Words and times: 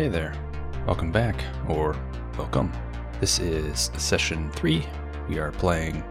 Hey 0.00 0.08
there. 0.08 0.32
Welcome 0.86 1.12
back, 1.12 1.44
or 1.68 1.94
welcome. 2.38 2.72
This 3.20 3.38
is 3.38 3.90
session 3.98 4.50
3. 4.52 4.82
We 5.28 5.38
are 5.38 5.52
playing 5.52 6.02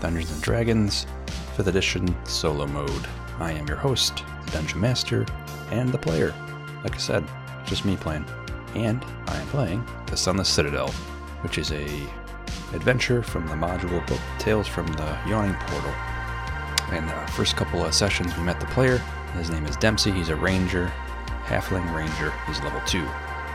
Dungeons 0.00 0.30
and 0.30 0.40
Dragons 0.40 1.04
5th 1.56 1.66
Edition 1.66 2.16
solo 2.24 2.64
mode. 2.68 3.08
I 3.40 3.50
am 3.50 3.66
your 3.66 3.76
host, 3.76 4.22
the 4.44 4.52
Dungeon 4.52 4.80
Master, 4.80 5.26
and 5.72 5.90
the 5.90 5.98
player. 5.98 6.32
Like 6.84 6.94
I 6.94 6.98
said, 6.98 7.24
just 7.66 7.84
me 7.84 7.96
playing. 7.96 8.24
And 8.76 9.04
I 9.26 9.40
am 9.40 9.46
playing 9.48 9.84
The 10.06 10.16
Sunless 10.16 10.48
Citadel, 10.48 10.90
which 11.40 11.58
is 11.58 11.72
a 11.72 11.86
adventure 12.72 13.20
from 13.20 13.48
the 13.48 13.54
module 13.54 14.06
book 14.06 14.20
Tales 14.38 14.68
from 14.68 14.86
the 14.86 15.18
Yawning 15.26 15.56
Portal. 15.66 15.92
In 16.96 17.04
the 17.04 17.32
first 17.32 17.56
couple 17.56 17.84
of 17.84 17.94
sessions, 17.94 18.36
we 18.36 18.44
met 18.44 18.60
the 18.60 18.66
player. 18.66 18.98
His 19.36 19.50
name 19.50 19.66
is 19.66 19.76
Dempsey. 19.76 20.12
He's 20.12 20.28
a 20.28 20.36
ranger, 20.36 20.86
halfling 21.46 21.92
ranger. 21.92 22.32
He's 22.46 22.60
level 22.60 22.80
2. 22.86 23.04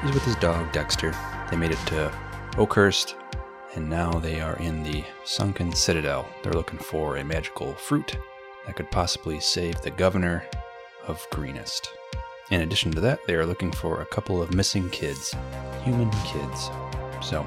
He's 0.03 0.13
with 0.13 0.23
his 0.23 0.38
dog, 0.38 0.71
Dexter. 0.71 1.13
They 1.52 1.58
made 1.58 1.71
it 1.71 1.88
to 1.88 2.09
Oakhurst, 2.58 3.16
and 3.76 3.89
now 3.89 4.12
they 4.12 4.39
are 4.39 4.55
in 4.55 4.81
the 4.81 5.03
Sunless 5.25 5.77
Citadel. 5.77 6.25
They're 6.41 6.53
looking 6.53 6.80
for 6.80 7.17
a 7.17 7.23
magical 7.23 7.73
fruit 7.73 8.17
that 8.66 8.77
could 8.77 8.89
possibly 8.91 9.41
save 9.41 9.81
the 9.81 9.91
governor 9.91 10.45
of 11.05 11.27
Greenest. 11.31 11.89
In 12.49 12.62
addition 12.62 12.91
to 12.94 13.02
that, 13.02 13.20
they 13.27 13.35
are 13.35 13.45
looking 13.45 13.73
for 13.73 13.99
a 13.99 14.05
couple 14.05 14.41
of 14.41 14.53
missing 14.53 14.89
kids, 14.89 15.35
human 15.84 16.09
kids. 16.25 16.70
So, 17.22 17.45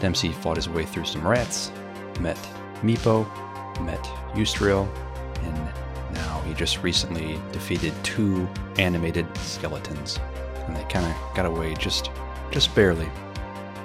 Dempsey 0.00 0.32
fought 0.32 0.56
his 0.56 0.68
way 0.68 0.84
through 0.84 1.04
some 1.04 1.26
rats, 1.26 1.70
met 2.18 2.36
Meepo, 2.82 3.24
met 3.80 4.02
Yusdrayl, 4.34 4.88
and 5.44 6.14
now 6.14 6.40
he 6.40 6.52
just 6.54 6.82
recently 6.82 7.40
defeated 7.52 7.94
two 8.02 8.48
animated 8.76 9.26
skeletons. 9.38 10.18
And 10.66 10.76
they 10.76 10.84
kind 10.84 11.06
of 11.06 11.36
got 11.36 11.46
away 11.46 11.74
just 11.74 12.10
just 12.50 12.74
barely. 12.74 13.08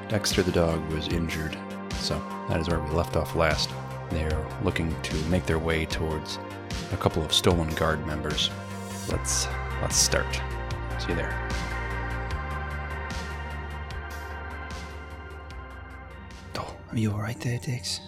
Dexter 0.09 0.43
the 0.43 0.51
dog 0.51 0.85
was 0.91 1.07
injured, 1.09 1.57
so 1.99 2.21
that 2.49 2.59
is 2.59 2.69
where 2.69 2.79
we 2.79 2.89
left 2.91 3.15
off 3.15 3.35
last. 3.35 3.69
They're 4.09 4.45
looking 4.63 4.95
to 5.01 5.15
make 5.25 5.45
their 5.45 5.59
way 5.59 5.85
towards 5.85 6.39
a 6.93 6.97
couple 6.97 7.23
of 7.23 7.33
stolen 7.33 7.69
guard 7.75 8.05
members. 8.07 8.49
Let's 9.09 9.47
let's 9.81 9.95
start. 9.97 10.41
See 10.99 11.09
you 11.09 11.15
there. 11.15 11.49
Oh, 16.55 16.75
are 16.91 16.97
you 16.97 17.11
all 17.11 17.19
right 17.19 17.39
there, 17.41 17.59
Dex? 17.59 17.99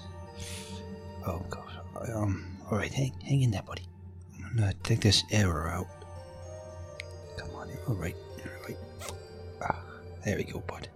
Oh 1.26 1.40
gosh. 1.50 1.74
Um. 2.14 2.46
All 2.72 2.78
right, 2.78 2.94
hang, 2.94 3.14
hang 3.26 3.42
in 3.42 3.52
there, 3.52 3.64
buddy. 3.64 3.88
I'm 4.46 4.56
gonna 4.56 4.74
take 4.84 5.02
this 5.02 5.24
arrow 5.32 5.70
out. 5.70 5.88
Come 7.38 7.50
on, 7.56 7.70
you're 7.70 7.80
there 10.30 10.38
we 10.38 10.44
go, 10.44 10.60
bud. 10.60 10.88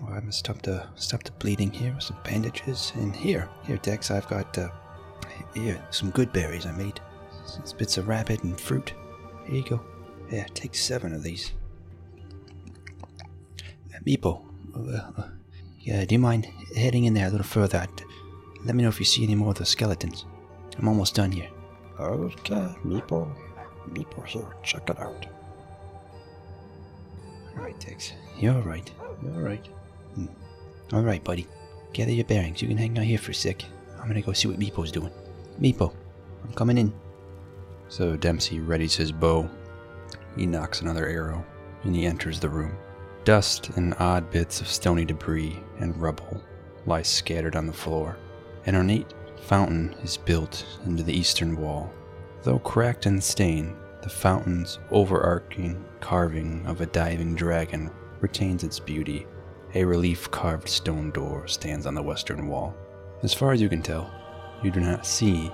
Right, 0.00 0.14
I'm 0.14 0.20
gonna 0.20 0.32
stop 0.32 0.62
the 0.62 0.86
stop 0.94 1.24
the 1.24 1.32
bleeding 1.32 1.72
here 1.72 1.92
with 1.92 2.04
some 2.04 2.18
bandages. 2.22 2.92
And 2.94 3.14
here, 3.14 3.48
here, 3.64 3.78
Dex, 3.78 4.12
I've 4.12 4.28
got 4.28 4.56
uh, 4.56 4.68
here 5.54 5.84
some 5.90 6.10
good 6.10 6.32
berries 6.32 6.64
I 6.64 6.70
made. 6.70 7.00
Bits 7.78 7.98
of 7.98 8.06
rabbit 8.06 8.44
and 8.44 8.60
fruit. 8.60 8.94
Here 9.44 9.56
you 9.56 9.64
go. 9.64 9.80
Yeah, 10.30 10.46
take 10.54 10.76
seven 10.76 11.12
of 11.14 11.24
these. 11.24 11.52
Uh, 13.92 13.98
Meepo, 14.06 14.44
uh, 14.76 15.20
uh, 15.20 15.28
yeah, 15.80 16.04
do 16.04 16.14
you 16.14 16.20
mind 16.20 16.46
heading 16.76 17.06
in 17.06 17.14
there 17.14 17.26
a 17.26 17.30
little 17.30 17.44
further? 17.44 17.78
I'd- 17.78 18.04
Let 18.64 18.76
me 18.76 18.82
know 18.82 18.88
if 18.88 19.00
you 19.00 19.06
see 19.06 19.24
any 19.24 19.34
more 19.34 19.50
of 19.50 19.58
the 19.58 19.66
skeletons. 19.66 20.26
I'm 20.78 20.86
almost 20.86 21.14
done 21.16 21.32
here. 21.32 21.50
Okay, 21.98 22.74
Meepo. 22.84 23.34
Meepo 23.90 24.24
here, 24.24 24.54
check 24.62 24.88
it 24.90 24.98
out. 25.00 25.26
All 27.58 27.64
right, 27.64 27.78
Tex. 27.80 28.12
You're 28.38 28.54
all 28.54 28.62
right. 28.62 28.90
You're 29.22 29.34
all 29.34 29.40
right. 29.40 29.66
Hmm. 30.14 30.26
All 30.92 31.02
right, 31.02 31.22
buddy. 31.24 31.46
Gather 31.92 32.12
your 32.12 32.24
bearings. 32.24 32.62
You 32.62 32.68
can 32.68 32.76
hang 32.76 32.96
out 32.98 33.04
here 33.04 33.18
for 33.18 33.32
a 33.32 33.34
sec. 33.34 33.64
I'm 34.00 34.06
gonna 34.06 34.22
go 34.22 34.32
see 34.32 34.48
what 34.48 34.60
Meepo's 34.60 34.92
doing. 34.92 35.10
Meepo, 35.60 35.92
I'm 36.44 36.52
coming 36.52 36.78
in. 36.78 36.92
So 37.88 38.16
Dempsey 38.16 38.60
readies 38.60 38.94
his 38.94 39.10
bow. 39.10 39.48
He 40.36 40.46
knocks 40.46 40.82
another 40.82 41.06
arrow, 41.06 41.44
and 41.82 41.96
he 41.96 42.06
enters 42.06 42.38
the 42.38 42.48
room. 42.48 42.76
Dust 43.24 43.70
and 43.70 43.94
odd 43.98 44.30
bits 44.30 44.60
of 44.60 44.68
stony 44.68 45.04
debris 45.04 45.58
and 45.80 46.00
rubble 46.00 46.40
lie 46.86 47.02
scattered 47.02 47.56
on 47.56 47.66
the 47.66 47.72
floor. 47.72 48.16
An 48.66 48.76
ornate 48.76 49.12
fountain 49.42 49.94
is 50.02 50.16
built 50.16 50.64
into 50.86 51.02
the 51.02 51.12
eastern 51.12 51.56
wall. 51.56 51.92
Though 52.42 52.58
cracked 52.60 53.06
and 53.06 53.22
stained, 53.22 53.74
the 54.02 54.08
fountain's 54.08 54.78
overarching 54.90 55.84
carving 56.00 56.64
of 56.66 56.80
a 56.80 56.86
diving 56.86 57.34
dragon 57.34 57.90
retains 58.20 58.64
its 58.64 58.78
beauty. 58.78 59.26
A 59.74 59.84
relief 59.84 60.30
carved 60.30 60.68
stone 60.68 61.10
door 61.10 61.46
stands 61.46 61.86
on 61.86 61.94
the 61.94 62.02
western 62.02 62.48
wall. 62.48 62.74
As 63.22 63.34
far 63.34 63.52
as 63.52 63.60
you 63.60 63.68
can 63.68 63.82
tell, 63.82 64.10
you 64.62 64.70
do 64.70 64.80
not 64.80 65.06
see 65.06 65.50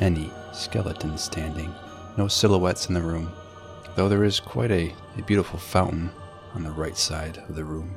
any 0.00 0.30
skeletons 0.52 1.22
standing, 1.22 1.72
no 2.16 2.28
silhouettes 2.28 2.88
in 2.88 2.94
the 2.94 3.00
room, 3.00 3.32
though 3.94 4.08
there 4.08 4.24
is 4.24 4.40
quite 4.40 4.70
a, 4.70 4.92
a 5.16 5.22
beautiful 5.22 5.58
fountain 5.58 6.10
on 6.54 6.62
the 6.62 6.70
right 6.70 6.96
side 6.96 7.38
of 7.48 7.54
the 7.54 7.64
room. 7.64 7.96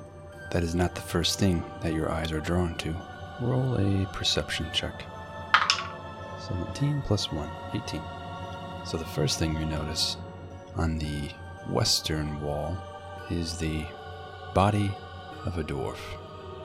That 0.51 0.63
is 0.63 0.75
not 0.75 0.95
the 0.95 1.01
first 1.01 1.39
thing 1.39 1.63
that 1.81 1.93
your 1.93 2.11
eyes 2.11 2.31
are 2.31 2.39
drawn 2.39 2.75
to. 2.77 2.95
Roll 3.41 3.75
a 3.75 4.05
perception 4.13 4.67
check. 4.73 5.03
17 6.47 7.03
plus 7.05 7.31
1, 7.31 7.49
18. 7.73 8.01
So 8.87 8.95
the 8.95 9.03
first 9.03 9.37
thing 9.37 9.53
you 9.53 9.65
notice 9.65 10.15
on 10.77 10.97
the 10.97 11.29
western 11.69 12.39
wall 12.39 12.77
is 13.29 13.57
the 13.57 13.85
body 14.55 14.89
of 15.43 15.57
a 15.57 15.63
dwarf. 15.65 15.97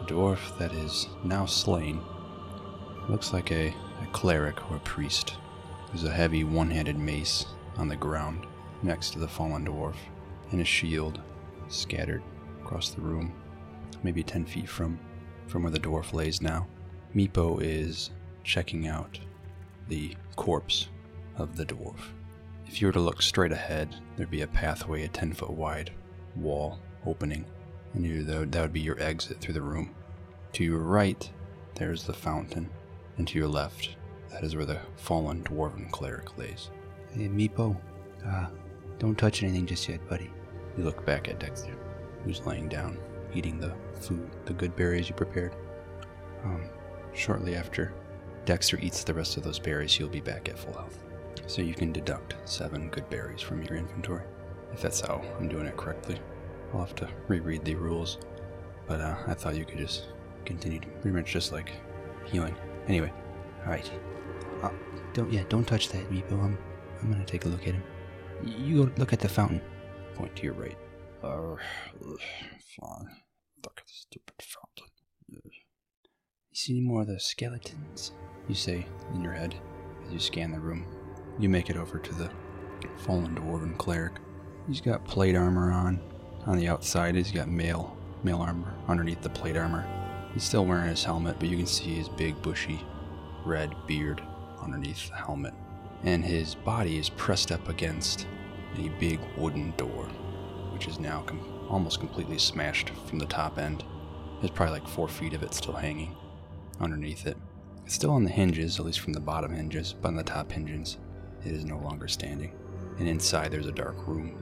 A 0.01 0.05
dwarf 0.05 0.57
that 0.57 0.73
is 0.73 1.09
now 1.25 1.47
slain. 1.47 2.01
Looks 3.09 3.33
like 3.33 3.51
a, 3.51 3.75
a 4.03 4.07
cleric 4.13 4.71
or 4.71 4.77
a 4.77 4.81
priest. 4.81 5.35
There's 5.89 6.05
a 6.05 6.13
heavy 6.13 6.45
one 6.45 6.71
handed 6.71 6.97
mace 6.97 7.45
on 7.77 7.89
the 7.89 7.97
ground 7.97 8.47
next 8.85 9.11
to 9.15 9.19
the 9.19 9.27
fallen 9.27 9.67
dwarf, 9.67 9.97
and 10.53 10.61
a 10.61 10.65
shield 10.65 11.21
scattered 11.67 12.23
across 12.63 12.91
the 12.91 13.01
room, 13.01 13.33
maybe 14.05 14.23
10 14.23 14.47
feet 14.47 14.69
from, 14.69 14.97
from 15.49 15.65
where 15.65 15.73
the 15.73 15.81
dwarf 15.81 16.13
lays 16.13 16.41
now. 16.41 16.69
Meepo 17.17 17.61
is 17.61 18.11
checking 18.45 18.87
out 18.87 19.19
the 19.89 20.15
corpse 20.37 20.87
of 21.37 21.57
the 21.57 21.67
dwarf. 21.67 21.99
If 22.67 22.81
you 22.81 22.87
were 22.87 22.93
to 22.93 23.01
look 23.01 23.21
straight 23.23 23.53
ahead, 23.53 23.95
there'd 24.17 24.31
be 24.31 24.43
a 24.43 24.47
pathway, 24.47 25.05
a 25.05 25.09
10 25.09 25.33
foot 25.35 25.51
wide 25.51 25.91
wall 26.37 26.79
opening, 27.05 27.45
and 27.95 28.05
you, 28.07 28.23
that 28.23 28.61
would- 28.61 28.73
be 28.73 28.81
your 28.81 29.01
exit 29.01 29.41
through 29.41 29.55
the 29.55 29.63
room. 29.63 29.95
To 30.53 30.65
your 30.65 30.79
right, 30.79 31.31
there's 31.75 32.05
the 32.05 32.13
fountain, 32.13 32.71
and 33.19 33.27
to 33.29 33.39
your 33.39 33.49
left, 33.49 33.97
that 34.31 34.45
is 34.45 34.57
where 34.57 34.65
the 34.65 34.81
fallen 34.97 35.43
dwarven 35.43 35.91
cleric 35.91 36.39
lays. 36.39 36.71
Hey, 37.13 37.29
Meepo, 37.29 37.77
uh, 38.27 38.47
don't 38.99 39.19
touch 39.19 39.43
anything 39.43 39.67
just 39.67 39.89
yet, 39.89 40.07
buddy. 40.09 40.31
You 40.77 40.85
look 40.85 41.05
back 41.05 41.29
at 41.29 41.39
Dexter, 41.39 41.77
who's 42.25 42.47
laying 42.47 42.69
down, 42.69 42.99
eating 43.35 43.59
the 43.59 43.75
food, 44.01 44.31
the 44.47 44.55
good 44.55 44.75
berries 44.77 45.09
you 45.09 45.15
prepared. 45.15 45.55
Um, 46.45 46.63
shortly 47.15 47.55
after 47.57 47.93
Dexter 48.47 48.79
eats 48.81 49.05
the 49.05 49.15
rest 49.15 49.37
of 49.37 49.43
those 49.43 49.59
berries, 49.59 49.93
he'll 49.93 50.09
be 50.09 50.21
back 50.21 50.49
at 50.49 50.59
full 50.59 50.73
health. 50.73 51.02
So 51.47 51.63
you 51.63 51.75
can 51.75 51.93
deduct 51.93 52.37
seven 52.45 52.89
good 52.89 53.09
berries 53.11 53.41
from 53.41 53.63
your 53.63 53.77
inventory, 53.77 54.25
if 54.73 54.81
that's 54.83 55.01
how 55.01 55.23
I'm 55.39 55.49
doing 55.49 55.67
it 55.67 55.77
correctly. 55.77 56.19
I'll 56.73 56.81
have 56.81 56.95
to 56.97 57.09
reread 57.29 57.65
the 57.65 57.75
rules, 57.75 58.19
but 58.87 59.01
uh, 59.01 59.17
I 59.27 59.35
thought 59.35 59.57
you 59.57 59.65
could 59.65 59.79
just 59.79 60.09
continue 60.45 60.81
to 60.81 60.89
pretty 61.01 61.17
much 61.17 61.31
just 61.33 61.53
like 61.53 61.73
healing. 62.25 62.57
Anyway, 62.89 63.13
All 63.65 63.71
right. 63.71 63.91
Uh, 64.63 64.71
don't 65.13 65.33
yeah, 65.33 65.43
don't 65.49 65.67
touch 65.67 65.89
that, 65.91 66.09
Meepo. 66.11 66.33
I'm 66.43 66.59
I'm 67.01 67.11
gonna 67.13 67.25
take 67.25 67.45
a 67.45 67.49
look 67.49 67.67
at 67.69 67.75
him. 67.75 67.83
You 68.45 68.87
go 68.87 68.93
look 68.97 69.13
at 69.13 69.21
the 69.21 69.29
fountain. 69.29 69.61
point 70.15 70.35
to 70.37 70.45
your 70.45 70.55
right. 70.55 70.77
Uh, 71.23 71.57
fine. 72.81 73.09
Look 73.65 73.75
at 73.79 73.87
the 73.87 73.93
stupid 73.93 74.35
fountain. 74.41 74.93
You 75.29 75.41
see 76.55 76.73
any 76.75 76.81
more 76.81 77.03
of 77.03 77.07
the 77.09 77.21
skeletons? 77.21 78.13
You 78.49 78.55
say 78.55 78.87
in 79.15 79.23
your 79.23 79.33
head 79.33 79.55
as 80.07 80.13
you 80.13 80.19
scan 80.19 80.53
the 80.53 80.61
room. 80.61 80.87
You 81.43 81.49
make 81.49 81.71
it 81.71 81.77
over 81.77 81.99
to 81.99 82.15
the 82.15 82.31
fallen 82.99 83.35
dwarven 83.35 83.77
cleric. 83.77 84.13
He's 84.69 84.81
got 84.81 85.05
plate 85.05 85.35
armor 85.35 85.73
on. 85.73 86.01
On 86.47 86.57
the 86.57 86.69
outside, 86.69 87.17
he's 87.17 87.33
got 87.33 87.49
mail 87.49 87.97
mail 88.23 88.39
armor 88.39 88.73
underneath 88.87 89.23
the 89.23 89.29
plate 89.29 89.57
armor. 89.57 89.85
He's 90.33 90.45
still 90.45 90.65
wearing 90.65 90.91
his 90.91 91.03
helmet, 91.03 91.41
but 91.41 91.49
you 91.49 91.57
can 91.57 91.67
see 91.67 91.97
his 91.97 92.09
big 92.09 92.41
bushy 92.43 92.81
red 93.45 93.75
beard 93.89 94.23
underneath 94.63 95.09
the 95.09 95.17
helmet. 95.17 95.53
And 96.05 96.25
his 96.25 96.55
body 96.55 96.97
is 96.97 97.09
pressed 97.09 97.51
up 97.51 97.69
against 97.69 98.29
a 98.77 98.89
big 99.01 99.19
wooden 99.37 99.73
door, 99.77 100.05
which 100.73 100.87
is 100.87 101.01
now 101.01 101.23
com- 101.23 101.67
almost 101.69 101.99
completely 101.99 102.39
smashed 102.39 102.91
from 103.09 103.19
the 103.19 103.27
top 103.27 103.59
end. 103.59 103.83
There's 104.41 104.53
probably 104.53 104.79
like 104.79 104.89
four 104.89 105.09
feet 105.09 105.33
of 105.33 105.43
it 105.43 105.55
still 105.55 105.75
hanging 105.75 106.15
underneath 106.81 107.27
it. 107.27 107.37
It's 107.85 107.97
still 107.97 108.13
on 108.13 108.23
the 108.23 108.31
hinges, 108.31 108.79
at 108.79 108.87
least 108.87 109.01
from 109.01 109.13
the 109.13 109.19
bottom 109.19 109.53
hinges, 109.53 109.93
but 109.93 110.07
on 110.07 110.15
the 110.15 110.23
top 110.23 110.53
hinges, 110.53 110.99
it 111.45 111.53
is 111.53 111.65
no 111.65 111.79
longer 111.79 112.09
standing. 112.09 112.53
And 112.99 113.09
inside, 113.09 113.51
there's 113.51 113.67
a 113.67 113.73
dark 113.73 114.07
room. 114.07 114.37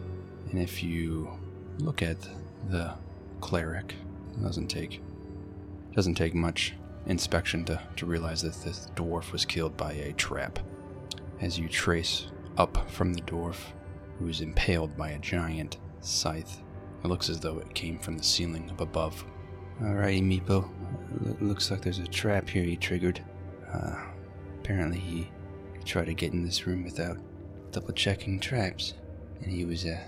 And 0.50 0.60
if 0.60 0.82
you 0.82 1.30
look 1.78 2.02
at 2.02 2.18
the 2.68 2.94
cleric. 3.40 3.94
It 4.36 4.42
doesn't 4.42 4.68
take 4.68 5.02
doesn't 5.94 6.14
take 6.14 6.34
much 6.34 6.74
inspection 7.06 7.64
to, 7.64 7.80
to 7.96 8.06
realize 8.06 8.42
that 8.42 8.54
this 8.62 8.90
dwarf 8.94 9.32
was 9.32 9.44
killed 9.44 9.76
by 9.76 9.92
a 9.92 10.12
trap. 10.12 10.60
As 11.40 11.58
you 11.58 11.68
trace 11.68 12.26
up 12.56 12.88
from 12.90 13.12
the 13.12 13.22
dwarf, 13.22 13.56
who 14.18 14.28
is 14.28 14.40
impaled 14.40 14.96
by 14.96 15.10
a 15.10 15.18
giant 15.18 15.78
scythe, 16.00 16.62
it 17.02 17.08
looks 17.08 17.28
as 17.28 17.40
though 17.40 17.58
it 17.58 17.74
came 17.74 17.98
from 17.98 18.18
the 18.18 18.22
ceiling 18.22 18.70
up 18.70 18.80
above. 18.80 19.24
Alrighty, 19.82 20.22
Meepo. 20.22 20.68
L- 21.26 21.36
looks 21.40 21.70
like 21.70 21.80
there's 21.82 21.98
a 21.98 22.06
trap 22.06 22.48
here 22.48 22.62
he 22.62 22.76
triggered. 22.76 23.20
Uh, 23.72 23.96
apparently 24.60 24.98
he 24.98 25.30
tried 25.84 26.06
to 26.06 26.14
get 26.14 26.32
in 26.32 26.44
this 26.44 26.66
room 26.66 26.84
without 26.84 27.18
double 27.72 27.92
checking 27.92 28.40
traps, 28.40 28.94
and 29.40 29.50
he 29.50 29.64
was 29.64 29.84
uh, 29.86 29.98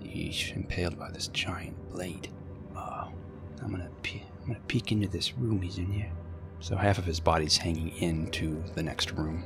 he's 0.00 0.52
impaled 0.54 0.98
by 0.98 1.10
this 1.10 1.28
giant 1.28 1.76
blade. 1.90 2.28
Oh, 2.76 3.10
I'm 3.62 3.70
gonna 3.70 3.90
pe- 4.02 4.22
I'm 4.42 4.48
gonna 4.48 4.60
peek 4.68 4.92
into 4.92 5.08
this 5.08 5.36
room 5.36 5.62
he's 5.62 5.78
in 5.78 5.90
here. 5.90 6.10
So 6.60 6.76
half 6.76 6.98
of 6.98 7.04
his 7.04 7.20
body's 7.20 7.56
hanging 7.56 7.90
into 7.98 8.62
the 8.74 8.82
next 8.82 9.12
room. 9.12 9.44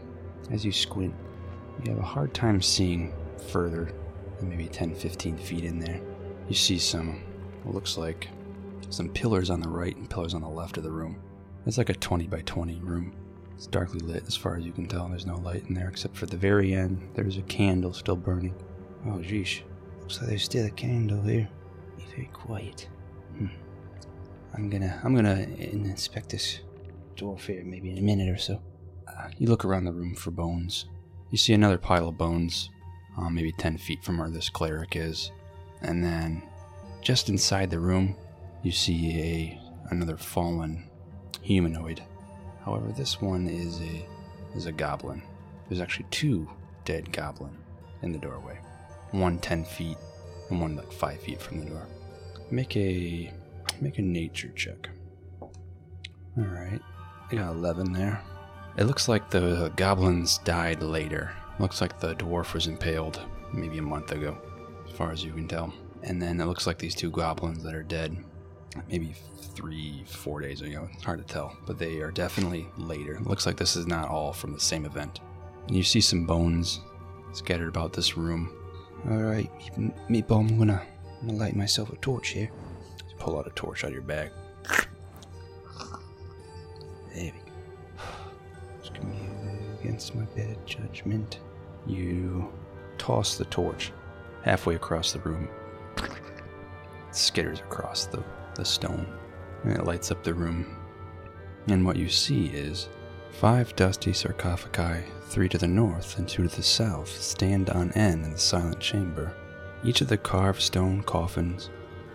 As 0.50 0.64
you 0.64 0.72
squint, 0.72 1.14
you 1.84 1.90
have 1.90 2.00
a 2.00 2.06
hard 2.06 2.34
time 2.34 2.62
seeing 2.62 3.12
further 3.48 3.92
than 4.38 4.48
maybe 4.48 4.68
10, 4.68 4.94
15 4.94 5.36
feet 5.38 5.64
in 5.64 5.78
there. 5.78 6.00
You 6.48 6.54
see 6.54 6.78
some, 6.78 7.20
what 7.62 7.74
looks 7.74 7.96
like 7.96 8.28
some 8.88 9.08
pillars 9.10 9.50
on 9.50 9.60
the 9.60 9.68
right 9.68 9.96
and 9.96 10.08
pillars 10.08 10.34
on 10.34 10.42
the 10.42 10.48
left 10.48 10.76
of 10.76 10.82
the 10.82 10.90
room. 10.90 11.20
It's 11.66 11.78
like 11.78 11.90
a 11.90 11.94
20 11.94 12.26
by 12.26 12.40
20 12.40 12.80
room. 12.80 13.14
It's 13.60 13.66
darkly 13.66 14.00
lit 14.00 14.24
as 14.26 14.34
far 14.34 14.56
as 14.56 14.64
you 14.64 14.72
can 14.72 14.86
tell. 14.86 15.06
There's 15.06 15.26
no 15.26 15.36
light 15.36 15.66
in 15.68 15.74
there 15.74 15.90
except 15.90 16.16
for 16.16 16.24
the 16.24 16.38
very 16.38 16.72
end. 16.72 17.10
There's 17.12 17.36
a 17.36 17.42
candle 17.42 17.92
still 17.92 18.16
burning. 18.16 18.54
Oh, 19.04 19.18
jeez. 19.18 19.60
Looks 20.00 20.18
like 20.18 20.30
there's 20.30 20.44
still 20.44 20.64
a 20.64 20.70
candle 20.70 21.20
here. 21.20 21.46
Be 21.98 22.04
very 22.04 22.30
quiet. 22.32 22.88
Hmm. 23.36 23.48
I'm 24.54 24.70
gonna 24.70 24.98
I'm 25.04 25.14
gonna 25.14 25.46
inspect 25.58 26.30
this 26.30 26.60
dwarf 27.16 27.40
here 27.40 27.62
maybe 27.62 27.90
in 27.90 27.98
a 27.98 28.00
minute 28.00 28.30
or 28.30 28.38
so. 28.38 28.62
Uh, 29.06 29.28
you 29.36 29.46
look 29.46 29.66
around 29.66 29.84
the 29.84 29.92
room 29.92 30.14
for 30.14 30.30
bones. 30.30 30.86
You 31.30 31.36
see 31.36 31.52
another 31.52 31.76
pile 31.76 32.08
of 32.08 32.16
bones, 32.16 32.70
uh, 33.18 33.28
maybe 33.28 33.52
10 33.52 33.76
feet 33.76 34.02
from 34.02 34.16
where 34.16 34.30
this 34.30 34.48
cleric 34.48 34.96
is. 34.96 35.32
And 35.82 36.02
then, 36.02 36.42
just 37.02 37.28
inside 37.28 37.68
the 37.68 37.78
room, 37.78 38.16
you 38.62 38.72
see 38.72 39.20
a 39.20 39.60
another 39.90 40.16
fallen 40.16 40.88
humanoid. 41.42 42.02
However, 42.64 42.92
this 42.92 43.20
one 43.20 43.48
is 43.48 43.80
a 43.80 44.06
is 44.54 44.66
a 44.66 44.72
goblin. 44.72 45.22
There's 45.68 45.80
actually 45.80 46.06
two 46.10 46.48
dead 46.84 47.12
goblin 47.12 47.56
in 48.02 48.12
the 48.12 48.18
doorway. 48.18 48.58
One 49.12 49.38
10 49.38 49.64
feet 49.64 49.96
and 50.50 50.60
one 50.60 50.76
like 50.76 50.92
5 50.92 51.20
feet 51.20 51.40
from 51.40 51.60
the 51.60 51.66
door. 51.66 51.86
Make 52.50 52.76
a 52.76 53.32
make 53.80 53.98
a 53.98 54.02
nature 54.02 54.50
check. 54.50 54.88
All 55.40 55.50
right. 56.44 56.80
I 57.30 57.34
got 57.34 57.52
11 57.52 57.92
there. 57.92 58.20
It 58.76 58.84
looks 58.84 59.08
like 59.08 59.30
the 59.30 59.72
goblins 59.76 60.38
died 60.38 60.82
later. 60.82 61.32
Looks 61.58 61.80
like 61.80 62.00
the 62.00 62.14
dwarf 62.14 62.54
was 62.54 62.66
impaled 62.66 63.20
maybe 63.52 63.78
a 63.78 63.82
month 63.82 64.12
ago, 64.12 64.38
as 64.86 64.92
far 64.92 65.10
as 65.10 65.24
you 65.24 65.32
can 65.32 65.48
tell. 65.48 65.72
And 66.02 66.20
then 66.20 66.40
it 66.40 66.46
looks 66.46 66.66
like 66.66 66.78
these 66.78 66.94
two 66.94 67.10
goblins 67.10 67.62
that 67.62 67.74
are 67.74 67.82
dead 67.82 68.16
maybe 68.88 69.14
three, 69.54 70.04
four 70.06 70.40
days 70.40 70.62
ago. 70.62 70.88
It's 70.92 71.04
hard 71.04 71.26
to 71.26 71.32
tell, 71.32 71.56
but 71.66 71.78
they 71.78 72.00
are 72.00 72.10
definitely 72.10 72.66
later. 72.76 73.14
It 73.14 73.26
looks 73.26 73.46
like 73.46 73.56
this 73.56 73.76
is 73.76 73.86
not 73.86 74.08
all 74.08 74.32
from 74.32 74.52
the 74.52 74.60
same 74.60 74.84
event. 74.84 75.20
And 75.66 75.76
you 75.76 75.82
see 75.82 76.00
some 76.00 76.24
bones 76.26 76.80
scattered 77.32 77.68
about 77.68 77.92
this 77.92 78.16
room. 78.16 78.52
Alright, 79.08 79.50
Meatball, 80.08 80.50
I'm 80.50 80.58
gonna, 80.58 80.82
I'm 81.20 81.28
gonna 81.28 81.38
light 81.38 81.56
myself 81.56 81.90
a 81.90 81.96
torch 81.96 82.30
here. 82.30 82.50
Just 83.02 83.16
pull 83.18 83.38
out 83.38 83.46
a 83.46 83.50
torch 83.50 83.84
out 83.84 83.88
of 83.88 83.94
your 83.94 84.02
bag. 84.02 84.30
There 87.14 87.24
we 87.24 87.30
go. 87.30 87.36
Just 88.80 88.94
gonna 88.94 89.06
be 89.06 89.80
against 89.80 90.14
my 90.14 90.24
bad 90.36 90.64
judgment. 90.66 91.40
You 91.86 92.52
toss 92.98 93.36
the 93.36 93.46
torch 93.46 93.92
halfway 94.44 94.74
across 94.74 95.12
the 95.12 95.18
room. 95.20 95.48
It 95.96 97.12
skitters 97.12 97.60
across 97.60 98.06
the, 98.06 98.22
the 98.60 98.64
stone, 98.64 99.06
and 99.64 99.72
it 99.72 99.84
lights 99.84 100.12
up 100.12 100.22
the 100.22 100.34
room. 100.34 100.76
And 101.66 101.84
what 101.84 101.96
you 101.96 102.08
see 102.08 102.46
is 102.46 102.88
five 103.32 103.74
dusty 103.74 104.12
sarcophagi, 104.12 105.04
three 105.24 105.48
to 105.48 105.58
the 105.58 105.66
north 105.66 106.18
and 106.18 106.28
two 106.28 106.46
to 106.46 106.56
the 106.56 106.62
south, 106.62 107.08
stand 107.08 107.70
on 107.70 107.90
end 107.92 108.24
in 108.24 108.32
the 108.32 108.38
silent 108.38 108.78
chamber. 108.78 109.34
Each 109.82 110.02
of 110.02 110.08
the 110.08 110.18
carved 110.18 110.60
stone 110.60 111.02
coffins 111.02 111.70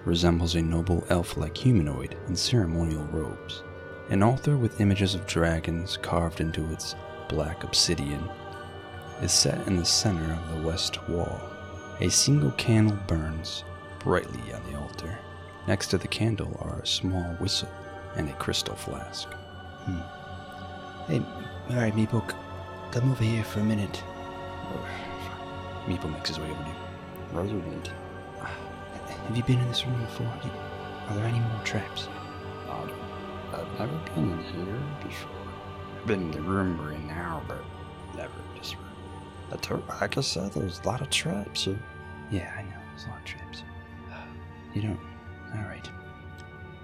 resembles 0.06 0.56
a 0.56 0.62
noble 0.62 1.04
elf 1.10 1.36
like 1.36 1.58
humanoid 1.58 2.16
in 2.28 2.36
ceremonial 2.36 3.06
robes. 3.06 3.64
An 4.10 4.22
altar 4.22 4.56
with 4.56 4.80
images 4.80 5.16
of 5.16 5.26
dragons 5.26 5.98
carved 5.98 6.42
into 6.42 6.72
its 6.72 6.96
black 7.28 7.64
obsidian 7.64 8.30
is 9.22 9.32
set 9.32 9.66
in 9.68 9.78
the 9.78 9.86
center 9.86 10.32
of 10.32 10.56
the 10.56 10.68
west 10.68 11.08
wall. 11.10 11.42
A 12.02 12.10
single 12.10 12.52
candle 12.52 12.98
burns 13.08 13.64
brightly 14.00 14.54
on 14.54 14.62
the 14.72 14.78
altar. 14.78 15.18
Next 15.68 15.88
to 15.88 15.98
the 15.98 16.08
candle 16.08 16.56
are 16.62 16.80
a 16.80 16.88
small 16.88 17.24
whistle 17.40 17.70
and 18.16 18.30
a 18.30 18.34
crystal 18.34 18.76
flask. 18.76 19.28
Hmm. 19.86 21.12
Hey, 21.12 21.22
alright, 21.74 21.94
Meepo, 21.96 22.30
c- 22.30 22.38
come 22.92 23.12
over 23.12 23.24
here 23.24 23.44
for 23.44 23.60
a 23.60 23.64
minute. 23.64 24.04
Meeple 25.86 26.12
makes 26.12 26.30
his 26.30 26.40
way 26.40 26.50
over 26.50 26.64
to 26.64 26.70
you. 26.70 26.76
Resident. 27.40 27.92
Have 28.40 29.36
you 29.38 29.44
been 29.44 29.60
in 29.60 29.68
this 29.68 29.86
room 29.86 30.00
before? 30.02 30.28
Are 30.28 31.16
there 31.16 31.26
any 31.26 31.40
more 31.40 31.62
traps? 31.64 32.08
I've, 32.70 32.92
I've 33.54 33.80
never 33.80 33.98
been 34.14 34.32
in 34.32 34.40
here 34.40 34.82
before. 35.04 35.32
I've 36.00 36.08
been 36.08 36.22
in 36.22 36.32
the 36.32 36.42
room 36.42 36.78
we're 36.78 36.92
in 36.92 37.08
now, 37.08 37.44
but 37.48 37.64
never 38.16 38.34
in 38.52 38.60
this 38.60 38.76
room. 38.76 38.86
I 39.52 39.58
told, 39.58 39.88
like 39.88 40.18
I 40.18 40.22
said, 40.22 40.52
there's 40.54 40.80
a 40.80 40.88
lot 40.88 41.02
of 41.02 41.10
traps 41.10 41.66
here. 41.66 41.80
Yeah, 42.32 42.52
I 42.58 42.64
know. 42.64 42.78
There's 42.92 43.06
a 43.06 43.10
lot 43.10 43.20
of 43.20 43.26
traps. 43.26 43.64
You 44.74 44.82
don't. 44.84 45.00
Alright. 45.56 45.90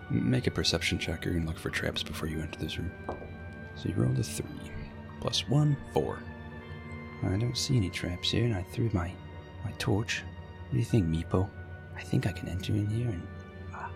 Make 0.10 0.48
a 0.48 0.52
perception 0.52 1.00
check. 1.00 1.26
You're 1.26 1.34
gonna 1.34 1.46
look 1.46 1.60
for 1.60 1.70
traps 1.70 2.04
before 2.04 2.28
you 2.28 2.40
enter 2.42 2.60
this 2.60 2.78
room. 2.78 2.92
So 3.76 3.90
you 3.90 3.96
rolled 3.96 4.20
a 4.20 4.24
three. 4.24 4.46
Plus 5.20 5.48
one, 5.48 5.78
four. 5.94 6.20
I 7.24 7.38
don't 7.38 7.58
see 7.58 7.78
any 7.78 7.90
traps 7.90 8.32
here, 8.32 8.46
and 8.46 8.56
I 8.56 8.64
threw 8.64 8.90
my 8.94 9.12
my 9.64 9.72
torch. 9.78 10.24
What 10.64 10.74
do 10.74 10.80
you 10.80 10.86
think, 10.86 11.06
Meepo? 11.06 11.50
I 11.96 12.02
think 12.02 12.26
I 12.26 12.32
can 12.32 12.50
enter 12.50 12.74
in 12.74 12.88
here 12.88 13.10
and 13.10 13.28
ah, 13.74 13.92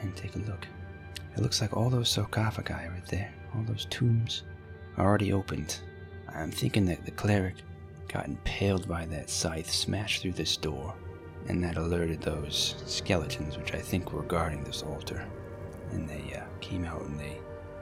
and 0.00 0.16
take 0.16 0.34
a 0.36 0.38
look. 0.38 0.66
It 1.36 1.42
looks 1.42 1.60
like 1.60 1.76
all 1.76 1.90
those 1.90 2.08
sarcophagi 2.08 2.72
right 2.72 3.06
there, 3.06 3.32
all 3.54 3.62
those 3.64 3.86
tombs, 3.90 4.44
are 4.96 5.06
already 5.06 5.32
opened. 5.32 5.80
I'm 6.34 6.50
thinking 6.50 6.86
that 6.86 7.04
the 7.04 7.10
cleric 7.10 7.56
got 8.08 8.26
impaled 8.26 8.88
by 8.88 9.06
that 9.06 9.30
scythe 9.30 9.70
smashed 9.70 10.22
through 10.22 10.32
this 10.32 10.56
door, 10.56 10.94
and 11.48 11.62
that 11.64 11.76
alerted 11.76 12.20
those 12.20 12.76
skeletons, 12.86 13.56
which 13.58 13.74
I 13.74 13.78
think 13.78 14.12
were 14.12 14.22
guarding 14.22 14.62
this 14.64 14.82
altar. 14.82 15.26
And 15.92 16.08
they 16.08 16.36
uh, 16.36 16.44
came 16.60 16.84
out 16.84 17.02
and 17.02 17.18
they, 17.18 17.38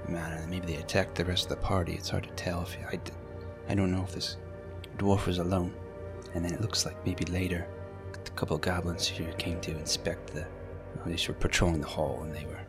don't 0.09 0.51
maybe 0.51 0.67
they 0.67 0.81
attacked 0.81 1.15
the 1.17 1.25
rest 1.25 1.45
of 1.45 1.51
the 1.51 1.57
party. 1.57 1.95
It's 1.95 2.09
hard 2.09 2.25
to 2.25 2.31
tell 2.31 2.63
if 2.63 2.77
I, 2.91 2.99
I 3.69 3.75
don't 3.75 3.93
know 3.93 4.03
if 4.03 4.15
this 4.15 4.37
dwarf 4.97 5.27
was 5.27 5.39
alone. 5.39 5.73
And 6.35 6.45
then 6.45 6.55
it 6.55 6.61
looks 6.61 6.87
like 6.87 7.05
maybe 7.07 7.25
later, 7.27 7.67
a 8.15 8.31
couple 8.31 8.57
of 8.57 8.63
goblins 8.63 9.07
here 9.07 9.33
came 9.33 9.61
to 9.63 9.71
inspect 9.73 10.35
the. 10.35 10.47
They 11.07 11.19
were 11.27 11.35
patrolling 11.35 11.81
the 11.81 11.87
hall, 11.87 12.21
and 12.23 12.35
they 12.35 12.45
were, 12.45 12.61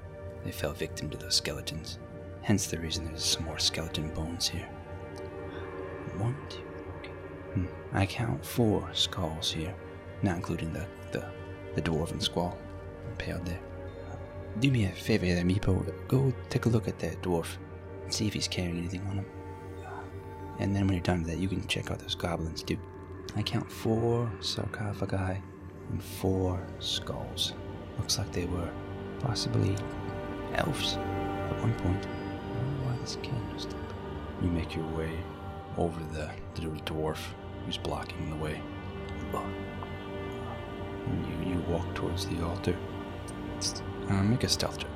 they 0.44 0.52
fell 0.52 0.74
victim 0.74 1.10
to 1.10 1.18
those 1.18 1.36
skeletons. 1.36 2.00
Hence 2.42 2.68
the 2.68 2.80
reason 2.80 3.06
there's 3.06 3.24
some 3.24 3.46
more 3.46 3.60
skeleton 3.60 4.14
bones 4.14 4.48
here. 4.48 4.68
One. 6.18 6.36
Hmm. 7.54 7.66
I 7.94 8.06
count 8.06 8.46
four 8.46 8.90
skulls 8.94 9.52
here, 9.52 9.74
not 10.24 10.36
including 10.36 10.74
the 10.74 10.86
the, 11.12 11.26
the 11.76 11.82
dwarven 11.82 12.22
skull 12.22 12.58
impaled 13.10 13.46
there. 13.46 13.60
Uh, 14.12 14.16
do 14.60 14.72
me 14.72 14.86
a 14.86 14.90
favor 14.92 15.26
there, 15.26 15.44
Meepo. 15.44 15.92
Go 16.08 16.34
take 16.50 16.66
a 16.66 16.70
look 16.70 16.88
at 16.88 17.00
that 17.00 17.22
dwarf. 17.22 17.58
and 18.04 18.14
See 18.14 18.28
if 18.28 18.34
he's 18.34 18.48
carrying 18.48 18.78
anything 18.78 19.02
on 19.08 19.18
him. 19.18 19.26
Uh, 19.86 19.90
and 20.60 20.76
then 20.76 20.86
when 20.86 20.94
you're 20.94 21.04
done 21.04 21.20
with 21.20 21.28
that, 21.28 21.38
you 21.40 21.48
can 21.48 21.66
check 21.68 21.92
out 21.92 22.00
those 22.00 22.16
goblins 22.16 22.64
too. 22.64 22.78
I 23.36 23.44
count 23.44 23.72
four 23.72 24.32
sarcophagi 24.40 25.42
and 25.90 26.04
four 26.04 26.60
skulls. 26.80 27.54
Looks 27.98 28.18
like 28.18 28.32
they 28.32 28.46
were 28.46 28.70
possibly 29.20 29.76
elves 30.56 30.94
at 30.96 31.62
one 31.62 31.74
point. 31.76 32.06
Why 32.84 32.96
this 33.02 33.18
candle's 33.22 33.64
still 33.64 33.78
there. 33.78 34.44
You 34.44 34.50
make 34.50 34.76
your 34.76 34.88
way 34.88 35.20
over 35.78 36.00
the, 36.14 36.32
little 36.62 36.82
dwarf 36.84 37.20
who's 37.66 37.78
blocking 37.78 38.30
the 38.30 38.36
way. 38.36 38.62
And 41.10 41.48
you, 41.48 41.54
you 41.54 41.60
walk 41.62 41.94
towards 41.96 42.26
the 42.28 42.44
altar. 42.46 42.76
Uh, 44.10 44.24
make 44.24 44.44
a 44.44 44.50
stealth 44.50 44.78
check. 44.78 44.90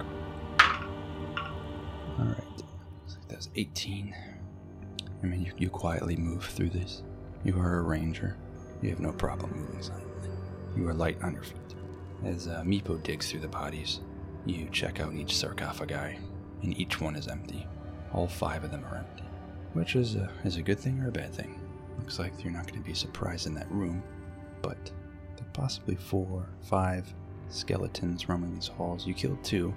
Alright. 2.19 2.37
Like 3.07 3.27
that's 3.27 3.49
18. 3.55 4.15
I 5.21 5.25
mean, 5.25 5.41
you, 5.41 5.51
you 5.57 5.69
quietly 5.69 6.15
move 6.15 6.45
through 6.45 6.69
this. 6.69 7.03
You 7.43 7.57
are 7.59 7.79
a 7.79 7.81
ranger. 7.81 8.37
You 8.81 8.89
have 8.89 8.99
no 8.99 9.11
problem 9.11 9.57
moving 9.57 9.81
silently. 9.81 10.29
You 10.75 10.87
are 10.87 10.93
light 10.93 11.21
on 11.23 11.33
your 11.33 11.43
feet. 11.43 11.75
As 12.25 12.47
uh, 12.47 12.63
Meepo 12.65 13.01
digs 13.03 13.29
through 13.29 13.41
the 13.41 13.47
bodies, 13.47 13.99
you 14.45 14.67
check 14.71 14.99
out 14.99 15.13
each 15.13 15.35
sarcophagi, 15.35 16.17
and 16.61 16.77
each 16.79 16.99
one 16.99 17.15
is 17.15 17.27
empty. 17.27 17.67
All 18.13 18.27
five 18.27 18.63
of 18.63 18.71
them 18.71 18.83
are 18.85 18.97
empty, 18.97 19.23
which 19.73 19.95
is 19.95 20.15
a, 20.15 20.29
is 20.43 20.57
a 20.57 20.61
good 20.61 20.79
thing 20.79 20.99
or 20.99 21.09
a 21.09 21.11
bad 21.11 21.33
thing. 21.33 21.59
Looks 21.99 22.19
like 22.19 22.43
you're 22.43 22.53
not 22.53 22.67
going 22.67 22.81
to 22.81 22.87
be 22.87 22.93
surprised 22.93 23.47
in 23.47 23.53
that 23.55 23.71
room, 23.71 24.03
but 24.61 24.91
possibly 25.53 25.95
four, 25.95 26.45
five 26.61 27.13
skeletons 27.49 28.29
roaming 28.29 28.53
these 28.53 28.67
halls. 28.67 29.05
You 29.05 29.13
killed 29.13 29.43
two, 29.43 29.73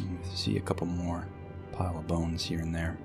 you 0.00 0.18
see 0.34 0.56
a 0.56 0.60
couple 0.60 0.86
more 0.86 1.26
pile 1.72 1.98
of 1.98 2.06
bones 2.06 2.44
here 2.44 2.60
and 2.60 2.74
there. 2.74 2.98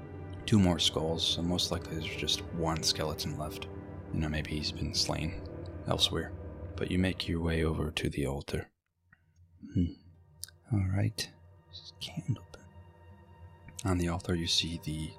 Two 0.46 0.60
more 0.60 0.80
skulls, 0.80 1.25
so 1.25 1.41
most 1.41 1.72
likely 1.72 1.98
there's 1.98 2.15
just 2.15 2.44
one 2.56 2.82
skeleton 2.84 3.38
left. 3.38 3.68
You 4.13 4.20
know, 4.20 4.30
maybe 4.30 4.51
he's 4.51 4.72
been 4.72 4.94
slain 4.94 5.41
elsewhere. 5.88 6.32
But 6.75 6.89
you 6.89 6.98
make 6.98 7.27
your 7.27 7.41
way 7.41 7.63
over 7.63 7.91
to 7.91 8.10
the 8.10 8.25
altar. 8.25 8.70
Hmm. 9.74 9.86
All 10.74 10.88
right. 10.96 11.30
Candle. 12.00 12.44
On 13.86 13.98
the 13.98 14.10
altar, 14.10 14.36
you 14.36 14.48
see 14.48 14.80
the 14.84 15.12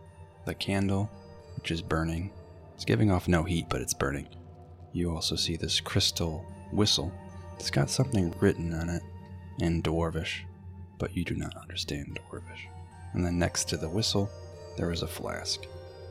the 0.45 0.55
candle, 0.55 1.11
which 1.57 1.71
is 1.71 1.83
burning. 1.83 2.33
It's 2.75 2.85
giving 2.85 3.11
off 3.11 3.29
no 3.29 3.43
heat, 3.45 3.67
but 3.69 3.81
it's 3.81 3.95
burning. 3.95 4.29
You 4.93 5.15
also 5.15 5.37
see 5.37 5.57
this 5.57 5.81
crystal 5.81 6.45
whistle. 6.73 7.13
It's 7.59 7.71
got 7.71 7.91
something 7.91 8.35
written 8.41 8.73
on 8.75 8.89
it 8.89 9.03
in 9.61 9.83
Dwarvish, 9.83 10.41
but 10.99 11.17
you 11.17 11.25
do 11.25 11.35
not 11.35 11.57
understand 11.57 12.19
Dwarvish. 12.31 12.67
And 13.13 13.25
then 13.25 13.39
next 13.39 13.69
to 13.69 13.77
the 13.77 13.89
whistle, 13.89 14.31
there 14.77 14.91
is 14.91 15.03
a 15.03 15.07
flask. 15.07 15.63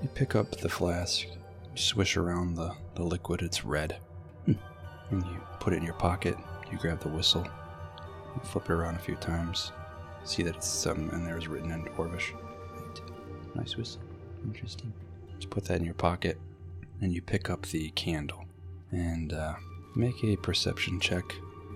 You 0.02 0.08
pick 0.10 0.36
up 0.36 0.52
the 0.52 0.70
flask, 0.70 1.24
you 1.24 1.32
swish 1.76 2.16
around 2.16 2.56
the, 2.56 2.74
the 2.96 3.04
liquid, 3.04 3.42
it's 3.42 3.66
red. 3.66 3.98
Hmm. 4.46 4.54
And 5.10 5.24
you 5.26 5.42
put 5.60 5.74
it 5.74 5.78
in 5.78 5.84
your 5.84 5.94
pocket, 5.96 6.38
you 6.72 6.78
grab 6.78 7.02
the 7.02 7.10
whistle, 7.10 7.46
you 8.36 8.42
flip 8.44 8.66
it 8.66 8.74
around 8.74 8.96
a 8.96 9.00
few 9.00 9.16
times, 9.16 9.72
see 10.24 10.44
that 10.44 10.56
it's 10.56 10.68
something 10.68 11.10
and 11.12 11.26
there 11.26 11.38
is 11.38 11.48
written 11.48 11.72
in 11.72 11.84
Dwarvish. 11.84 12.34
Nice 13.56 13.76
whistle. 13.76 14.02
Interesting. 14.46 14.94
Just 15.36 15.50
put 15.50 15.66
that 15.66 15.80
in 15.80 15.86
your 15.86 15.94
pocket, 15.94 16.40
and 17.02 17.14
you 17.14 17.22
pick 17.22 17.50
up 17.50 17.66
the 17.68 17.90
candle 17.92 18.46
and 18.92 19.34
uh, 19.34 19.56
make 19.96 20.24
a 20.24 20.36
perception 20.38 21.00
check 21.00 21.36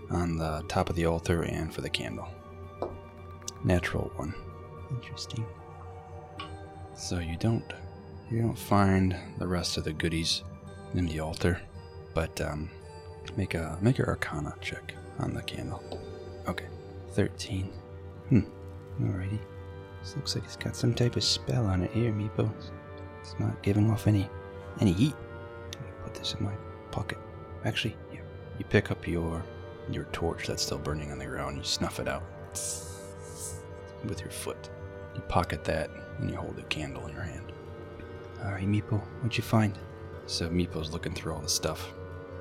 on 0.09 0.37
the 0.37 0.63
top 0.67 0.89
of 0.89 0.95
the 0.95 1.05
altar 1.05 1.43
and 1.43 1.73
for 1.73 1.81
the 1.81 1.89
candle. 1.89 2.27
Natural 3.63 4.11
one. 4.15 4.33
Interesting. 4.91 5.45
So 6.95 7.19
you 7.19 7.37
don't 7.37 7.63
you 8.29 8.41
don't 8.41 8.57
find 8.57 9.15
the 9.37 9.47
rest 9.47 9.77
of 9.77 9.83
the 9.83 9.93
goodies 9.93 10.43
in 10.93 11.05
the 11.05 11.19
altar, 11.19 11.61
but 12.13 12.39
um, 12.41 12.69
make 13.35 13.53
a 13.53 13.77
make 13.81 13.97
your 13.97 14.07
Arcana 14.07 14.55
check 14.61 14.93
on 15.19 15.33
the 15.33 15.41
candle. 15.41 15.83
Okay, 16.47 16.67
thirteen. 17.11 17.73
Hmm. 18.29 18.41
Alrighty. 19.01 19.39
This 20.01 20.15
looks 20.15 20.35
like 20.35 20.45
it's 20.45 20.55
got 20.55 20.75
some 20.75 20.93
type 20.93 21.15
of 21.15 21.23
spell 21.23 21.65
on 21.65 21.81
it 21.81 21.91
here, 21.91 22.11
Meepo. 22.13 22.49
It's 23.21 23.35
not 23.39 23.61
giving 23.63 23.89
off 23.89 24.07
any 24.07 24.29
any 24.79 24.93
heat. 24.93 25.15
Let 25.73 25.81
me 25.81 25.91
put 26.03 26.13
this 26.13 26.35
in 26.35 26.43
my 26.45 26.53
pocket. 26.91 27.17
Actually. 27.65 27.95
You 28.57 28.65
pick 28.65 28.91
up 28.91 29.07
your 29.07 29.43
your 29.89 30.05
torch 30.05 30.47
that's 30.47 30.63
still 30.63 30.79
burning 30.79 31.11
on 31.11 31.19
the 31.19 31.25
ground. 31.25 31.57
You 31.57 31.63
snuff 31.63 31.99
it 31.99 32.07
out 32.07 32.23
with 34.03 34.19
your 34.19 34.31
foot. 34.31 34.69
You 35.13 35.21
pocket 35.21 35.63
that 35.65 35.89
and 36.19 36.29
you 36.29 36.37
hold 36.37 36.55
the 36.55 36.63
candle 36.63 37.05
in 37.07 37.13
your 37.13 37.23
hand. 37.23 37.51
Alright, 38.43 38.67
Meepo, 38.67 38.99
what'd 39.17 39.37
you 39.37 39.43
find? 39.43 39.77
So 40.27 40.49
Meepo's 40.49 40.91
looking 40.91 41.13
through 41.13 41.33
all 41.33 41.41
the 41.41 41.49
stuff 41.49 41.93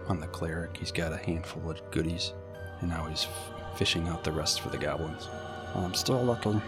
on 0.09 0.21
the 0.21 0.27
cleric. 0.27 0.77
He's 0.77 0.93
got 0.93 1.13
a 1.13 1.17
handful 1.17 1.71
of 1.71 1.81
goodies, 1.91 2.33
and 2.81 2.91
now 2.91 3.07
he's 3.07 3.25
f- 3.25 3.79
fishing 3.79 4.09
out 4.09 4.25
the 4.25 4.33
rest 4.33 4.61
for 4.61 4.69
the 4.71 4.79
goblins. 4.79 5.29
I'm 5.75 5.95
still 5.95 6.23
looking. 6.25 6.61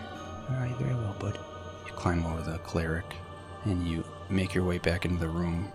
Alright, 0.50 0.76
very 0.76 0.94
well, 0.94 1.16
bud. 1.18 1.38
You 1.86 1.92
climb 1.92 2.24
over 2.26 2.50
the 2.50 2.58
cleric, 2.58 3.04
and 3.64 3.86
you 3.86 4.04
make 4.30 4.54
your 4.54 4.64
way 4.64 4.78
back 4.78 5.04
into 5.04 5.20
the 5.20 5.28
room. 5.28 5.70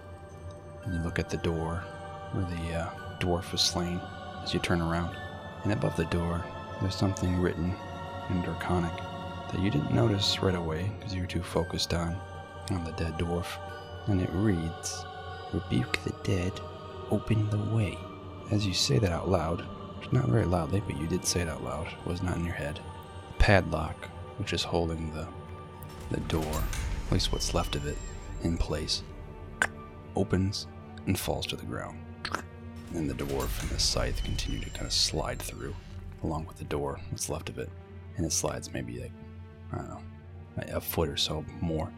And 0.84 0.94
you 0.96 1.00
look 1.02 1.20
at 1.20 1.30
the 1.30 1.38
door 1.38 1.84
where 2.32 2.46
the 2.46 2.74
uh, 2.74 2.90
dwarf 3.22 3.52
was 3.52 3.62
slain 3.62 4.02
as 4.44 4.54
you 4.54 4.60
turn 4.60 4.82
around. 4.82 5.16
And 5.64 5.72
above 5.72 5.96
the 5.96 6.06
door, 6.06 6.44
there's 6.82 6.96
something 6.96 7.40
written 7.40 7.74
in 8.30 8.42
Draconic 8.42 8.94
that 9.52 9.62
you 9.62 9.70
didn't 9.70 9.94
notice 9.94 10.42
right 10.42 10.56
away 10.56 10.92
because 10.98 11.14
you 11.14 11.22
were 11.22 11.28
too 11.28 11.44
focused 11.44 11.94
on 11.94 12.18
on 12.72 12.84
the 12.84 12.92
dead 12.94 13.18
dwarf. 13.18 13.48
And 14.08 14.22
it 14.22 14.30
reads, 14.34 15.06
Rebuke 15.54 16.00
the 16.04 16.16
dead, 16.24 16.54
open 17.10 17.50
the 17.50 17.76
way. 17.76 17.98
As 18.50 18.66
you 18.66 18.74
say 18.74 18.98
that 19.00 19.12
out 19.12 19.30
loud, 19.30 19.66
not 20.12 20.28
very 20.28 20.46
loudly, 20.46 20.82
but 20.86 20.98
you 20.98 21.08
did 21.08 21.26
say 21.26 21.42
it 21.42 21.48
out 21.48 21.64
loud, 21.64 21.88
was 22.06 22.22
not 22.22 22.36
in 22.36 22.46
your 22.46 22.54
head. 22.54 22.80
The 23.28 23.44
padlock, 23.44 24.06
which 24.38 24.54
is 24.54 24.64
holding 24.64 25.14
the 25.14 25.28
the 26.10 26.20
door, 26.22 26.64
at 27.06 27.12
least 27.12 27.32
what's 27.32 27.54
left 27.54 27.76
of 27.76 27.88
it, 27.88 27.98
in 28.44 28.58
place, 28.58 29.02
opens 30.16 30.68
and 31.06 31.18
falls 31.18 31.48
to 31.48 31.56
the 31.56 31.66
ground. 31.66 31.98
And 32.94 33.10
the 33.10 33.14
dwarf 33.14 33.62
and 33.62 33.70
the 33.70 33.80
scythe 33.80 34.24
continue 34.24 34.60
to 34.60 34.70
kind 34.72 34.86
of 34.86 34.94
slide 34.94 35.42
through, 35.42 35.76
along 36.24 36.46
with 36.46 36.58
the 36.58 36.66
door, 36.66 37.00
what's 37.10 37.30
left 37.30 37.50
of 37.50 37.58
it. 37.58 37.70
And 38.18 38.26
it 38.26 38.34
slides 38.34 38.74
maybe 38.74 39.00
like, 39.00 39.12
I 39.72 39.78
don't 39.78 39.90
know, 39.90 40.02
a 40.58 40.82
foot 40.82 41.08
or 41.08 41.18
so 41.18 41.46
more. 41.62 41.92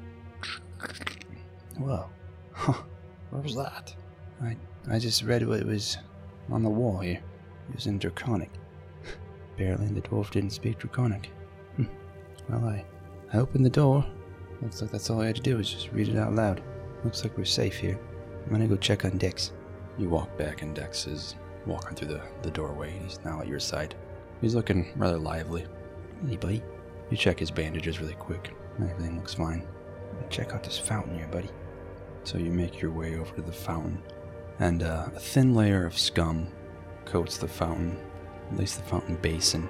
Whoa. 1.78 2.06
Huh. 2.52 2.74
Where 3.32 3.42
was 3.42 3.56
that? 3.56 3.96
I, 4.44 4.56
I 4.90 5.00
just 5.00 5.24
read 5.24 5.48
what 5.48 5.66
was 5.66 5.98
on 6.52 6.62
the 6.62 6.70
wall 6.70 7.00
here. 7.00 7.22
It 7.70 7.76
was 7.76 7.88
in 7.88 7.98
Draconic. 7.98 8.52
Apparently 9.56 9.88
the 9.88 10.02
dwarf 10.02 10.30
didn't 10.30 10.52
speak 10.52 10.78
Draconic. 10.78 11.32
Hmm. 11.76 11.86
Well, 12.50 12.66
I, 12.66 12.86
I 13.34 13.40
opened 13.40 13.66
the 13.66 13.72
door. 13.72 14.06
Looks 14.62 14.82
like 14.82 14.92
that's 14.92 15.10
all 15.10 15.22
I 15.22 15.28
had 15.28 15.36
to 15.38 15.42
do 15.42 15.58
was 15.58 15.72
just 15.72 15.92
read 15.92 16.10
it 16.10 16.18
out 16.18 16.34
loud. 16.34 16.62
Looks 17.04 17.24
like 17.24 17.38
we're 17.38 17.46
safe 17.46 17.76
here. 17.76 18.00
I'm 18.46 18.52
gonna 18.52 18.68
go 18.68 18.76
check 18.76 19.04
on 19.06 19.18
Dex. 19.18 19.52
You 19.98 20.10
walk 20.10 20.36
back, 20.38 20.62
and 20.62 20.76
Dex 20.76 21.08
is 21.08 21.36
walking 21.66 21.96
through 21.96 22.10
the, 22.10 22.22
the 22.42 22.52
doorway. 22.52 22.92
He's 23.04 23.20
now 23.24 23.40
at 23.42 23.48
your 23.48 23.60
side. 23.60 23.96
He's 24.42 24.56
looking 24.56 24.92
rather 24.96 25.18
lively. 25.18 25.66
Anybody? 26.24 26.64
You 27.10 27.18
check 27.18 27.40
his 27.40 27.52
bandages 27.52 28.00
really 28.00 28.16
quick. 28.16 28.54
Everything 28.82 29.18
looks 29.18 29.36
fine. 29.36 29.68
Check 30.30 30.54
out 30.54 30.64
this 30.64 30.80
fountain 30.80 31.16
here, 31.16 31.28
buddy. 31.28 31.50
So 32.24 32.38
you 32.38 32.52
make 32.52 32.82
your 32.82 32.92
way 32.92 33.18
over 33.18 33.36
to 33.36 33.42
the 33.42 33.52
fountain, 33.52 34.02
and 34.60 34.82
uh, 34.82 35.10
a 35.16 35.20
thin 35.20 35.54
layer 35.54 35.86
of 35.86 35.98
scum 35.98 36.48
coats 37.06 37.38
the 37.38 37.48
fountain, 37.48 37.98
at 38.52 38.58
least 38.58 38.78
the 38.78 38.90
fountain 38.90 39.18
basin, 39.18 39.68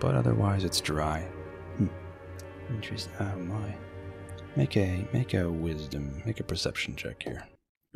but 0.00 0.14
otherwise 0.14 0.64
it's 0.64 0.80
dry. 0.80 1.20
Hmm. 1.76 1.88
Interesting. 2.70 3.12
Oh 3.20 3.36
my. 3.40 3.74
Make 4.54 4.76
a 4.76 5.06
make 5.12 5.34
a 5.34 5.50
wisdom, 5.50 6.22
make 6.24 6.40
a 6.40 6.44
perception 6.44 6.96
check 6.96 7.22
here. 7.22 7.46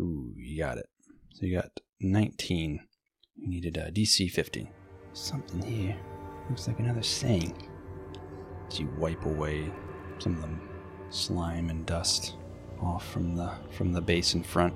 Ooh, 0.01 0.35
you 0.37 0.59
got 0.59 0.77
it. 0.77 0.90
So 1.33 1.47
you 1.47 1.57
got 1.57 1.71
19. 2.01 2.81
You 3.37 3.49
needed 3.49 3.77
a 3.77 3.91
DC 3.91 4.31
15. 4.31 4.69
Something 5.13 5.63
here. 5.63 5.97
Looks 6.49 6.69
like 6.69 6.79
another 6.79 7.03
saying. 7.03 7.69
As 8.69 8.79
you 8.79 8.89
wipe 8.99 9.25
away 9.25 9.71
some 10.19 10.35
of 10.35 10.43
the 10.43 10.49
slime 11.11 11.71
and 11.71 11.87
dust 11.87 12.37
off 12.81 13.07
from 13.11 13.35
the 13.37 13.51
from 13.71 13.93
the 13.93 14.01
base 14.01 14.35
in 14.35 14.43
front. 14.43 14.75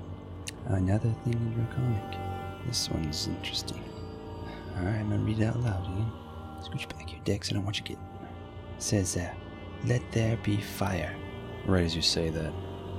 Another 0.67 1.13
thing 1.23 1.33
in 1.33 1.53
Draconic. 1.53 2.19
This 2.65 2.89
one's 2.89 3.27
interesting. 3.27 3.83
Alright, 4.77 4.95
I'm 4.95 5.09
gonna 5.09 5.23
read 5.23 5.39
it 5.39 5.45
out 5.45 5.59
loud 5.59 5.85
again. 5.85 6.11
Scooch 6.61 6.89
back 6.89 7.11
your 7.11 7.21
Dex. 7.23 7.51
I 7.51 7.53
don't 7.53 7.63
want 7.63 7.77
you 7.77 7.83
to 7.83 7.89
get. 7.89 7.99
It 8.75 8.81
says, 8.81 9.15
uh, 9.17 9.31
let 9.85 10.01
there 10.11 10.37
be 10.37 10.57
fire. 10.57 11.15
Right 11.65 11.83
as 11.83 11.95
you 11.95 12.01
say 12.01 12.29
that, 12.29 12.51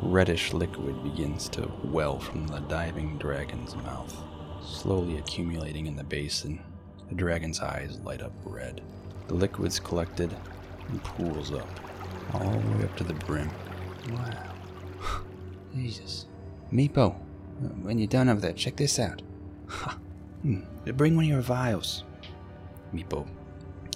reddish 0.02 0.52
liquid 0.52 1.02
begins 1.02 1.48
to 1.50 1.70
well 1.84 2.18
from 2.18 2.46
the 2.46 2.60
diving 2.60 3.18
dragon's 3.18 3.74
mouth, 3.76 4.16
slowly 4.62 5.18
accumulating 5.18 5.86
in 5.86 5.96
the 5.96 6.04
basin. 6.04 6.60
The 7.08 7.14
dragon's 7.14 7.60
eyes 7.60 8.00
light 8.00 8.22
up 8.22 8.32
red. 8.44 8.82
The 9.28 9.34
liquid's 9.34 9.80
collected 9.80 10.34
and 10.88 11.02
pools 11.02 11.52
up, 11.52 11.68
all 12.32 12.50
the 12.50 12.78
way 12.78 12.84
up 12.84 12.96
to 12.96 13.04
the 13.04 13.14
brim. 13.14 13.50
Wow. 14.10 14.54
Jesus. 15.74 16.26
Meepo, 16.72 17.14
when 17.82 17.98
you're 17.98 18.08
done 18.08 18.28
over 18.28 18.40
there, 18.40 18.52
check 18.52 18.76
this 18.76 18.98
out. 18.98 19.22
Ha. 19.68 19.98
Hmm. 20.42 20.60
Bring 20.94 21.16
one 21.16 21.24
of 21.24 21.30
your 21.30 21.40
vials. 21.40 22.04
Meepo 22.94 23.26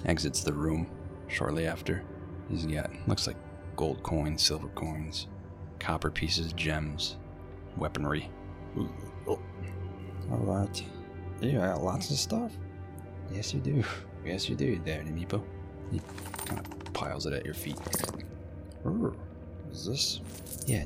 exits 0.05 0.43
the 0.43 0.53
room 0.53 0.89
shortly 1.27 1.65
after. 1.67 2.03
He's 2.49 2.65
got, 2.65 2.91
looks 3.07 3.27
like 3.27 3.37
gold 3.75 4.03
coins, 4.03 4.41
silver 4.41 4.67
coins, 4.69 5.27
copper 5.81 6.11
pieces, 6.11 6.53
gems, 6.53 7.17
weaponry. 7.75 8.29
Oh. 9.27 9.39
All 10.31 10.37
right. 10.37 10.83
You 11.41 11.53
got 11.53 11.83
lots 11.83 12.11
of 12.11 12.17
stuff. 12.17 12.53
Yes, 13.33 13.53
you 13.53 13.59
do. 13.59 13.83
Yes, 14.23 14.47
you 14.47 14.55
do, 14.55 14.79
there, 14.85 15.01
Meepo. 15.01 15.43
He 15.91 15.99
kind 16.45 16.59
of 16.59 16.93
piles 16.93 17.25
it 17.25 17.33
at 17.33 17.43
your 17.43 17.55
feet. 17.55 17.77
Is 19.71 19.85
this? 19.85 20.21
Yeah. 20.67 20.85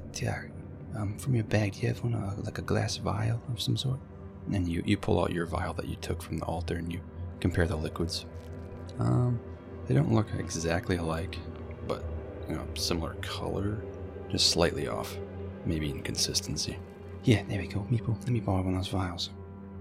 Um, 0.95 1.17
from 1.17 1.35
your 1.35 1.43
bag, 1.43 1.73
do 1.73 1.81
you 1.81 1.87
have 1.89 2.01
one, 2.01 2.13
uh, 2.13 2.33
like 2.43 2.57
a 2.57 2.61
glass 2.61 2.95
vial 2.95 3.41
of 3.51 3.61
some 3.61 3.75
sort? 3.75 3.99
And 4.53 4.67
you, 4.67 4.81
you 4.85 4.95
pull 4.95 5.21
out 5.21 5.33
your 5.33 5.45
vial 5.45 5.73
that 5.73 5.89
you 5.89 5.97
took 5.97 6.21
from 6.21 6.37
the 6.37 6.45
altar 6.45 6.75
and 6.75 6.91
you 6.91 7.01
compare 7.41 7.67
the 7.67 7.75
liquids. 7.75 8.25
Um, 8.99 9.39
they 9.87 9.93
don't 9.93 10.13
look 10.13 10.27
exactly 10.39 10.95
alike, 10.95 11.37
but 11.87 12.05
you 12.47 12.55
know, 12.55 12.65
similar 12.75 13.15
color, 13.15 13.81
just 14.29 14.49
slightly 14.49 14.87
off, 14.87 15.17
maybe 15.65 15.89
inconsistency. 15.89 16.77
Yeah, 17.23 17.43
there 17.47 17.59
we 17.59 17.67
go. 17.67 17.79
Meepo, 17.91 18.17
let 18.19 18.29
me 18.29 18.39
borrow 18.39 18.61
one 18.61 18.75
of 18.75 18.79
those 18.81 18.87
vials. 18.87 19.31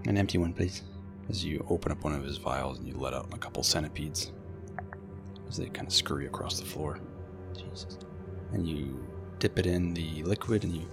An 0.05 0.17
empty 0.17 0.37
one, 0.37 0.53
please. 0.53 0.83
As 1.29 1.43
you 1.43 1.65
open 1.69 1.91
up 1.91 2.03
one 2.03 2.13
of 2.13 2.23
his 2.23 2.37
vials 2.37 2.79
and 2.79 2.87
you 2.87 2.95
let 2.95 3.13
out 3.13 3.33
a 3.33 3.37
couple 3.37 3.63
centipedes, 3.63 4.31
as 5.47 5.57
they 5.57 5.65
kind 5.67 5.87
of 5.87 5.93
scurry 5.93 6.25
across 6.25 6.59
the 6.59 6.65
floor, 6.65 6.99
Jesus. 7.55 7.97
and 8.51 8.67
you 8.67 9.03
dip 9.39 9.57
it 9.59 9.65
in 9.65 9.93
the 9.93 10.23
liquid 10.23 10.63
and 10.63 10.73
you, 10.73 10.87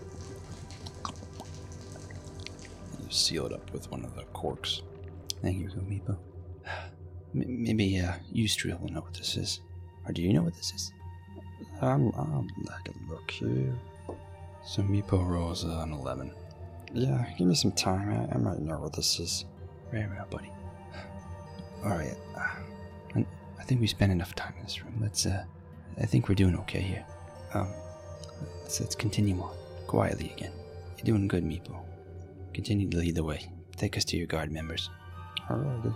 and 2.92 3.04
you 3.04 3.10
seal 3.10 3.46
it 3.46 3.52
up 3.52 3.72
with 3.72 3.90
one 3.90 4.04
of 4.04 4.14
the 4.14 4.24
corks. 4.32 4.82
Thank 5.42 5.58
you, 5.58 5.68
Meepo. 5.88 6.18
Maybe 7.34 7.98
uh, 7.98 8.12
you, 8.30 8.46
will 8.78 8.88
know 8.90 9.00
what 9.00 9.14
this 9.14 9.36
is. 9.36 9.60
Or 10.06 10.12
do 10.12 10.20
you 10.22 10.32
know 10.32 10.42
what 10.42 10.54
this 10.54 10.72
is? 10.74 10.92
Um, 11.82 12.12
um, 12.16 12.48
I 12.70 12.80
can 12.82 12.94
look 13.10 13.30
here. 13.30 13.74
So 14.64 14.82
Meepo 14.82 15.26
rolls 15.26 15.64
uh, 15.64 15.80
an 15.84 15.92
11. 15.92 16.32
Yeah, 16.94 17.26
give 17.36 17.48
me 17.48 17.54
some 17.54 17.72
time. 17.72 18.10
I, 18.10 18.34
I 18.34 18.38
might 18.38 18.60
know 18.60 18.78
what 18.78 18.92
this 18.92 19.18
is. 19.18 19.44
Very 19.90 20.06
well, 20.06 20.26
buddy. 20.30 20.50
All 21.84 21.90
right. 21.90 22.16
Uh, 22.36 22.40
I- 23.16 23.26
think 23.72 23.80
we 23.80 23.86
spent 23.86 24.12
enough 24.12 24.34
time 24.34 24.52
in 24.58 24.64
this 24.64 24.82
room. 24.84 24.94
Let's. 25.00 25.24
Uh, 25.24 25.44
I 25.98 26.04
think 26.04 26.28
we're 26.28 26.34
doing 26.34 26.56
okay 26.58 26.80
here. 26.80 27.06
Um, 27.54 27.68
let's, 28.60 28.80
let's 28.80 28.94
continue 28.94 29.40
on 29.40 29.56
quietly 29.86 30.30
again. 30.36 30.52
You're 30.98 31.16
doing 31.16 31.26
good, 31.26 31.42
Meepo. 31.42 31.80
Continue 32.52 32.88
to 32.90 32.98
lead 32.98 33.14
the 33.14 33.24
way. 33.24 33.50
Take 33.76 33.96
us 33.96 34.04
to 34.06 34.16
your 34.18 34.26
guard 34.26 34.52
members. 34.52 34.90
Alrighty. 35.48 35.94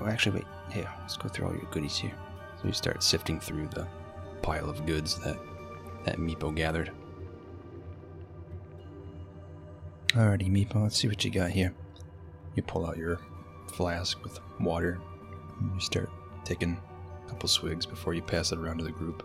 Oh, 0.00 0.06
actually, 0.06 0.36
wait. 0.40 0.46
Here, 0.72 0.88
let's 1.00 1.16
go 1.16 1.28
through 1.28 1.46
all 1.46 1.54
your 1.54 1.70
goodies 1.70 1.96
here. 1.96 2.14
So 2.60 2.66
you 2.66 2.72
start 2.72 3.04
sifting 3.04 3.38
through 3.38 3.68
the 3.68 3.86
pile 4.42 4.68
of 4.68 4.84
goods 4.86 5.18
that 5.20 5.38
that 6.04 6.18
Meepo 6.18 6.54
gathered. 6.54 6.90
Alrighty, 10.08 10.50
Meepo. 10.50 10.82
Let's 10.82 10.98
see 10.98 11.08
what 11.08 11.24
you 11.24 11.30
got 11.30 11.50
here. 11.50 11.72
You 12.54 12.62
pull 12.62 12.86
out 12.86 12.98
your 12.98 13.18
flask 13.72 14.22
with 14.22 14.38
water 14.60 15.00
and 15.60 15.74
you 15.74 15.80
start 15.80 16.10
taking 16.44 16.78
a 17.24 17.30
couple 17.30 17.48
swigs 17.48 17.86
before 17.86 18.12
you 18.12 18.20
pass 18.20 18.52
it 18.52 18.58
around 18.58 18.78
to 18.78 18.84
the 18.84 18.90
group. 18.90 19.24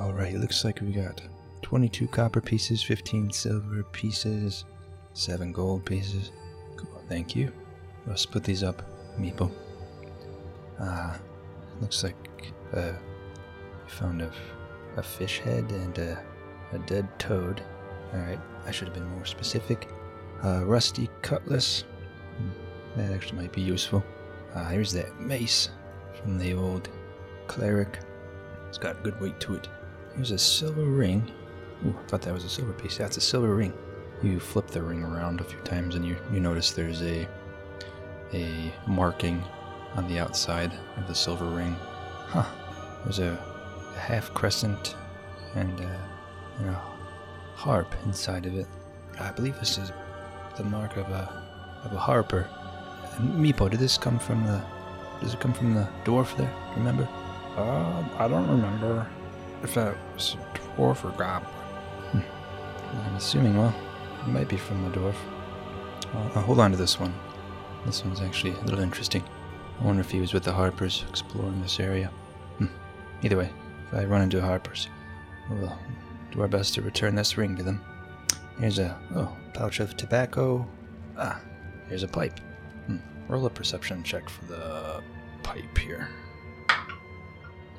All 0.00 0.12
right, 0.12 0.34
looks 0.34 0.64
like 0.64 0.80
we 0.80 0.92
got 0.92 1.20
22 1.60 2.08
copper 2.08 2.40
pieces, 2.40 2.82
15 2.82 3.30
silver 3.30 3.82
pieces, 3.92 4.64
7 5.12 5.52
gold 5.52 5.84
pieces. 5.84 6.30
Cool, 6.76 7.02
thank 7.08 7.36
you. 7.36 7.52
We'll 8.06 8.16
split 8.16 8.44
these 8.44 8.62
up, 8.62 8.82
Meepo. 9.18 9.52
Ah, 10.80 11.18
looks 11.80 12.02
like 12.02 12.16
uh, 12.74 12.92
found 13.86 14.22
a, 14.22 14.30
a 14.96 15.02
fish 15.02 15.38
head 15.40 15.70
and 15.70 15.96
a, 15.98 16.22
a 16.72 16.78
dead 16.80 17.08
toad. 17.18 17.62
All 18.12 18.20
right, 18.20 18.40
I 18.66 18.70
should 18.70 18.88
have 18.88 18.94
been 18.94 19.08
more 19.08 19.24
specific. 19.24 19.88
A 20.42 20.64
rusty 20.64 21.08
cutlass. 21.22 21.84
Hmm, 22.38 23.00
That 23.00 23.12
actually 23.12 23.38
might 23.42 23.52
be 23.52 23.60
useful. 23.62 24.04
Ah, 24.54 24.64
here's 24.68 24.92
that 24.92 25.18
mace 25.20 25.70
from 26.20 26.38
the 26.38 26.52
old 26.54 26.88
cleric. 27.46 28.00
It's 28.68 28.78
got 28.78 29.02
good 29.02 29.18
weight 29.20 29.38
to 29.40 29.54
it. 29.54 29.68
Here's 30.14 30.30
a 30.30 30.38
silver 30.38 30.84
ring. 30.84 31.30
Ooh, 31.86 31.96
I 31.98 32.06
thought 32.06 32.22
that 32.22 32.34
was 32.34 32.44
a 32.44 32.48
silver 32.50 32.72
piece. 32.72 32.98
That's 32.98 33.16
a 33.16 33.20
silver 33.20 33.54
ring. 33.54 33.72
You 34.22 34.38
flip 34.38 34.68
the 34.68 34.82
ring 34.82 35.02
around 35.02 35.40
a 35.40 35.44
few 35.44 35.58
times 35.60 35.94
and 35.96 36.04
you, 36.06 36.16
you 36.32 36.38
notice 36.40 36.70
there's 36.70 37.02
a 37.02 37.26
a 38.34 38.72
marking 38.86 39.42
on 39.94 40.08
the 40.08 40.18
outside 40.18 40.72
of 40.96 41.06
the 41.06 41.14
silver 41.14 41.44
ring. 41.44 41.74
Huh. 42.28 42.44
There's 43.04 43.18
a, 43.18 43.38
a 43.96 43.98
half 43.98 44.32
crescent 44.34 44.96
and 45.54 45.78
a, 45.80 46.08
and 46.58 46.68
a 46.70 46.82
harp 47.54 47.94
inside 48.04 48.46
of 48.46 48.54
it. 48.54 48.66
I 49.20 49.30
believe 49.32 49.58
this 49.58 49.78
is 49.78 49.92
the 50.56 50.64
mark 50.64 50.96
of 50.96 51.08
a 51.08 51.42
of 51.84 51.92
a 51.92 51.98
harper. 51.98 52.48
Meepo, 53.18 53.70
did 53.70 53.80
this 53.80 53.98
come 53.98 54.18
from 54.18 54.44
the? 54.46 54.62
Does 55.20 55.34
it 55.34 55.40
come 55.40 55.52
from 55.52 55.74
the 55.74 55.88
dwarf 56.04 56.36
there? 56.36 56.52
Remember? 56.76 57.08
Um, 57.56 58.10
I 58.18 58.26
don't 58.28 58.48
remember 58.48 59.06
if 59.62 59.74
that 59.74 59.96
was 60.14 60.36
a 60.40 60.58
dwarf 60.58 61.04
or 61.04 61.10
goblin. 61.16 61.52
Hmm. 62.12 62.20
I'm 63.06 63.16
assuming. 63.16 63.56
Well, 63.56 63.74
it 64.20 64.28
might 64.28 64.48
be 64.48 64.56
from 64.56 64.82
the 64.84 64.98
dwarf. 64.98 65.14
Well, 66.14 66.30
I'll 66.34 66.42
hold 66.42 66.60
on 66.60 66.70
to 66.70 66.76
this 66.76 66.98
one. 66.98 67.14
This 67.84 68.04
one's 68.04 68.20
actually 68.20 68.52
a 68.52 68.60
little 68.60 68.80
interesting. 68.80 69.24
I 69.80 69.84
wonder 69.84 70.00
if 70.00 70.10
he 70.10 70.20
was 70.20 70.32
with 70.32 70.44
the 70.44 70.52
Harpers 70.52 71.04
exploring 71.08 71.60
this 71.62 71.80
area. 71.80 72.10
Either 73.22 73.36
way, 73.36 73.50
if 73.86 73.94
I 73.94 74.04
run 74.04 74.22
into 74.22 74.40
Harpers, 74.40 74.88
we'll 75.48 75.78
do 76.32 76.40
our 76.40 76.48
best 76.48 76.74
to 76.74 76.82
return 76.82 77.14
this 77.14 77.38
ring 77.38 77.56
to 77.56 77.62
them. 77.62 77.80
Here's 78.58 78.78
a 78.78 78.98
oh 79.14 79.36
pouch 79.54 79.80
of 79.80 79.96
tobacco. 79.96 80.66
Ah, 81.16 81.40
here's 81.88 82.02
a 82.02 82.08
pipe. 82.08 82.40
Hmm. 82.86 82.98
Roll 83.28 83.46
a 83.46 83.50
perception 83.50 84.02
check 84.02 84.28
for 84.28 84.44
the 84.46 85.02
pipe 85.42 85.78
here. 85.78 86.08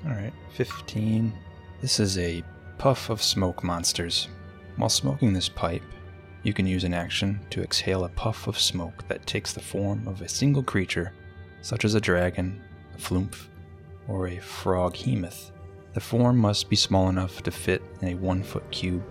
All 0.06 0.12
right, 0.12 0.34
15. 0.53 1.34
This 1.82 1.99
is 1.99 2.17
a 2.17 2.43
puff 2.77 3.10
of 3.10 3.21
smoke 3.21 3.63
monsters. 3.63 4.29
While 4.77 4.89
smoking 4.89 5.34
this 5.34 5.49
pipe, 5.49 5.84
you 6.43 6.53
can 6.53 6.67
use 6.67 6.84
an 6.84 6.93
action 6.93 7.39
to 7.51 7.63
exhale 7.63 8.06
a 8.06 8.10
puff 8.10 8.47
of 8.47 8.60
smoke 8.60 9.08
that 9.08 9.25
takes 9.25 9.53
the 9.53 9.62
form 9.62 10.08
of 10.08 10.21
a 10.21 10.27
single 10.27 10.63
creature, 10.63 11.13
such 11.62 11.86
as 11.86 11.95
a 11.95 12.01
dragon, 12.01 12.62
a 12.93 12.97
flumph, 12.97 13.47
or 14.08 14.28
a 14.28 14.38
froghemoth. 14.38 15.52
The 15.94 16.00
form 16.00 16.38
must 16.38 16.70
be 16.70 16.76
small 16.76 17.10
enough 17.10 17.44
to 17.44 17.52
fit 17.52 17.84
in 18.02 18.10
a 18.10 18.16
one 18.16 18.44
foot 18.44 18.70
cube 18.72 19.04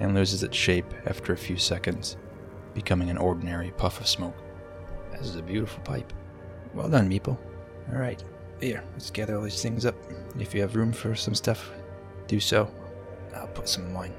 and 0.00 0.14
loses 0.14 0.42
its 0.42 0.56
shape 0.56 0.92
after 1.06 1.32
a 1.32 1.36
few 1.36 1.56
seconds, 1.56 2.16
becoming 2.74 3.10
an 3.10 3.18
ordinary 3.18 3.70
puff 3.72 4.00
of 4.00 4.06
smoke. 4.06 4.36
This 5.12 5.28
is 5.28 5.36
a 5.36 5.42
beautiful 5.42 5.82
pipe. 5.82 6.12
Well 6.74 6.88
done, 6.88 7.08
Meeple. 7.08 7.38
All 7.92 7.98
right, 7.98 8.22
here, 8.60 8.82
let's 8.92 9.10
gather 9.10 9.36
all 9.36 9.42
these 9.42 9.62
things 9.62 9.84
up. 9.84 9.94
If 10.38 10.54
you 10.54 10.60
have 10.62 10.76
room 10.76 10.92
for 10.92 11.14
some 11.14 11.34
stuff, 11.34 11.70
do 12.26 12.40
so. 12.40 12.72
I'll 13.34 13.48
put 13.48 13.68
some 13.68 13.86
in 13.86 13.92
mine. 13.92 14.14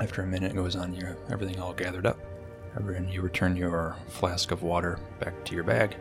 After 0.00 0.22
a 0.22 0.26
minute 0.26 0.54
goes 0.54 0.76
on, 0.76 0.94
you 0.94 1.04
have 1.06 1.18
everything 1.30 1.60
all 1.60 1.72
gathered 1.72 2.06
up. 2.06 2.18
And 2.76 3.10
you 3.10 3.22
return 3.22 3.56
your 3.56 3.96
flask 4.06 4.52
of 4.52 4.62
water 4.62 5.00
back 5.18 5.44
to 5.46 5.54
your 5.54 5.64
bag. 5.64 5.96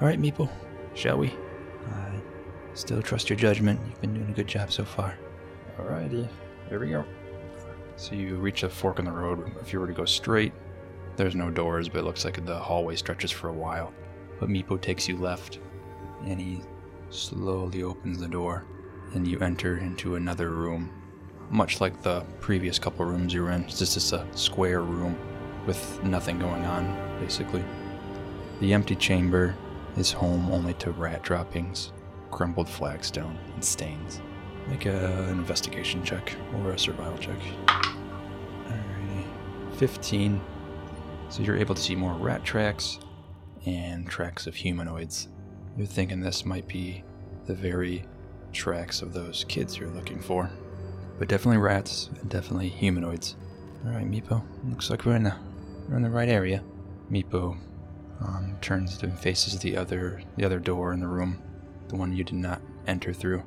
All 0.00 0.08
right, 0.08 0.20
Meeple, 0.20 0.48
shall 0.94 1.18
we? 1.18 1.34
I 1.90 2.22
still 2.74 3.02
trust 3.02 3.30
your 3.30 3.38
judgment. 3.38 3.80
You've 3.86 4.00
been 4.00 4.14
doing 4.14 4.30
a 4.30 4.32
good 4.32 4.46
job 4.46 4.72
so 4.72 4.84
far. 4.84 5.18
Alrighty, 5.78 6.28
here 6.68 6.80
we 6.80 6.90
go. 6.90 7.04
So 7.96 8.14
you 8.14 8.36
reach 8.36 8.62
a 8.62 8.68
fork 8.68 8.98
in 8.98 9.04
the 9.04 9.12
road. 9.12 9.52
If 9.60 9.72
you 9.72 9.80
were 9.80 9.86
to 9.86 9.92
go 9.92 10.04
straight, 10.04 10.52
there's 11.16 11.34
no 11.34 11.50
doors, 11.50 11.88
but 11.88 12.00
it 12.00 12.04
looks 12.04 12.24
like 12.24 12.44
the 12.44 12.58
hallway 12.58 12.96
stretches 12.96 13.30
for 13.30 13.48
a 13.48 13.52
while. 13.52 13.92
But 14.40 14.48
Meepo 14.48 14.80
takes 14.80 15.08
you 15.08 15.16
left, 15.16 15.60
and 16.24 16.40
he 16.40 16.62
slowly 17.10 17.82
opens 17.82 18.18
the 18.18 18.28
door, 18.28 18.64
and 19.14 19.28
you 19.28 19.38
enter 19.40 19.78
into 19.78 20.16
another 20.16 20.50
room. 20.50 20.90
Much 21.50 21.80
like 21.80 22.00
the 22.02 22.24
previous 22.40 22.78
couple 22.78 23.04
rooms 23.04 23.34
you 23.34 23.42
were 23.42 23.50
in, 23.50 23.64
it's 23.64 23.78
just, 23.78 23.94
just 23.94 24.12
a 24.12 24.26
square 24.34 24.80
room 24.80 25.16
with 25.66 26.02
nothing 26.02 26.38
going 26.38 26.64
on, 26.64 27.18
basically. 27.20 27.62
The 28.60 28.72
empty 28.72 28.96
chamber 28.96 29.54
is 29.96 30.10
home 30.10 30.50
only 30.50 30.74
to 30.74 30.92
rat 30.92 31.22
droppings, 31.22 31.92
crumbled 32.32 32.68
flagstone, 32.68 33.38
and 33.54 33.64
stains. 33.64 34.20
Make 34.68 34.86
a, 34.86 35.06
an 35.22 35.28
investigation 35.30 36.02
check 36.02 36.34
or 36.56 36.72
a 36.72 36.78
survival 36.78 37.18
check. 37.18 37.38
Alrighty. 38.66 39.24
15. 39.76 40.40
So 41.28 41.42
you're 41.42 41.56
able 41.56 41.76
to 41.76 41.82
see 41.82 41.94
more 41.94 42.14
rat 42.14 42.44
tracks 42.44 42.98
and 43.66 44.08
tracks 44.08 44.48
of 44.48 44.56
humanoids. 44.56 45.28
You're 45.76 45.86
thinking 45.86 46.20
this 46.20 46.44
might 46.44 46.66
be 46.66 47.04
the 47.46 47.54
very 47.54 48.04
tracks 48.52 49.02
of 49.02 49.12
those 49.12 49.44
kids 49.44 49.78
you're 49.78 49.88
looking 49.90 50.20
for. 50.20 50.50
But 51.18 51.28
definitely 51.28 51.58
rats 51.58 52.10
and 52.20 52.28
definitely 52.28 52.68
humanoids. 52.68 53.36
All 53.84 53.92
right, 53.92 54.10
Meepo. 54.10 54.42
Looks 54.68 54.90
like 54.90 55.04
we're 55.04 55.16
in 55.16 55.24
the 55.24 55.34
we're 55.88 55.96
in 55.96 56.02
the 56.02 56.10
right 56.10 56.28
area. 56.28 56.62
Meepo 57.10 57.58
um, 58.20 58.56
turns 58.60 59.02
and 59.02 59.18
faces 59.18 59.58
the 59.58 59.76
other 59.76 60.22
the 60.36 60.44
other 60.44 60.58
door 60.58 60.92
in 60.92 61.00
the 61.00 61.06
room, 61.06 61.42
the 61.92 61.98
one 61.98 62.16
you 62.16 62.24
did 62.24 62.34
not 62.34 62.60
enter 62.86 63.12
through, 63.12 63.42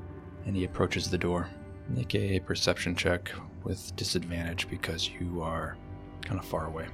and 0.45 0.55
he 0.55 0.63
approaches 0.63 1.10
the 1.10 1.17
door. 1.17 1.49
Make 1.89 2.15
a 2.15 2.39
perception 2.39 2.95
check 2.95 3.31
with 3.63 3.95
disadvantage 3.95 4.69
because 4.69 5.10
you 5.10 5.41
are 5.41 5.75
kind 6.21 6.39
of 6.39 6.45
far 6.45 6.67
away. 6.67 6.88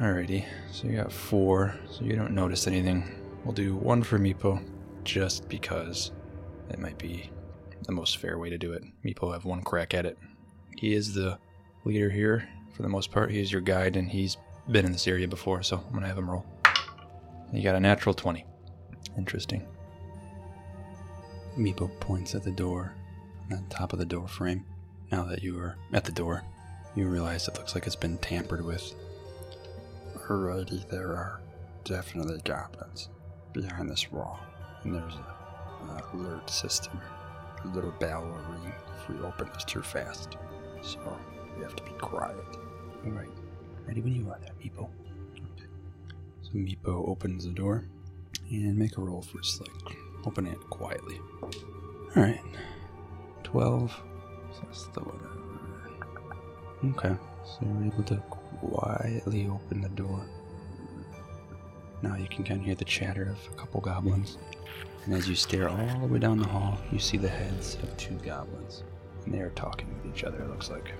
Alrighty, 0.00 0.44
so 0.72 0.88
you 0.88 0.96
got 0.96 1.12
four, 1.12 1.78
so 1.88 2.04
you 2.04 2.16
don't 2.16 2.32
notice 2.32 2.66
anything. 2.66 3.08
We'll 3.44 3.54
do 3.54 3.76
one 3.76 4.02
for 4.02 4.18
Meepo, 4.18 4.60
just 5.04 5.48
because 5.48 6.10
it 6.70 6.80
might 6.80 6.98
be 6.98 7.30
the 7.84 7.92
most 7.92 8.18
fair 8.18 8.38
way 8.38 8.50
to 8.50 8.58
do 8.58 8.72
it. 8.72 8.82
Meepo 9.04 9.32
have 9.32 9.44
one 9.44 9.62
crack 9.62 9.94
at 9.94 10.06
it. 10.06 10.18
He 10.76 10.94
is 10.94 11.14
the 11.14 11.38
leader 11.84 12.10
here 12.10 12.48
for 12.74 12.82
the 12.82 12.88
most 12.88 13.12
part. 13.12 13.30
He 13.30 13.40
is 13.40 13.52
your 13.52 13.60
guide, 13.60 13.96
and 13.96 14.10
he's 14.10 14.36
been 14.68 14.84
in 14.84 14.92
this 14.92 15.06
area 15.06 15.28
before, 15.28 15.62
so 15.62 15.76
I'm 15.86 15.94
gonna 15.94 16.08
have 16.08 16.18
him 16.18 16.28
roll. 16.30 16.44
You 17.52 17.62
got 17.62 17.74
a 17.74 17.80
natural 17.80 18.14
20. 18.14 18.46
Interesting. 19.18 19.66
Meepo 21.58 21.88
points 22.00 22.34
at 22.34 22.42
the 22.42 22.50
door, 22.50 22.94
on 23.50 23.66
top 23.68 23.92
of 23.92 23.98
the 23.98 24.06
door 24.06 24.26
frame. 24.26 24.64
Now 25.10 25.24
that 25.24 25.42
you 25.42 25.58
are 25.58 25.76
at 25.92 26.04
the 26.04 26.12
door, 26.12 26.42
you 26.96 27.06
realize 27.06 27.46
it 27.46 27.58
looks 27.58 27.74
like 27.74 27.86
it's 27.86 27.94
been 27.94 28.16
tampered 28.18 28.64
with. 28.64 28.94
Alrighty, 30.26 30.88
there 30.88 31.08
are 31.08 31.40
definitely 31.84 32.40
goblins 32.42 33.10
behind 33.52 33.90
this 33.90 34.10
wall, 34.10 34.40
and 34.84 34.94
there's 34.94 35.14
a, 35.14 35.90
a 35.90 36.02
alert 36.14 36.48
system. 36.48 36.98
A 37.64 37.68
little 37.68 37.92
bell 38.00 38.22
will 38.22 38.54
ring 38.54 38.72
if 38.98 39.08
we 39.10 39.18
open 39.20 39.50
this 39.52 39.64
too 39.64 39.82
fast. 39.82 40.38
So 40.80 40.98
we 41.54 41.62
have 41.62 41.76
to 41.76 41.82
be 41.82 41.92
quiet. 42.00 42.36
Alright. 43.04 43.28
Ready 43.86 44.00
when 44.00 44.14
you 44.14 44.30
are 44.30 44.38
there, 44.40 44.54
Meepo. 44.62 44.88
Meepo 46.54 47.08
opens 47.08 47.44
the 47.44 47.52
door 47.52 47.84
and 48.50 48.76
make 48.76 48.96
a 48.98 49.00
roll 49.00 49.22
for 49.22 49.38
like 49.60 49.96
open 50.26 50.46
it 50.46 50.58
quietly. 50.70 51.20
Alright. 52.16 52.40
12 53.44 54.02
plus 54.52 54.88
the 54.94 55.00
whatever. 55.00 55.42
Okay. 56.84 57.16
So 57.44 57.58
you're 57.62 57.92
able 57.92 58.04
to 58.04 58.16
quietly 58.16 59.48
open 59.48 59.80
the 59.80 59.88
door. 59.90 60.24
Now 62.02 62.16
you 62.16 62.28
can 62.28 62.44
kind 62.44 62.60
of 62.60 62.66
hear 62.66 62.74
the 62.74 62.84
chatter 62.84 63.30
of 63.30 63.52
a 63.52 63.56
couple 63.56 63.80
goblins. 63.80 64.38
And 65.04 65.14
as 65.14 65.28
you 65.28 65.34
stare 65.34 65.68
all 65.68 65.98
the 66.00 66.06
way 66.06 66.18
down 66.18 66.38
the 66.38 66.46
hall, 66.46 66.78
you 66.92 66.98
see 66.98 67.16
the 67.16 67.28
heads 67.28 67.76
of 67.82 67.96
two 67.96 68.14
goblins. 68.24 68.84
And 69.24 69.34
they 69.34 69.40
are 69.40 69.50
talking 69.50 69.88
with 69.94 70.14
each 70.14 70.24
other, 70.24 70.38
it 70.38 70.48
looks 70.48 70.70
like. 70.70 70.92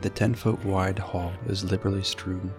The 0.00 0.10
10 0.10 0.34
foot 0.34 0.62
wide 0.64 0.98
hall 0.98 1.32
is 1.46 1.64
liberally 1.64 2.02
strewn 2.02 2.52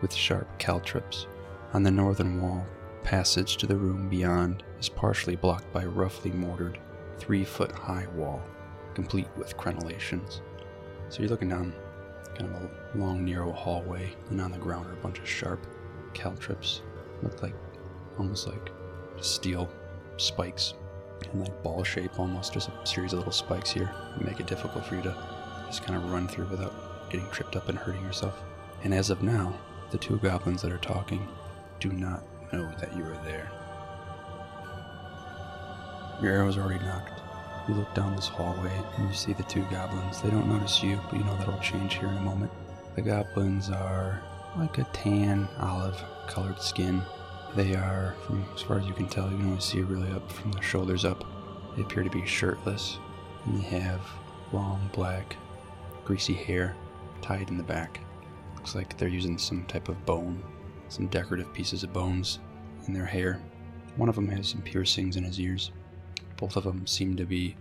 with 0.00 0.12
sharp 0.12 0.46
caltrops. 0.58 1.26
On 1.74 1.82
the 1.82 1.90
northern 1.90 2.42
wall, 2.42 2.66
passage 3.02 3.56
to 3.56 3.66
the 3.66 3.76
room 3.76 4.10
beyond 4.10 4.62
is 4.78 4.90
partially 4.90 5.36
blocked 5.36 5.72
by 5.72 5.84
a 5.84 5.88
roughly 5.88 6.30
mortared, 6.30 6.78
three 7.16 7.44
foot 7.44 7.72
high 7.72 8.06
wall, 8.14 8.42
complete 8.92 9.28
with 9.38 9.56
crenellations. 9.56 10.42
So 11.08 11.20
you're 11.20 11.30
looking 11.30 11.48
down 11.48 11.72
kind 12.36 12.54
of 12.54 12.62
a 12.62 12.98
long, 12.98 13.24
narrow 13.24 13.52
hallway, 13.52 14.14
and 14.28 14.38
on 14.38 14.52
the 14.52 14.58
ground 14.58 14.86
are 14.86 14.92
a 14.92 14.96
bunch 14.96 15.18
of 15.18 15.26
sharp 15.26 15.66
caltrops. 16.12 16.82
Look 17.22 17.42
like 17.42 17.54
almost 18.18 18.48
like 18.48 18.70
steel 19.22 19.70
spikes 20.18 20.74
and 21.30 21.40
like 21.40 21.62
ball 21.62 21.84
shape 21.84 22.20
almost. 22.20 22.52
Just 22.52 22.68
a 22.68 22.86
series 22.86 23.14
of 23.14 23.20
little 23.20 23.32
spikes 23.32 23.70
here 23.70 23.90
make 24.20 24.40
it 24.40 24.46
difficult 24.46 24.84
for 24.84 24.96
you 24.96 25.02
to 25.02 25.16
just 25.68 25.84
kind 25.84 25.96
of 25.96 26.12
run 26.12 26.28
through 26.28 26.48
without 26.48 27.08
getting 27.08 27.30
tripped 27.30 27.56
up 27.56 27.70
and 27.70 27.78
hurting 27.78 28.02
yourself. 28.02 28.42
And 28.84 28.92
as 28.92 29.08
of 29.08 29.22
now, 29.22 29.58
the 29.90 29.96
two 29.96 30.18
goblins 30.18 30.60
that 30.60 30.72
are 30.72 30.78
talking 30.78 31.26
do 31.82 31.92
not 31.92 32.22
know 32.52 32.70
that 32.78 32.96
you 32.96 33.02
are 33.02 33.18
there. 33.24 33.50
Your 36.22 36.32
arrow's 36.32 36.56
already 36.56 36.84
knocked. 36.84 37.20
You 37.68 37.74
look 37.74 37.92
down 37.92 38.14
this 38.14 38.28
hallway 38.28 38.72
and 38.96 39.08
you 39.08 39.14
see 39.14 39.32
the 39.32 39.42
two 39.42 39.64
goblins. 39.68 40.22
They 40.22 40.30
don't 40.30 40.48
notice 40.48 40.80
you, 40.80 41.00
but 41.10 41.18
you 41.18 41.24
know 41.24 41.36
that'll 41.38 41.58
change 41.58 41.94
here 41.94 42.08
in 42.08 42.16
a 42.16 42.20
moment. 42.20 42.52
The 42.94 43.02
goblins 43.02 43.68
are 43.68 44.22
like 44.56 44.78
a 44.78 44.84
tan, 44.92 45.48
olive 45.58 46.00
colored 46.28 46.60
skin. 46.60 47.02
They 47.56 47.74
are, 47.74 48.14
from 48.26 48.44
as 48.54 48.62
far 48.62 48.78
as 48.78 48.86
you 48.86 48.94
can 48.94 49.08
tell, 49.08 49.28
you 49.28 49.36
can 49.36 49.46
only 49.46 49.60
see 49.60 49.80
really 49.80 50.10
up 50.12 50.30
from 50.30 50.52
the 50.52 50.62
shoulders 50.62 51.04
up. 51.04 51.24
They 51.74 51.82
appear 51.82 52.04
to 52.04 52.10
be 52.10 52.24
shirtless, 52.24 52.98
and 53.44 53.58
they 53.58 53.80
have 53.80 54.00
long, 54.52 54.88
black, 54.92 55.36
greasy 56.04 56.34
hair 56.34 56.76
tied 57.22 57.48
in 57.48 57.56
the 57.56 57.64
back. 57.64 57.98
Looks 58.54 58.76
like 58.76 58.96
they're 58.96 59.08
using 59.08 59.36
some 59.36 59.64
type 59.64 59.88
of 59.88 60.06
bone, 60.06 60.42
some 60.92 61.06
decorative 61.06 61.52
pieces 61.52 61.82
of 61.82 61.92
bones 61.92 62.38
in 62.86 62.92
their 62.92 63.06
hair. 63.06 63.40
One 63.96 64.08
of 64.08 64.14
them 64.14 64.28
has 64.28 64.48
some 64.48 64.62
piercings 64.62 65.16
in 65.16 65.24
his 65.24 65.40
ears. 65.40 65.72
Both 66.36 66.56
of 66.56 66.64
them 66.64 66.86
seem 66.86 67.16
to 67.16 67.24
be 67.24 67.56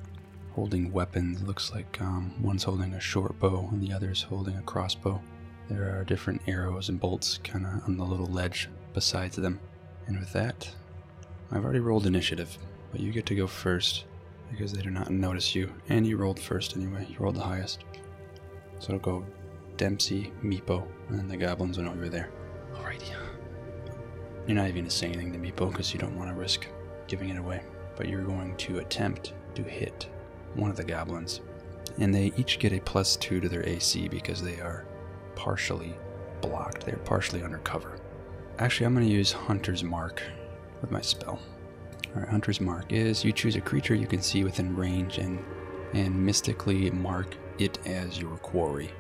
holding 0.54 0.92
weapons. 0.92 1.42
Looks 1.44 1.72
like 1.72 2.00
um, 2.02 2.34
one's 2.42 2.64
holding 2.64 2.94
a 2.94 3.00
short 3.00 3.40
bow 3.40 3.70
and 3.72 3.82
the 3.82 3.94
other's 3.94 4.22
holding 4.22 4.58
a 4.58 4.62
crossbow. 4.62 5.22
There 5.70 5.98
are 5.98 6.04
different 6.04 6.42
arrows 6.48 6.90
and 6.90 7.00
bolts 7.00 7.40
kind 7.44 7.66
of 7.66 7.84
on 7.86 7.98
the 7.98 8.06
little 8.06 8.28
ledge 8.28 8.70
besides 8.94 9.38
them. 9.38 9.60
And 10.08 10.20
with 10.20 10.34
that, 10.34 10.70
I've 11.52 11.64
already 11.64 11.80
rolled 11.80 12.06
initiative, 12.06 12.58
but 12.92 13.00
you 13.00 13.12
get 13.12 13.26
to 13.28 13.36
go 13.36 13.48
first 13.48 14.06
because 14.50 14.74
they 14.74 14.82
do 14.82 14.90
not 14.90 15.10
notice 15.10 15.56
you. 15.56 15.72
And 15.88 16.06
you 16.06 16.18
rolled 16.18 16.40
first 16.40 16.76
anyway. 16.76 17.08
You 17.10 17.16
rolled 17.20 17.36
the 17.36 17.42
highest. 17.42 17.86
So 18.80 18.94
it'll 18.94 19.00
go 19.00 19.26
Dempsey, 19.78 20.34
Meepo, 20.44 20.86
and 21.10 21.30
the 21.30 21.38
goblins 21.38 21.78
will 21.78 21.86
know 21.86 21.94
you're 21.94 22.10
there. 22.10 22.30
Alrighty. 22.82 23.14
You're 24.48 24.56
not 24.56 24.64
even 24.64 24.76
going 24.76 24.86
to 24.86 24.92
say 24.92 25.08
anything 25.08 25.32
to 25.34 25.40
Meepo 25.40 25.72
because 25.72 25.94
you 25.94 26.00
don't 26.00 26.18
want 26.18 26.30
to 26.30 26.36
risk 26.36 26.68
giving 27.08 27.30
it 27.30 27.38
away. 27.38 27.62
But 27.96 28.10
you're 28.10 28.24
going 28.24 28.56
to 28.58 28.80
attempt 28.80 29.34
to 29.56 29.64
hit 29.64 30.08
one 30.56 30.70
of 30.70 30.78
the 30.78 30.84
goblins. 30.84 31.42
And 32.00 32.14
they 32.14 32.32
each 32.38 32.58
get 32.58 32.74
a 32.74 32.80
plus 32.80 33.16
two 33.18 33.40
to 33.40 33.50
their 33.50 33.68
AC 33.68 34.08
because 34.08 34.42
they 34.42 34.60
are 34.60 34.86
partially 35.36 35.96
blocked. 36.42 36.86
They're 36.86 36.98
partially 36.98 37.44
undercover. 37.44 37.98
Actually, 38.60 38.88
I'm 38.88 38.96
going 38.96 39.08
to 39.08 39.14
use 39.14 39.32
Hunter's 39.32 39.84
Mark 39.84 40.24
with 40.82 40.92
my 40.92 41.02
spell. 41.02 41.40
Alright, 42.16 42.30
Hunter's 42.30 42.60
Mark 42.60 42.92
is 42.92 43.24
you 43.24 43.32
choose 43.32 43.56
a 43.56 43.62
creature 43.62 43.96
you 43.96 44.08
can 44.08 44.22
see 44.22 44.44
within 44.44 44.76
range 44.76 45.18
and, 45.18 45.44
and 45.94 46.26
mystically 46.26 46.90
mark 46.92 47.36
it 47.58 47.80
as 47.86 48.20
your 48.20 48.38
quarry. 48.38 48.92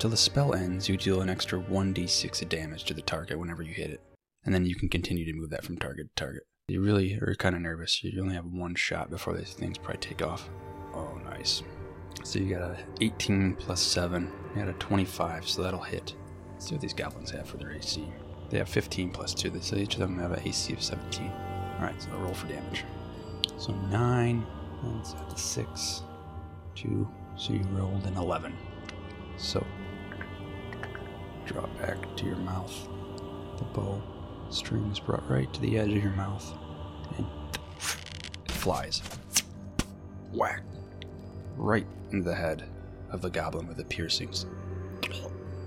Till 0.00 0.08
the 0.08 0.16
spell 0.16 0.54
ends, 0.54 0.88
you 0.88 0.96
deal 0.96 1.20
an 1.20 1.28
extra 1.28 1.60
1d6 1.60 2.40
of 2.40 2.48
damage 2.48 2.84
to 2.84 2.94
the 2.94 3.02
target 3.02 3.38
whenever 3.38 3.62
you 3.62 3.74
hit 3.74 3.90
it. 3.90 4.00
And 4.46 4.54
then 4.54 4.64
you 4.64 4.74
can 4.74 4.88
continue 4.88 5.26
to 5.26 5.34
move 5.34 5.50
that 5.50 5.62
from 5.62 5.76
target 5.76 6.08
to 6.08 6.24
target. 6.24 6.44
You 6.68 6.80
really 6.80 7.16
are 7.16 7.34
kind 7.34 7.54
of 7.54 7.60
nervous. 7.60 8.02
You 8.02 8.18
only 8.22 8.34
have 8.34 8.46
one 8.46 8.74
shot 8.74 9.10
before 9.10 9.36
these 9.36 9.52
things 9.52 9.76
probably 9.76 9.98
take 9.98 10.22
off. 10.22 10.48
Oh, 10.94 11.20
nice. 11.22 11.62
So 12.24 12.38
you 12.38 12.54
got 12.54 12.62
a 12.62 12.78
18 13.02 13.56
plus 13.56 13.82
7. 13.82 14.32
You 14.56 14.62
got 14.62 14.70
a 14.70 14.78
25, 14.78 15.46
so 15.46 15.62
that'll 15.62 15.80
hit. 15.80 16.14
Let's 16.54 16.68
see 16.68 16.74
what 16.76 16.80
these 16.80 16.94
goblins 16.94 17.32
have 17.32 17.46
for 17.46 17.58
their 17.58 17.72
AC. 17.72 18.02
They 18.48 18.56
have 18.56 18.70
15 18.70 19.10
plus 19.10 19.34
2, 19.34 19.60
so 19.60 19.76
each 19.76 19.94
of 19.94 20.00
them 20.00 20.18
have 20.18 20.32
an 20.32 20.40
AC 20.48 20.72
of 20.72 20.82
17. 20.82 21.30
Alright, 21.74 22.00
so 22.00 22.08
roll 22.12 22.32
for 22.32 22.46
damage. 22.46 22.86
So 23.58 23.74
9, 23.74 24.46
that's 24.82 25.12
at 25.12 25.28
the 25.28 25.36
6, 25.36 26.02
2, 26.74 27.08
so 27.36 27.52
you 27.52 27.60
rolled 27.74 28.06
an 28.06 28.16
11. 28.16 28.54
So, 29.36 29.66
draw 31.50 31.66
back 31.80 32.14
to 32.16 32.26
your 32.26 32.36
mouth. 32.36 32.88
The 33.58 33.64
bow 33.64 34.00
string 34.50 34.88
is 34.92 35.00
brought 35.00 35.28
right 35.28 35.52
to 35.52 35.60
the 35.60 35.78
edge 35.78 35.90
of 35.90 36.02
your 36.02 36.12
mouth 36.12 36.56
and 37.16 37.26
it 38.44 38.52
flies. 38.52 39.02
Whack! 40.32 40.62
Right 41.56 41.86
into 42.12 42.28
the 42.28 42.36
head 42.36 42.68
of 43.10 43.20
the 43.20 43.30
goblin 43.30 43.66
with 43.66 43.78
the 43.78 43.84
piercings. 43.84 44.46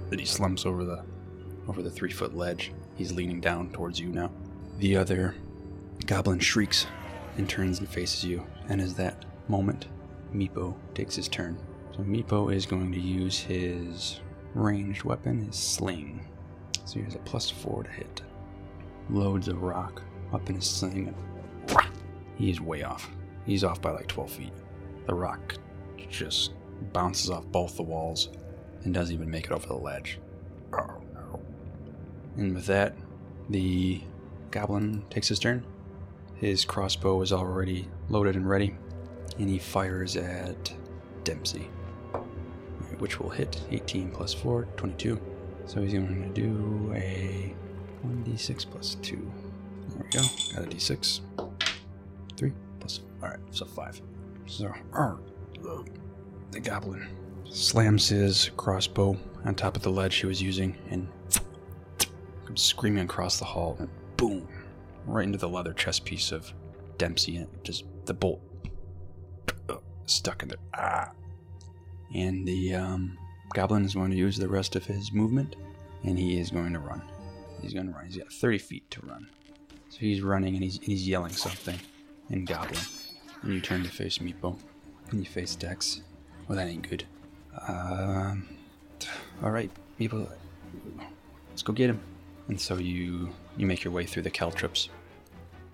Then 0.09 0.19
he 0.19 0.25
slumps 0.25 0.65
over 0.65 0.85
the 0.85 1.03
over 1.67 1.81
the 1.81 1.91
three 1.91 2.11
foot 2.11 2.33
ledge. 2.33 2.71
He's 2.95 3.11
leaning 3.11 3.41
down 3.41 3.71
towards 3.71 3.99
you 3.99 4.07
now. 4.07 4.31
The 4.77 4.95
other 4.95 5.35
goblin 6.05 6.39
shrieks 6.39 6.87
and 7.37 7.49
turns 7.49 7.79
and 7.79 7.89
faces 7.89 8.23
you. 8.23 8.45
And 8.69 8.79
as 8.79 8.93
that 8.95 9.25
moment, 9.49 9.87
Meepo 10.33 10.75
takes 10.93 11.15
his 11.15 11.27
turn. 11.27 11.57
So 11.91 12.03
Meepo 12.03 12.53
is 12.53 12.65
going 12.65 12.93
to 12.93 12.99
use 13.01 13.39
his 13.39 14.21
ranged 14.53 15.03
weapon, 15.03 15.47
is 15.49 15.55
sling. 15.55 16.25
So 16.85 16.99
he 16.99 17.05
has 17.05 17.15
a 17.15 17.19
plus 17.19 17.49
four 17.49 17.83
to 17.83 17.89
hit. 17.89 18.21
Loads 19.09 19.47
of 19.47 19.61
rock 19.61 20.01
up 20.33 20.49
in 20.49 20.55
his 20.55 20.69
sling, 20.69 21.13
and 21.69 21.87
he 22.35 22.49
is 22.49 22.61
way 22.61 22.83
off. 22.83 23.09
He's 23.45 23.63
off 23.63 23.81
by 23.81 23.91
like 23.91 24.07
12 24.07 24.31
feet. 24.31 24.53
The 25.05 25.13
rock 25.13 25.55
just 26.09 26.51
bounces 26.91 27.29
off 27.29 27.45
both 27.47 27.75
the 27.75 27.83
walls 27.83 28.29
and 28.83 28.93
doesn't 28.93 29.13
even 29.13 29.29
make 29.29 29.45
it 29.45 29.51
over 29.51 29.67
the 29.67 29.73
ledge. 29.73 30.19
And 32.37 32.55
with 32.55 32.65
that, 32.65 32.95
the 33.49 34.01
goblin 34.51 35.03
takes 35.09 35.27
his 35.27 35.39
turn. 35.39 35.65
His 36.35 36.65
crossbow 36.65 37.21
is 37.21 37.31
already 37.31 37.87
loaded 38.09 38.35
and 38.35 38.49
ready, 38.49 38.75
and 39.37 39.49
he 39.49 39.59
fires 39.59 40.17
at 40.17 40.73
Dempsey, 41.23 41.69
which 43.03 43.19
will 43.19 43.29
hit 43.29 43.59
18 43.69 44.11
plus 44.11 44.33
4, 44.33 44.63
22. 44.77 45.19
So 45.65 45.81
he's 45.81 45.91
going 45.91 46.33
to 46.33 46.41
do 46.41 46.93
a 46.95 47.53
1d6 48.07 48.65
plus 48.71 48.95
2. 49.01 49.17
There 49.89 50.05
we 50.05 50.09
go. 50.09 50.21
Got 50.55 50.63
a 50.63 50.67
d6. 50.73 51.19
3 52.37 52.53
plus. 52.79 53.01
Alright, 53.21 53.39
so 53.51 53.65
5. 53.65 54.01
So, 54.45 54.73
the 56.51 56.59
goblin 56.61 57.05
slams 57.43 58.07
his 58.07 58.51
crossbow 58.55 59.17
on 59.43 59.53
top 59.53 59.75
of 59.75 59.81
the 59.81 59.91
ledge 59.91 60.15
he 60.15 60.25
was 60.25 60.41
using 60.41 60.77
and 60.89 61.09
comes 62.45 62.61
screaming 62.61 63.03
across 63.03 63.37
the 63.37 63.43
hall 63.43 63.75
and 63.79 63.89
boom, 64.15 64.47
right 65.07 65.25
into 65.25 65.37
the 65.37 65.49
leather 65.49 65.73
chest 65.73 66.05
piece 66.05 66.31
of 66.31 66.53
Dempsey 66.97 67.35
and 67.35 67.49
just 67.65 67.83
the 68.05 68.13
bolt 68.13 68.39
uh, 69.67 69.75
stuck 70.05 70.41
in 70.41 70.47
there. 70.47 70.57
Ah. 70.73 71.11
And 72.13 72.47
the 72.47 72.76
um, 72.76 73.17
goblin 73.54 73.86
is 73.86 73.95
going 73.95 74.12
to 74.12 74.17
use 74.17 74.38
the 74.38 74.47
rest 74.47 74.76
of 74.76 74.86
his 74.86 75.12
movement 75.12 75.56
and 76.04 76.17
he 76.17 76.39
is 76.39 76.52
going 76.52 76.73
to 76.73 76.80
run. 76.80 77.02
He's 77.62 77.73
going 77.73 77.88
to 77.88 77.93
run. 77.93 78.06
He's 78.06 78.17
got 78.17 78.32
30 78.32 78.58
feet 78.58 78.91
to 78.91 79.06
run. 79.06 79.28
So 79.89 79.99
he's 79.99 80.21
running 80.21 80.56
and 80.56 80.63
he's, 80.63 80.78
and 80.78 80.88
he's 80.88 81.08
yelling 81.08 81.32
something 81.32 81.80
in 82.30 82.45
Goblin. 82.45 82.82
And 83.41 83.54
you 83.54 83.62
turn 83.62 83.84
to 83.84 83.89
face 83.89 84.17
Meepo. 84.17 84.58
And 85.12 85.19
you 85.19 85.26
face 85.26 85.56
Dex. 85.56 86.02
Well, 86.47 86.58
that 86.58 86.67
ain't 86.67 86.89
good. 86.89 87.06
Um, 87.67 88.47
all 89.43 89.52
right, 89.52 89.69
Meepo, 89.99 90.30
let's 91.49 91.62
go 91.62 91.73
get 91.73 91.89
him. 91.89 91.99
And 92.47 92.60
so 92.60 92.76
you 92.76 93.30
you 93.56 93.65
make 93.65 93.84
your 93.84 93.93
way 93.93 94.06
through 94.06 94.23
the 94.23 94.30
caltrops 94.30 94.89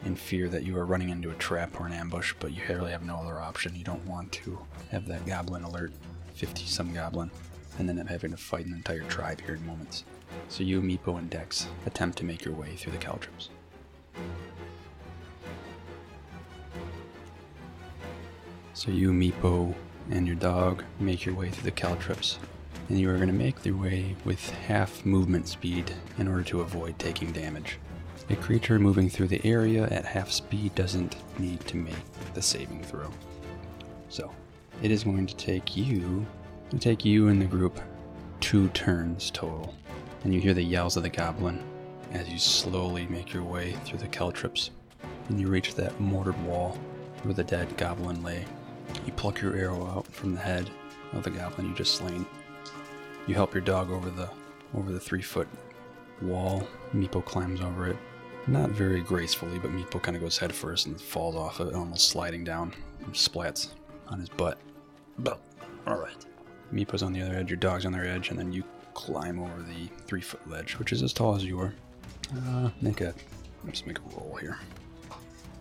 in 0.05 0.15
fear 0.15 0.49
that 0.49 0.63
you 0.63 0.77
are 0.77 0.85
running 0.85 1.09
into 1.09 1.31
a 1.31 1.35
trap 1.35 1.79
or 1.79 1.87
an 1.87 1.93
ambush, 1.93 2.33
but 2.39 2.51
you 2.51 2.61
really 2.67 2.91
have 2.91 3.03
no 3.03 3.15
other 3.17 3.39
option. 3.39 3.75
You 3.75 3.83
don't 3.83 4.05
want 4.05 4.31
to 4.33 4.59
have 4.91 5.07
that 5.07 5.25
goblin 5.25 5.63
alert 5.63 5.93
50 6.39 6.65
some 6.67 6.93
goblin 6.93 7.29
and 7.77 7.87
then 7.87 7.99
I'm 7.99 8.07
having 8.07 8.31
to 8.31 8.37
fight 8.37 8.65
an 8.65 8.73
entire 8.73 9.03
tribe 9.03 9.41
here 9.41 9.55
in 9.55 9.65
moments. 9.65 10.05
So 10.47 10.63
you, 10.63 10.81
Meepo, 10.81 11.17
and 11.17 11.29
Dex 11.29 11.67
attempt 11.85 12.17
to 12.19 12.25
make 12.25 12.45
your 12.45 12.53
way 12.53 12.75
through 12.77 12.93
the 12.93 12.97
caltrops. 12.97 13.49
So 18.73 18.91
you, 18.91 19.11
Meepo, 19.11 19.73
and 20.11 20.25
your 20.25 20.37
dog 20.37 20.83
make 20.99 21.25
your 21.25 21.35
way 21.35 21.49
through 21.49 21.63
the 21.63 21.71
caltrops, 21.71 22.39
and 22.87 22.97
you 22.97 23.09
are 23.09 23.15
going 23.15 23.27
to 23.27 23.33
make 23.33 23.65
your 23.65 23.75
way 23.75 24.15
with 24.23 24.49
half 24.49 25.05
movement 25.05 25.49
speed 25.49 25.91
in 26.17 26.27
order 26.27 26.43
to 26.43 26.61
avoid 26.61 26.97
taking 26.99 27.33
damage. 27.33 27.77
A 28.29 28.35
creature 28.37 28.79
moving 28.79 29.09
through 29.09 29.27
the 29.27 29.45
area 29.45 29.83
at 29.89 30.05
half 30.05 30.31
speed 30.31 30.73
doesn't 30.75 31.17
need 31.39 31.59
to 31.67 31.75
make 31.75 31.95
the 32.33 32.41
saving 32.41 32.83
throw. 32.83 33.11
So, 34.07 34.31
it 34.81 34.91
is 34.91 35.03
going 35.03 35.25
to 35.25 35.35
take 35.35 35.75
you, 35.75 36.25
to 36.69 36.79
take 36.79 37.03
you 37.03 37.27
and 37.27 37.41
the 37.41 37.45
group 37.45 37.79
two 38.39 38.69
turns 38.69 39.31
total. 39.31 39.75
And 40.23 40.33
you 40.33 40.39
hear 40.39 40.53
the 40.53 40.63
yells 40.63 40.97
of 40.97 41.03
the 41.03 41.09
goblin 41.09 41.63
as 42.11 42.29
you 42.29 42.39
slowly 42.39 43.05
make 43.07 43.33
your 43.33 43.43
way 43.43 43.73
through 43.85 43.99
the 43.99 44.07
caltrops, 44.07 44.71
and 45.27 45.39
you 45.39 45.47
reach 45.47 45.75
that 45.75 45.99
mortared 45.99 46.41
wall 46.43 46.77
where 47.23 47.33
the 47.33 47.43
dead 47.43 47.75
goblin 47.77 48.23
lay. 48.23 48.45
You 49.05 49.11
pluck 49.13 49.41
your 49.41 49.55
arrow 49.55 49.85
out 49.85 50.07
from 50.07 50.33
the 50.33 50.41
head 50.41 50.69
of 51.13 51.23
the 51.23 51.29
goblin 51.29 51.69
you 51.69 51.75
just 51.75 51.95
slain. 51.95 52.25
You 53.27 53.35
help 53.35 53.53
your 53.53 53.61
dog 53.61 53.91
over 53.91 54.09
the 54.09 54.29
over 54.73 54.91
the 54.91 54.99
three 54.99 55.21
foot 55.21 55.47
wall. 56.21 56.67
Meepo 56.93 57.23
climbs 57.23 57.61
over 57.61 57.87
it. 57.87 57.97
Not 58.47 58.71
very 58.71 59.01
gracefully, 59.01 59.59
but 59.59 59.71
Meepo 59.71 60.01
kind 60.01 60.15
of 60.15 60.23
goes 60.23 60.37
head 60.37 60.53
first 60.53 60.87
and 60.87 60.99
falls 60.99 61.35
off 61.35 61.59
it, 61.59 61.73
almost 61.73 62.09
sliding 62.09 62.43
down, 62.43 62.73
and 63.03 63.13
splats 63.13 63.73
on 64.07 64.19
his 64.19 64.29
butt. 64.29 64.57
But, 65.19 65.39
alright. 65.87 66.25
Meepo's 66.73 67.03
on 67.03 67.13
the 67.13 67.21
other 67.21 67.35
edge, 67.35 67.49
your 67.49 67.57
dog's 67.57 67.85
on 67.85 67.91
their 67.91 68.05
edge, 68.05 68.29
and 68.29 68.37
then 68.37 68.51
you 68.51 68.63
climb 68.93 69.39
over 69.39 69.61
the 69.61 69.89
three 70.05 70.21
foot 70.21 70.47
ledge, 70.49 70.77
which 70.77 70.91
is 70.91 71.01
as 71.01 71.13
tall 71.13 71.35
as 71.35 71.43
you 71.43 71.59
are. 71.59 71.73
Uh, 72.35 72.69
make 72.81 73.01
a, 73.01 73.13
let's 73.65 73.85
make 73.85 73.97
a 73.97 74.01
roll 74.15 74.37
here. 74.39 74.57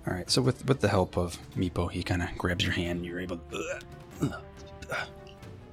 All 0.06 0.14
right, 0.14 0.30
so 0.30 0.40
with 0.40 0.64
with 0.66 0.80
the 0.80 0.88
help 0.88 1.18
of 1.18 1.38
Meepo, 1.56 1.90
he 1.90 2.02
kind 2.02 2.22
of 2.22 2.36
grabs 2.38 2.64
your 2.64 2.72
hand, 2.72 2.98
and 2.98 3.06
you're 3.06 3.20
able. 3.20 3.36
To, 3.36 3.56
uh, 3.56 4.24
uh, 4.24 4.40
uh. 4.90 5.04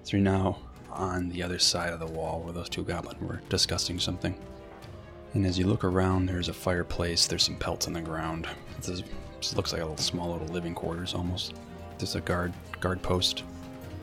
so 0.04 0.18
you're 0.18 0.22
now 0.22 0.60
on 0.92 1.30
the 1.30 1.44
other 1.44 1.60
side 1.60 1.94
of 1.94 2.00
the 2.00 2.06
wall 2.08 2.42
where 2.42 2.54
those 2.54 2.70
two 2.70 2.84
goblins 2.84 3.22
were 3.22 3.42
discussing 3.50 4.00
something. 4.00 4.38
And 5.34 5.46
as 5.46 5.58
you 5.60 5.68
look 5.68 5.84
around, 5.84 6.28
there's 6.28 6.50
a 6.50 6.54
fireplace. 6.54 7.28
There's 7.28 7.44
some 7.44 7.58
pelts 7.58 7.88
on 7.88 7.94
the 7.94 8.02
ground. 8.02 8.48
This, 8.82 9.04
this 9.38 9.56
looks 9.56 9.74
like 9.74 9.82
a 9.82 9.86
little 9.86 9.98
small 9.98 10.32
little 10.32 10.48
living 10.48 10.74
quarters 10.74 11.14
almost. 11.14 11.56
There's 11.98 12.16
a 12.16 12.22
guard 12.22 12.54
guard 12.80 13.02
post. 13.02 13.44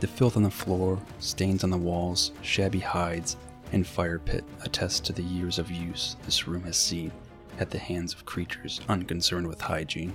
The 0.03 0.09
filth 0.09 0.37
on 0.37 0.43
the 0.43 0.51
floor, 0.51 0.99
stains 1.21 1.63
on 1.63 1.71
the 1.71 1.79
walls, 1.79 2.33
shabby 2.43 2.81
hides, 2.81 3.37
and 3.71 3.87
fire 3.87 4.19
pit 4.19 4.43
attest 4.65 5.05
to 5.05 5.13
the 5.13 5.23
years 5.23 5.61
of 5.61 5.71
use 5.71 6.17
this 6.25 6.49
room 6.49 6.65
has 6.65 6.77
seen 6.77 7.13
at 7.61 7.71
the 7.71 7.79
hands 7.79 8.13
of 8.13 8.27
creatures 8.27 8.81
unconcerned 8.89 9.47
with 9.47 9.61
hygiene. 9.61 10.13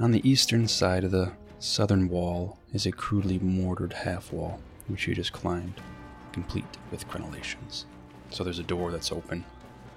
On 0.00 0.12
the 0.12 0.26
eastern 0.26 0.66
side 0.66 1.04
of 1.04 1.10
the 1.10 1.30
southern 1.58 2.08
wall 2.08 2.56
is 2.72 2.86
a 2.86 2.90
crudely 2.90 3.38
mortared 3.38 3.92
half 3.92 4.32
wall, 4.32 4.60
which 4.86 5.06
you 5.06 5.14
just 5.14 5.34
climbed, 5.34 5.78
complete 6.32 6.64
with 6.90 7.06
crenellations. 7.06 7.84
So 8.30 8.42
there's 8.42 8.60
a 8.60 8.62
door 8.62 8.90
that's 8.90 9.12
open 9.12 9.44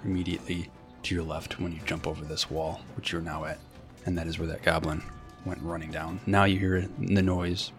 immediately 0.04 0.68
to 1.04 1.14
your 1.14 1.24
left 1.24 1.58
when 1.58 1.72
you 1.72 1.80
jump 1.86 2.06
over 2.06 2.22
this 2.26 2.50
wall, 2.50 2.82
which 2.96 3.12
you're 3.12 3.22
now 3.22 3.46
at, 3.46 3.60
and 4.04 4.18
that 4.18 4.26
is 4.26 4.38
where 4.38 4.48
that 4.48 4.62
goblin 4.62 5.02
went 5.46 5.62
running 5.62 5.90
down. 5.90 6.20
Now 6.26 6.44
you 6.44 6.58
hear 6.58 6.86
the 6.98 7.22
noise 7.22 7.72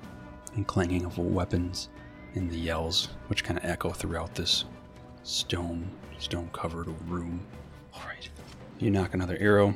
and 0.56 0.68
clanging 0.68 1.06
of 1.06 1.18
weapons 1.18 1.90
and 2.36 2.50
the 2.50 2.58
yells, 2.58 3.10
which 3.28 3.44
kind 3.44 3.60
of 3.60 3.66
echo 3.66 3.92
throughout 3.92 4.34
this 4.36 4.66
stone, 5.24 5.90
stone 6.20 6.50
covered 6.54 6.88
room. 7.08 7.46
All 7.94 8.02
right. 8.06 8.30
You 8.80 8.92
knock 8.92 9.14
another 9.14 9.38
arrow, 9.40 9.74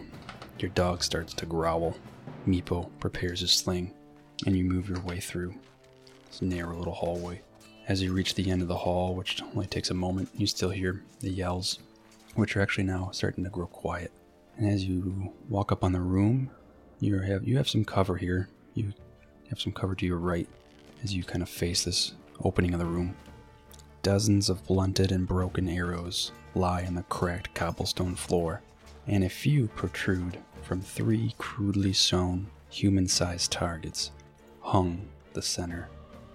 your 0.60 0.72
dog 0.72 1.04
starts 1.04 1.34
to 1.36 1.46
growl. 1.46 1.96
Meepo 2.48 2.90
prepares 3.00 3.42
his 3.42 3.52
sling, 3.52 3.94
and 4.46 4.56
you 4.56 4.64
move 4.64 4.90
your 4.90 5.00
way 5.02 5.20
through 5.20 5.54
this 6.28 6.42
narrow 6.42 6.78
little 6.78 6.94
hallway. 6.94 7.42
As 7.88 8.02
you 8.02 8.14
reach 8.14 8.36
the 8.36 8.50
end 8.50 8.62
of 8.62 8.68
the 8.68 8.76
hall, 8.76 9.16
which 9.16 9.42
only 9.54 9.68
takes 9.68 9.92
a 9.92 9.94
moment, 9.94 10.30
you 10.34 10.48
still 10.48 10.70
hear 10.70 11.04
the 11.20 11.30
yells, 11.30 11.80
which 12.36 12.56
are 12.56 12.62
actually 12.62 12.84
now 12.84 13.10
starting 13.14 13.44
to 13.44 13.50
grow 13.50 13.68
quiet. 13.68 14.12
And 14.58 14.70
as 14.70 14.84
you 14.84 15.34
walk 15.48 15.72
up 15.72 15.84
on 15.84 15.94
the 15.94 16.02
room, 16.02 16.50
you 17.00 17.20
have 17.20 17.48
you 17.48 17.58
have 17.58 17.70
some 17.70 17.86
cover 17.86 18.18
here. 18.18 18.50
You 18.74 18.94
have 19.50 19.60
some 19.62 19.72
cover 19.72 19.96
to 19.96 20.06
your 20.06 20.18
right 20.18 20.50
as 21.04 21.14
you 21.14 21.24
kind 21.24 21.42
of 21.42 21.50
face 21.50 21.84
this 21.84 22.14
opening 22.44 22.74
of 22.74 22.80
the 22.80 22.86
room. 22.86 23.16
Dozens 24.04 24.50
of 24.50 24.66
blunted 24.66 25.12
and 25.12 25.28
broken 25.28 25.68
arrows 25.68 26.32
lie 26.56 26.86
on 26.86 26.96
the 26.96 27.04
cracked 27.04 27.54
cobblestone 27.54 28.16
floor, 28.16 28.62
and 29.06 29.24
a 29.24 29.30
few 29.30 29.68
protrude 29.68 30.38
from 30.62 30.82
three 30.82 31.34
crudely 31.38 31.94
sewn, 31.94 32.48
human 32.70 33.08
sized 33.08 33.52
targets 33.52 34.12
hung 34.62 35.08
the 35.34 35.42
center 35.42 35.90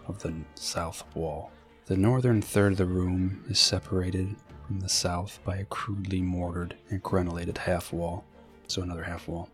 of 0.06 0.22
the 0.22 0.34
south 0.54 1.04
wall. 1.14 1.50
The 1.86 1.96
northern 1.96 2.40
third 2.40 2.72
of 2.72 2.78
the 2.78 2.86
room 2.86 3.44
is 3.48 3.58
separated 3.58 4.36
from 4.66 4.80
the 4.80 4.88
south 4.88 5.40
by 5.44 5.56
a 5.56 5.64
crudely 5.64 6.22
mortared 6.22 6.76
and 6.90 7.02
crenellated 7.02 7.58
half 7.58 7.92
wall, 7.92 8.24
so 8.68 8.82
another 8.82 9.02
half 9.02 9.28
wall. 9.28 9.48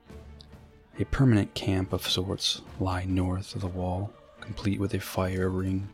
A 1.01 1.05
permanent 1.07 1.55
camp 1.55 1.93
of 1.93 2.09
sorts 2.09 2.63
lie 2.81 3.05
north 3.05 3.55
of 3.55 3.61
the 3.63 3.69
wall, 3.69 4.13
complete 4.49 4.81
with 4.81 4.95
a 4.95 4.99
fire 4.99 5.51
ring 5.51 5.87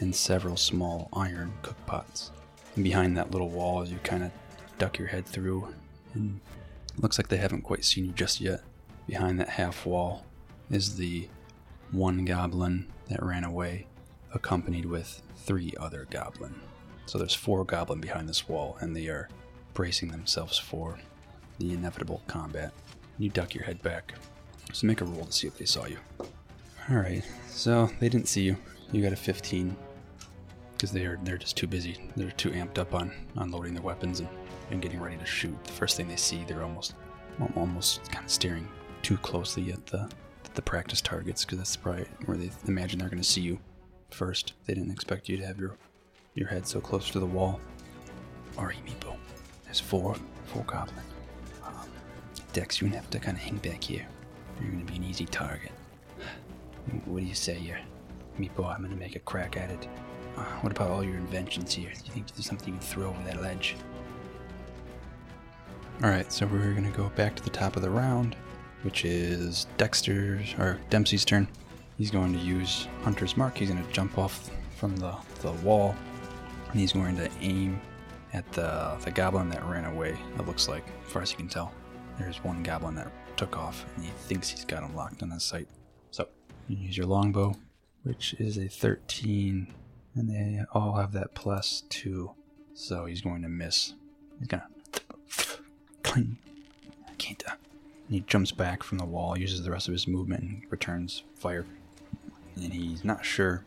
and 0.00 0.12
several 0.12 0.56
small 0.56 1.08
iron 1.12 1.52
cookpots. 1.62 2.30
And 2.74 2.82
behind 2.82 3.16
that 3.16 3.30
little 3.30 3.48
wall, 3.48 3.80
as 3.80 3.92
you 3.92 3.98
kind 3.98 4.24
of 4.24 4.32
duck 4.76 4.98
your 4.98 5.06
head 5.06 5.24
through, 5.24 5.72
and 6.14 6.40
looks 6.98 7.16
like 7.16 7.28
they 7.28 7.36
haven't 7.36 7.62
quite 7.62 7.84
seen 7.84 8.04
you 8.04 8.10
just 8.10 8.40
yet. 8.40 8.62
Behind 9.06 9.38
that 9.38 9.50
half 9.50 9.86
wall 9.86 10.26
is 10.68 10.96
the 10.96 11.28
one 11.92 12.24
goblin 12.24 12.88
that 13.08 13.22
ran 13.22 13.44
away, 13.44 13.86
accompanied 14.34 14.86
with 14.86 15.22
three 15.36 15.72
other 15.78 16.08
goblin. 16.10 16.56
So 17.06 17.18
there's 17.18 17.36
four 17.36 17.64
goblin 17.64 18.00
behind 18.00 18.28
this 18.28 18.48
wall, 18.48 18.76
and 18.80 18.96
they 18.96 19.06
are 19.06 19.28
bracing 19.74 20.08
themselves 20.10 20.58
for 20.58 20.98
the 21.60 21.72
inevitable 21.72 22.20
combat. 22.26 22.72
You 23.16 23.28
duck 23.28 23.54
your 23.54 23.62
head 23.62 23.80
back. 23.80 24.14
So 24.72 24.88
make 24.88 25.02
a 25.02 25.04
roll 25.04 25.26
to 25.26 25.32
see 25.32 25.46
if 25.46 25.56
they 25.56 25.66
saw 25.66 25.86
you. 25.86 25.98
Alright, 26.90 27.24
so 27.48 27.88
they 28.00 28.08
didn't 28.08 28.28
see 28.28 28.42
you. 28.42 28.56
You 28.90 29.02
got 29.02 29.12
a 29.12 29.16
15. 29.16 29.76
Because 30.72 30.90
they're 30.90 31.18
they're 31.22 31.38
just 31.38 31.56
too 31.56 31.68
busy. 31.68 32.10
They're 32.16 32.32
too 32.32 32.50
amped 32.50 32.78
up 32.78 32.92
on 32.92 33.12
unloading 33.36 33.72
their 33.72 33.84
weapons 33.84 34.18
and, 34.18 34.28
and 34.72 34.82
getting 34.82 35.00
ready 35.00 35.16
to 35.16 35.24
shoot. 35.24 35.56
The 35.62 35.72
first 35.72 35.96
thing 35.96 36.08
they 36.08 36.16
see, 36.16 36.44
they're 36.44 36.64
almost 36.64 36.94
almost 37.54 38.10
kind 38.10 38.24
of 38.24 38.30
staring 38.30 38.68
too 39.02 39.16
closely 39.18 39.72
at 39.72 39.86
the 39.86 40.10
the 40.54 40.62
practice 40.62 41.00
targets 41.00 41.44
because 41.44 41.58
that's 41.58 41.76
probably 41.76 42.04
where 42.26 42.36
they 42.36 42.50
imagine 42.66 42.98
they're 42.98 43.08
going 43.08 43.22
to 43.22 43.28
see 43.28 43.40
you 43.40 43.58
first. 44.10 44.54
They 44.66 44.74
didn't 44.74 44.90
expect 44.90 45.28
you 45.28 45.36
to 45.36 45.46
have 45.46 45.58
your 45.58 45.76
your 46.34 46.48
head 46.48 46.66
so 46.66 46.80
close 46.80 47.08
to 47.10 47.20
the 47.20 47.26
wall. 47.26 47.60
Ari 48.58 48.78
Meepo, 48.84 49.16
there's 49.64 49.78
four 49.80 50.16
four 50.46 50.64
goblin. 50.64 51.04
Um, 51.64 51.88
Dex, 52.52 52.80
you're 52.80 52.90
gonna 52.90 53.00
have 53.00 53.10
to 53.10 53.20
kind 53.20 53.36
of 53.36 53.42
hang 53.42 53.58
back 53.58 53.84
here. 53.84 54.06
You're 54.60 54.72
gonna 54.72 54.84
be 54.84 54.96
an 54.96 55.04
easy 55.04 55.26
target. 55.26 55.70
What 57.04 57.20
do 57.20 57.26
you 57.26 57.34
say 57.34 57.54
here? 57.54 57.80
Meepo, 58.38 58.64
I'm 58.64 58.82
gonna 58.82 58.96
make 58.96 59.16
a 59.16 59.20
crack 59.20 59.56
at 59.56 59.70
it. 59.70 59.88
Uh, 60.36 60.44
what 60.62 60.72
about 60.72 60.90
all 60.90 61.04
your 61.04 61.16
inventions 61.16 61.74
here? 61.74 61.90
Do 61.90 62.06
you 62.06 62.12
think 62.12 62.28
there's 62.28 62.46
something 62.46 62.68
you 62.68 62.78
can 62.78 62.86
throw 62.86 63.08
over 63.08 63.22
that 63.24 63.42
ledge? 63.42 63.76
Alright, 66.02 66.32
so 66.32 66.46
we're 66.46 66.72
gonna 66.72 66.90
go 66.90 67.10
back 67.10 67.36
to 67.36 67.42
the 67.44 67.50
top 67.50 67.76
of 67.76 67.82
the 67.82 67.90
round, 67.90 68.34
which 68.82 69.04
is 69.04 69.66
Dexter's, 69.76 70.54
or 70.58 70.80
Dempsey's 70.90 71.24
turn. 71.24 71.46
He's 71.98 72.10
going 72.10 72.32
to 72.32 72.38
use 72.38 72.88
Hunter's 73.02 73.36
Mark. 73.36 73.58
He's 73.58 73.68
gonna 73.68 73.84
jump 73.92 74.18
off 74.18 74.50
from 74.76 74.96
the, 74.96 75.14
the 75.42 75.52
wall, 75.52 75.94
and 76.70 76.80
he's 76.80 76.92
going 76.92 77.16
to 77.16 77.30
aim 77.40 77.80
at 78.32 78.50
the, 78.52 78.96
the 79.04 79.10
goblin 79.10 79.50
that 79.50 79.64
ran 79.66 79.84
away, 79.84 80.18
it 80.38 80.46
looks 80.46 80.66
like, 80.66 80.84
as 81.04 81.12
far 81.12 81.22
as 81.22 81.30
you 81.30 81.36
can 81.36 81.48
tell. 81.48 81.72
There's 82.18 82.42
one 82.42 82.62
goblin 82.62 82.94
that 82.96 83.12
took 83.36 83.56
off, 83.56 83.84
and 83.94 84.04
he 84.04 84.10
thinks 84.10 84.48
he's 84.48 84.64
got 84.64 84.82
him 84.82 84.96
locked 84.96 85.22
on 85.22 85.30
his 85.30 85.44
sight. 85.44 85.68
Use 86.76 86.96
your 86.96 87.06
longbow, 87.06 87.54
which 88.02 88.34
is 88.34 88.56
a 88.58 88.68
13, 88.68 89.66
and 90.14 90.28
they 90.28 90.62
all 90.72 90.96
have 90.96 91.12
that 91.12 91.34
plus 91.34 91.82
2. 91.90 92.32
So 92.74 93.04
he's 93.04 93.20
going 93.20 93.42
to 93.42 93.48
miss 93.48 93.94
He's 94.42 94.48
gonna 94.48 94.66
cling. 96.02 96.36
Can't. 97.18 97.42
And 97.46 97.56
he 98.10 98.20
jumps 98.20 98.50
back 98.50 98.82
from 98.82 98.98
the 98.98 99.04
wall, 99.04 99.38
uses 99.38 99.62
the 99.62 99.70
rest 99.70 99.86
of 99.86 99.92
his 99.92 100.08
movement, 100.08 100.42
and 100.42 100.62
returns 100.68 101.22
fire. 101.36 101.64
And 102.56 102.72
he's 102.72 103.04
not 103.04 103.24
sure 103.24 103.64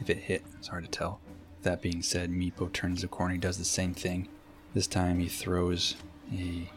if 0.00 0.10
it 0.10 0.18
hit. 0.18 0.42
It's 0.58 0.66
hard 0.66 0.84
to 0.84 0.90
tell. 0.90 1.20
That 1.62 1.80
being 1.80 2.02
said, 2.02 2.30
Meepo 2.30 2.72
turns 2.72 3.02
the 3.02 3.08
corner. 3.08 3.34
He 3.34 3.38
does 3.38 3.58
the 3.58 3.64
same 3.64 3.94
thing. 3.94 4.28
This 4.74 4.88
time 4.88 5.20
he 5.20 5.28
throws 5.28 5.94
a 6.32 6.68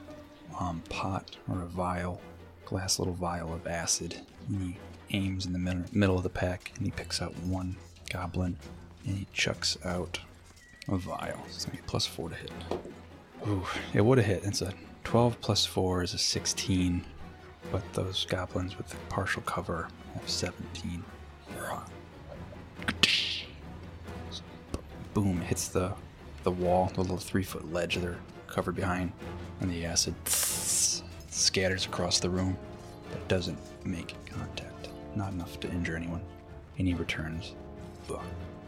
um, 0.59 0.83
pot 0.89 1.37
or 1.49 1.63
a 1.63 1.65
vial, 1.65 2.21
glass 2.65 2.99
little 2.99 3.15
vial 3.15 3.51
of 3.51 3.65
acid. 3.65 4.15
And 4.47 4.61
he 4.61 4.77
aims 5.11 5.45
in 5.45 5.53
the 5.53 5.59
middle, 5.59 5.83
middle 5.91 6.17
of 6.17 6.23
the 6.23 6.29
pack 6.29 6.71
and 6.77 6.85
he 6.85 6.91
picks 6.91 7.21
out 7.21 7.35
one 7.39 7.75
goblin 8.09 8.57
and 9.05 9.17
he 9.17 9.27
chucks 9.33 9.77
out 9.83 10.19
a 10.87 10.97
vial. 10.97 11.37
So 11.47 11.55
it's 11.55 11.65
gonna 11.65 11.77
be 11.77 11.83
plus 11.85 12.05
four 12.05 12.29
to 12.29 12.35
hit. 12.35 12.51
Ooh, 13.47 13.65
it 13.93 14.01
would 14.01 14.17
have 14.17 14.27
hit. 14.27 14.43
It's 14.43 14.61
a 14.61 14.73
12 15.09 15.41
plus 15.41 15.65
4 15.65 16.03
is 16.03 16.13
a 16.13 16.17
16, 16.19 17.03
but 17.71 17.81
those 17.93 18.25
goblins 18.25 18.77
with 18.77 18.89
the 18.89 18.95
partial 19.09 19.41
cover 19.41 19.87
have 20.13 20.29
17. 20.29 21.03
Boom, 25.15 25.41
hits 25.41 25.69
the, 25.69 25.93
the 26.43 26.51
wall, 26.51 26.91
the 26.93 27.01
little 27.01 27.17
three 27.17 27.41
foot 27.41 27.73
ledge 27.73 27.95
they're 27.95 28.19
covered 28.45 28.75
behind, 28.75 29.11
and 29.61 29.71
the 29.71 29.83
acid 29.83 30.13
scatters 30.27 31.85
across 31.85 32.19
the 32.19 32.29
room, 32.29 32.55
but 33.09 33.27
doesn't 33.27 33.57
make 33.83 34.13
contact. 34.29 34.68
Not 35.15 35.33
enough 35.33 35.59
to 35.61 35.69
injure 35.69 35.95
anyone. 35.95 36.21
And 36.77 36.87
he 36.87 36.93
returns. 36.93 37.55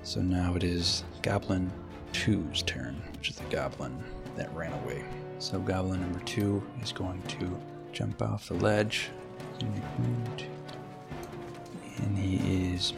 So 0.03 0.21
now 0.21 0.55
it 0.55 0.63
is 0.63 1.03
Goblin 1.21 1.71
2's 2.13 2.63
turn, 2.63 3.01
which 3.13 3.29
is 3.29 3.35
the 3.37 3.43
goblin 3.45 4.03
that 4.35 4.53
ran 4.53 4.73
away. 4.83 5.03
So 5.39 5.59
goblin 5.59 6.01
number 6.01 6.19
two 6.19 6.61
is 6.83 6.91
going 6.91 7.21
to 7.23 7.59
jump 7.93 8.21
off 8.21 8.47
the 8.47 8.55
ledge. 8.55 9.09
And 11.97 12.17
he 12.17 12.73
is 12.73 12.93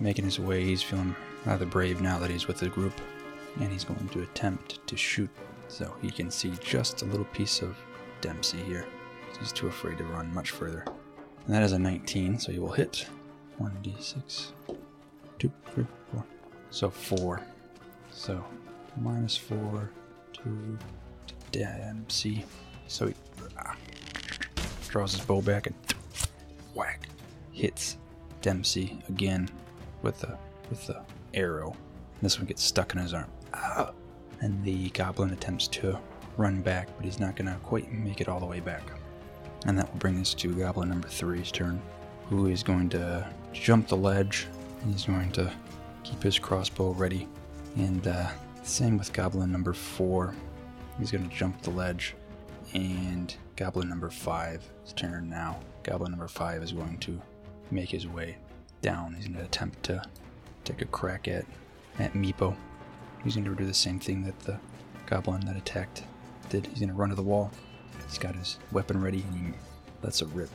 making 0.00 0.24
his 0.24 0.40
way. 0.40 0.64
He's 0.64 0.82
feeling 0.82 1.14
rather 1.44 1.66
brave 1.66 2.00
now 2.00 2.18
that 2.18 2.30
he's 2.30 2.46
with 2.46 2.58
the 2.58 2.68
group. 2.68 3.00
And 3.60 3.70
he's 3.70 3.84
going 3.84 4.08
to 4.08 4.22
attempt 4.22 4.86
to 4.86 4.96
shoot. 4.96 5.30
So 5.68 5.94
he 6.02 6.10
can 6.10 6.30
see 6.30 6.52
just 6.60 7.02
a 7.02 7.06
little 7.06 7.24
piece 7.26 7.62
of 7.62 7.76
Dempsey 8.20 8.58
here. 8.58 8.86
He's 9.38 9.52
too 9.52 9.68
afraid 9.68 9.98
to 9.98 10.04
run 10.04 10.32
much 10.32 10.50
further. 10.50 10.84
And 11.46 11.54
that 11.54 11.62
is 11.62 11.72
a 11.72 11.78
19, 11.78 12.38
so 12.38 12.50
he 12.52 12.58
will 12.58 12.72
hit. 12.72 13.06
1d6. 13.60 14.48
2, 15.38 15.52
3, 15.74 15.86
4. 16.12 16.24
So 16.70 16.90
4. 16.90 17.40
So 18.10 18.44
minus 19.00 19.36
4 19.36 19.90
to 20.32 20.78
Dempsey. 21.52 22.44
So 22.88 23.06
he 23.06 23.14
ah, 23.58 23.76
draws 24.88 25.12
his 25.12 25.24
bow 25.24 25.40
back 25.40 25.66
and 25.66 25.76
whack 26.74 27.08
hits 27.52 27.96
Dempsey 28.42 28.98
again 29.08 29.48
with 30.02 30.20
the 30.20 30.36
with 30.68 30.86
the 30.86 31.00
arrow. 31.34 31.76
This 32.22 32.38
one 32.38 32.46
gets 32.46 32.62
stuck 32.62 32.94
in 32.94 33.00
his 33.00 33.14
arm. 33.14 33.30
Ah. 33.54 33.92
And 34.40 34.62
the 34.64 34.90
goblin 34.90 35.30
attempts 35.30 35.66
to 35.68 35.98
run 36.36 36.60
back, 36.60 36.88
but 36.96 37.04
he's 37.04 37.18
not 37.18 37.36
gonna 37.36 37.58
quite 37.62 37.90
make 37.92 38.20
it 38.20 38.28
all 38.28 38.40
the 38.40 38.46
way 38.46 38.60
back. 38.60 38.82
And 39.66 39.78
that 39.78 39.90
will 39.90 39.98
bring 39.98 40.20
us 40.20 40.32
to 40.34 40.54
goblin 40.54 40.88
number 40.88 41.08
three's 41.08 41.50
turn, 41.50 41.82
who 42.28 42.46
is 42.46 42.62
going 42.62 42.88
to 42.90 43.28
jump 43.52 43.88
the 43.88 43.96
ledge. 43.96 44.46
He's 44.86 45.04
going 45.04 45.32
to 45.32 45.52
keep 46.04 46.22
his 46.22 46.38
crossbow 46.38 46.92
ready. 46.92 47.28
And 47.76 48.06
uh, 48.06 48.28
same 48.62 48.96
with 48.96 49.12
goblin 49.12 49.50
number 49.52 49.72
four. 49.72 50.34
He's 50.98 51.10
going 51.10 51.28
to 51.28 51.34
jump 51.34 51.60
the 51.62 51.70
ledge. 51.70 52.14
And 52.74 53.34
goblin 53.56 53.88
number 53.88 54.08
five's 54.08 54.92
turn 54.94 55.28
now. 55.28 55.58
Goblin 55.82 56.12
number 56.12 56.28
five 56.28 56.62
is 56.62 56.72
going 56.72 56.98
to 56.98 57.20
make 57.70 57.90
his 57.90 58.06
way 58.06 58.36
down. 58.82 59.14
He's 59.14 59.26
going 59.26 59.38
to 59.38 59.44
attempt 59.44 59.82
to 59.84 60.02
take 60.64 60.80
a 60.82 60.86
crack 60.86 61.26
at, 61.28 61.44
at 61.98 62.12
Meepo. 62.14 62.56
He's 63.24 63.34
going 63.34 63.44
to 63.46 63.54
do 63.54 63.66
the 63.66 63.74
same 63.74 63.98
thing 63.98 64.22
that 64.24 64.38
the 64.40 64.58
goblin 65.06 65.44
that 65.46 65.56
attacked 65.56 66.04
did. 66.50 66.66
He's 66.66 66.78
going 66.78 66.90
to 66.90 66.94
run 66.94 67.08
to 67.08 67.16
the 67.16 67.22
wall. 67.22 67.50
He's 68.06 68.18
got 68.18 68.34
his 68.34 68.58
weapon 68.72 69.00
ready 69.00 69.22
and 69.22 69.34
he 69.34 69.54
lets 70.02 70.22
a 70.22 70.26
rip 70.26 70.50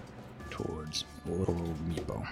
towards 0.49 1.05
a 1.25 1.31
little 1.31 1.55
old 1.55 1.89
Meepo. 1.89 2.27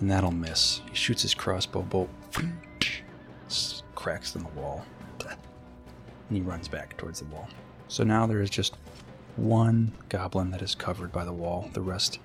And 0.00 0.10
that'll 0.10 0.32
miss. 0.32 0.82
He 0.90 0.94
shoots 0.94 1.22
his 1.22 1.34
crossbow 1.34 1.82
bolt, 1.82 2.10
cracks 3.94 4.34
in 4.34 4.42
the 4.42 4.48
wall, 4.50 4.84
and 5.20 6.36
he 6.36 6.40
runs 6.40 6.68
back 6.68 6.96
towards 6.96 7.20
the 7.20 7.26
wall. 7.26 7.48
So 7.88 8.04
now 8.04 8.26
there 8.26 8.40
is 8.40 8.50
just 8.50 8.76
one 9.36 9.92
goblin 10.08 10.50
that 10.50 10.62
is 10.62 10.74
covered 10.74 11.12
by 11.12 11.24
the 11.24 11.32
wall. 11.32 11.70
The 11.72 11.80
rest, 11.80 12.18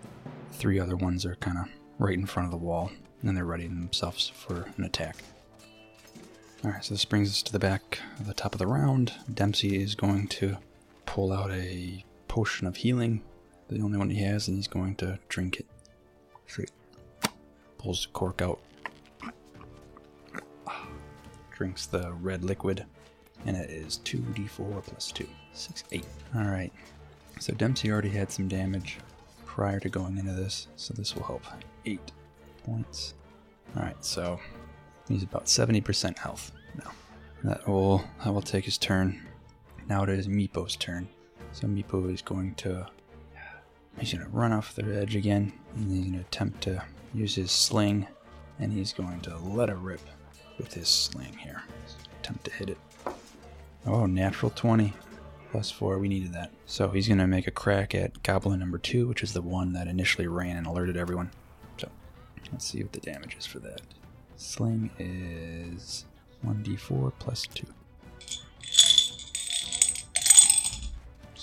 three 0.52 0.80
other 0.80 0.96
ones, 0.96 1.26
are 1.26 1.36
kind 1.36 1.58
of 1.58 1.66
right 2.00 2.18
in 2.18 2.26
front 2.26 2.48
of 2.48 2.52
the 2.52 2.66
wall, 2.66 2.92
and 3.22 3.36
they're 3.36 3.46
readying 3.46 3.76
themselves 3.76 4.28
for 4.28 4.68
an 4.78 4.84
attack. 4.84 5.18
Alright, 6.66 6.84
so 6.84 6.94
this 6.94 7.06
brings 7.06 7.30
us 7.30 7.44
to 7.44 7.52
the 7.52 7.60
back 7.60 8.00
of 8.20 8.26
the 8.26 8.34
top 8.34 8.54
of 8.54 8.60
the 8.60 8.68
round. 8.68 9.14
Dempsey 9.32 9.82
is 9.82 9.94
going 9.94 10.28
to 10.30 10.58
pull 11.06 11.32
out 11.32 11.52
a 11.52 12.04
potion 12.28 12.68
of 12.68 12.78
healing, 12.78 13.22
the 13.70 13.82
only 13.82 13.98
one 13.98 14.10
he 14.10 14.22
has, 14.24 14.48
and 14.48 14.58
he's 14.58 14.68
going 14.68 14.96
to 14.96 15.20
drink 15.30 15.60
it. 15.60 15.66
Straight. 16.48 16.72
Pulls 17.78 18.06
the 18.06 18.12
cork 18.14 18.42
out. 18.42 18.60
Drinks 21.52 21.88
the 21.88 22.14
red 22.22 22.44
liquid, 22.44 22.86
and 23.46 23.58
it 23.58 23.70
is 23.70 24.00
2d4 24.06 24.84
plus 24.84 25.12
2. 25.12 25.28
6, 25.54 25.84
8. 25.92 26.06
Alright. 26.36 26.72
So 27.40 27.54
Dempsey 27.54 27.92
already 27.92 28.10
had 28.10 28.32
some 28.32 28.48
damage 28.48 28.98
prior 29.46 29.80
to 29.80 29.90
going 29.90 30.18
into 30.18 30.34
this, 30.34 30.68
so 30.76 30.94
this 30.94 31.16
will 31.16 31.24
help. 31.24 31.44
8 31.86 32.00
points. 32.64 33.16
Alright, 33.76 34.04
so 34.06 34.40
he's 35.08 35.24
about 35.24 35.46
70% 35.46 36.18
health 36.18 36.52
now. 36.84 36.92
That 37.44 37.68
will, 37.68 38.04
that 38.24 38.34
will 38.34 38.42
take 38.42 38.66
his 38.66 38.78
turn. 38.78 39.22
Now 39.90 40.04
it 40.04 40.10
is 40.10 40.28
Meepo's 40.28 40.76
turn. 40.76 41.08
So 41.60 41.68
is 42.08 42.22
going 42.22 42.54
to. 42.56 42.86
He's 44.00 44.14
going 44.14 44.24
to 44.24 44.30
run 44.30 44.52
off 44.52 44.76
the 44.76 44.96
edge 44.96 45.16
again, 45.16 45.52
and 45.76 45.92
he's 45.92 46.06
going 46.06 46.14
to 46.14 46.20
attempt 46.20 46.62
to 46.62 46.84
use 47.16 47.34
his 47.34 47.52
sling, 47.52 48.06
and 48.60 48.72
he's 48.72 48.94
going 48.94 49.22
to 49.22 49.36
let 49.38 49.70
it 49.70 49.78
rip 49.78 50.02
with 50.60 50.72
his 50.76 50.88
sling 50.88 51.36
here. 51.36 51.64
Attempt 52.20 52.46
to 52.46 52.52
hit 52.52 52.70
it. 52.70 52.78
Oh, 53.88 54.06
natural 54.06 54.52
20 54.52 54.94
plus 55.50 55.72
4. 55.72 55.98
We 55.98 56.08
needed 56.08 56.32
that. 56.34 56.52
So 56.68 56.90
he's 56.90 57.08
going 57.08 57.18
to 57.18 57.26
make 57.26 57.48
a 57.48 57.52
crack 57.52 57.96
at 57.96 58.22
goblin 58.22 58.60
number 58.60 58.78
2, 58.78 59.08
which 59.08 59.24
is 59.24 59.34
the 59.34 59.42
one 59.42 59.74
that 59.74 59.88
initially 59.88 60.28
ran 60.28 60.58
and 60.58 60.68
alerted 60.68 60.96
everyone. 60.96 61.32
So 61.78 61.90
let's 62.52 62.66
see 62.66 62.84
what 62.84 62.92
the 62.92 63.00
damage 63.00 63.36
is 63.36 63.48
for 63.48 63.58
that. 63.60 63.82
Sling 64.36 64.92
is 65.00 66.06
1d4 66.46 67.14
plus 67.18 67.48
2. 67.48 67.66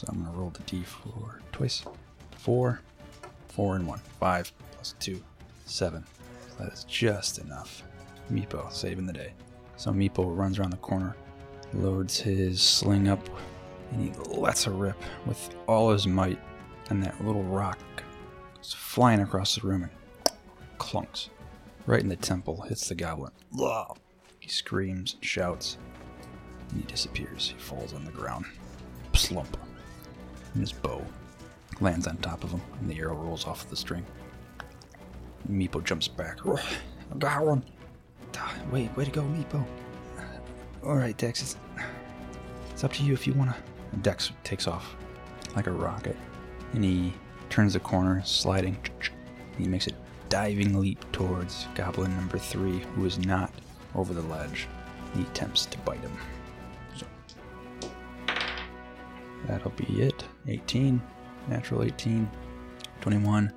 So 0.04 0.12
I'm 0.12 0.24
to 0.26 0.30
roll 0.32 0.50
the 0.50 0.62
d4 0.64 1.40
twice. 1.52 1.82
4, 2.36 2.80
4 3.48 3.76
and 3.76 3.86
1. 3.86 3.98
5 4.20 4.52
plus 4.72 4.94
2, 5.00 5.22
7. 5.64 6.04
So 6.48 6.64
that 6.64 6.72
is 6.72 6.84
just 6.84 7.38
enough. 7.38 7.82
Meepo 8.30 8.70
saving 8.70 9.06
the 9.06 9.14
day. 9.14 9.32
So 9.76 9.92
Meepo 9.92 10.36
runs 10.36 10.58
around 10.58 10.70
the 10.72 10.76
corner, 10.78 11.16
loads 11.72 12.18
his 12.18 12.60
sling 12.60 13.08
up, 13.08 13.26
and 13.92 14.02
he 14.02 14.12
lets 14.30 14.66
a 14.66 14.70
rip 14.70 15.00
with 15.24 15.54
all 15.66 15.90
his 15.90 16.06
might. 16.06 16.38
And 16.90 17.02
that 17.02 17.24
little 17.24 17.44
rock 17.44 17.78
goes 18.56 18.74
flying 18.74 19.20
across 19.20 19.54
the 19.54 19.66
room 19.66 19.84
and 19.84 19.92
clunks 20.78 21.30
right 21.86 22.00
in 22.00 22.08
the 22.08 22.16
temple, 22.16 22.60
hits 22.60 22.88
the 22.88 22.94
goblin. 22.94 23.32
He 24.38 24.50
screams 24.50 25.14
and 25.14 25.24
shouts, 25.24 25.78
and 26.70 26.80
he 26.80 26.86
disappears. 26.86 27.54
He 27.56 27.62
falls 27.62 27.94
on 27.94 28.04
the 28.04 28.12
ground. 28.12 28.44
Slump. 29.14 29.56
And 30.54 30.62
his 30.62 30.72
bow 30.72 31.04
lands 31.80 32.06
on 32.06 32.16
top 32.18 32.44
of 32.44 32.50
him, 32.50 32.62
and 32.80 32.88
the 32.88 32.98
arrow 32.98 33.16
rolls 33.16 33.46
off 33.46 33.68
the 33.68 33.76
string. 33.76 34.06
Meepo 35.50 35.84
jumps 35.84 36.08
back. 36.08 36.38
Oh, 36.46 36.56
I 36.56 37.18
got 37.18 37.44
one. 37.44 37.64
Wait, 38.70 38.96
way 38.96 39.04
to 39.04 39.10
go, 39.10 39.22
Meepo. 39.22 39.64
All 40.84 40.96
right, 40.96 41.16
Dex. 41.16 41.42
It's, 41.42 41.56
it's 42.70 42.84
up 42.84 42.92
to 42.94 43.02
you 43.02 43.12
if 43.12 43.26
you 43.26 43.34
want 43.34 43.50
to. 43.50 43.56
Dex 43.98 44.32
takes 44.42 44.66
off 44.66 44.96
like 45.54 45.66
a 45.66 45.72
rocket, 45.72 46.16
and 46.72 46.82
he 46.82 47.12
turns 47.50 47.74
the 47.74 47.80
corner, 47.80 48.22
sliding. 48.24 48.76
He 49.58 49.68
makes 49.68 49.86
a 49.86 49.92
diving 50.28 50.80
leap 50.80 51.04
towards 51.12 51.68
Goblin 51.74 52.16
number 52.16 52.38
three, 52.38 52.78
who 52.94 53.04
is 53.04 53.18
not 53.18 53.52
over 53.94 54.12
the 54.12 54.22
ledge. 54.22 54.66
He 55.14 55.22
attempts 55.22 55.66
to 55.66 55.78
bite 55.78 56.00
him. 56.00 56.16
So 56.96 57.06
that'll 59.46 59.70
be 59.72 60.02
it. 60.02 60.24
18, 60.46 61.00
natural 61.48 61.82
18, 61.82 62.30
21 63.00 63.52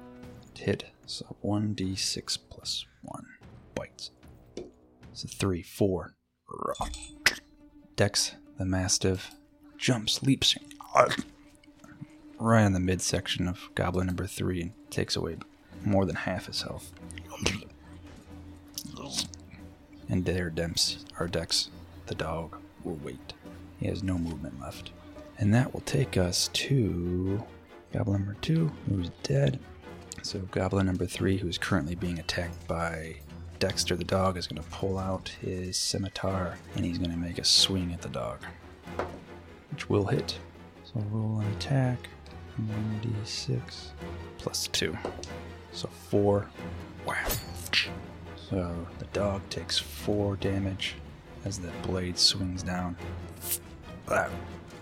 to 0.55 0.63
hit. 0.63 0.85
So 1.05 1.37
1d6 1.43 2.37
plus 2.49 2.85
1 3.03 3.25
bites. 3.75 4.11
So 5.13 5.27
3, 5.27 5.61
4. 5.61 6.15
Dex, 7.95 8.35
the 8.57 8.65
Mastiff, 8.65 9.31
jumps, 9.77 10.21
leaps 10.23 10.55
right 12.39 12.65
in 12.65 12.73
the 12.73 12.79
midsection 12.79 13.47
of 13.47 13.69
goblin 13.75 14.07
number 14.07 14.27
three 14.27 14.61
and 14.61 14.71
takes 14.89 15.15
away 15.15 15.37
more 15.83 16.05
than 16.05 16.15
half 16.15 16.45
his 16.47 16.61
health. 16.61 16.91
And 20.09 20.25
there, 20.25 20.49
Demps, 20.49 21.03
our 21.19 21.27
Dex, 21.27 21.69
the 22.05 22.15
dog, 22.15 22.57
will 22.83 22.99
wait. 23.03 23.33
He 23.79 23.87
has 23.87 24.03
no 24.03 24.17
movement 24.17 24.59
left. 24.61 24.91
And 25.39 25.53
that 25.53 25.73
will 25.73 25.81
take 25.81 26.17
us 26.17 26.49
to 26.53 27.43
goblin 27.93 28.21
number 28.21 28.37
two, 28.41 28.71
who's 28.89 29.09
dead. 29.23 29.59
So, 30.23 30.39
goblin 30.51 30.87
number 30.87 31.05
three, 31.05 31.37
who's 31.37 31.57
currently 31.57 31.95
being 31.95 32.19
attacked 32.19 32.67
by 32.67 33.17
Dexter 33.59 33.95
the 33.95 34.03
dog, 34.03 34.37
is 34.37 34.47
going 34.47 34.61
to 34.61 34.69
pull 34.69 34.97
out 34.97 35.29
his 35.41 35.77
scimitar 35.77 36.57
and 36.75 36.83
he's 36.83 36.97
going 36.97 37.11
to 37.11 37.17
make 37.17 37.37
a 37.37 37.43
swing 37.43 37.93
at 37.93 38.01
the 38.01 38.09
dog, 38.09 38.39
which 39.71 39.89
will 39.89 40.05
hit. 40.05 40.37
So, 40.83 41.03
roll 41.11 41.39
an 41.39 41.47
attack 41.53 42.09
1d6 42.61 43.59
plus 44.39 44.67
2. 44.69 44.97
So, 45.71 45.87
4. 46.09 46.49
Wow. 47.05 47.27
So, 48.49 48.87
the 48.97 49.05
dog 49.13 49.47
takes 49.49 49.77
4 49.77 50.35
damage 50.37 50.95
as 51.45 51.59
the 51.59 51.71
blade 51.83 52.17
swings 52.17 52.63
down. 52.63 52.97
Wow. 54.09 54.29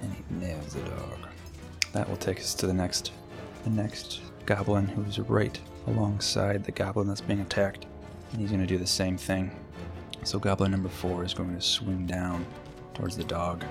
And 0.06 0.14
he 0.14 0.48
nails 0.48 0.74
the 0.74 0.82
dog. 0.82 1.20
That 1.94 2.08
will 2.08 2.18
take 2.18 2.40
us 2.40 2.54
to 2.56 2.68
the 2.68 2.74
next 2.74 3.12
the 3.64 3.72
next 3.72 4.22
goblin 4.46 4.88
who's 4.88 5.18
right 5.20 5.60
alongside 5.88 6.64
the 6.64 6.72
goblin 6.72 7.08
that's 7.08 7.22
being 7.22 7.42
attacked. 7.42 7.88
And 8.32 8.40
he's 8.40 8.50
going 8.50 8.62
to 8.62 8.68
do 8.68 8.78
the 8.78 8.86
same 8.86 9.18
thing. 9.18 9.52
So 10.24 10.38
goblin 10.38 10.72
number 10.72 10.90
4 10.90 11.24
is 11.24 11.34
going 11.34 11.56
to 11.56 11.62
swing 11.62 12.06
down 12.06 12.46
towards 12.94 13.18
the 13.18 13.24
dog. 13.24 13.64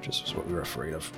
Just 0.00 0.22
was 0.22 0.34
what 0.34 0.46
we 0.46 0.54
were 0.54 0.60
afraid 0.60 0.94
of. 0.94 1.10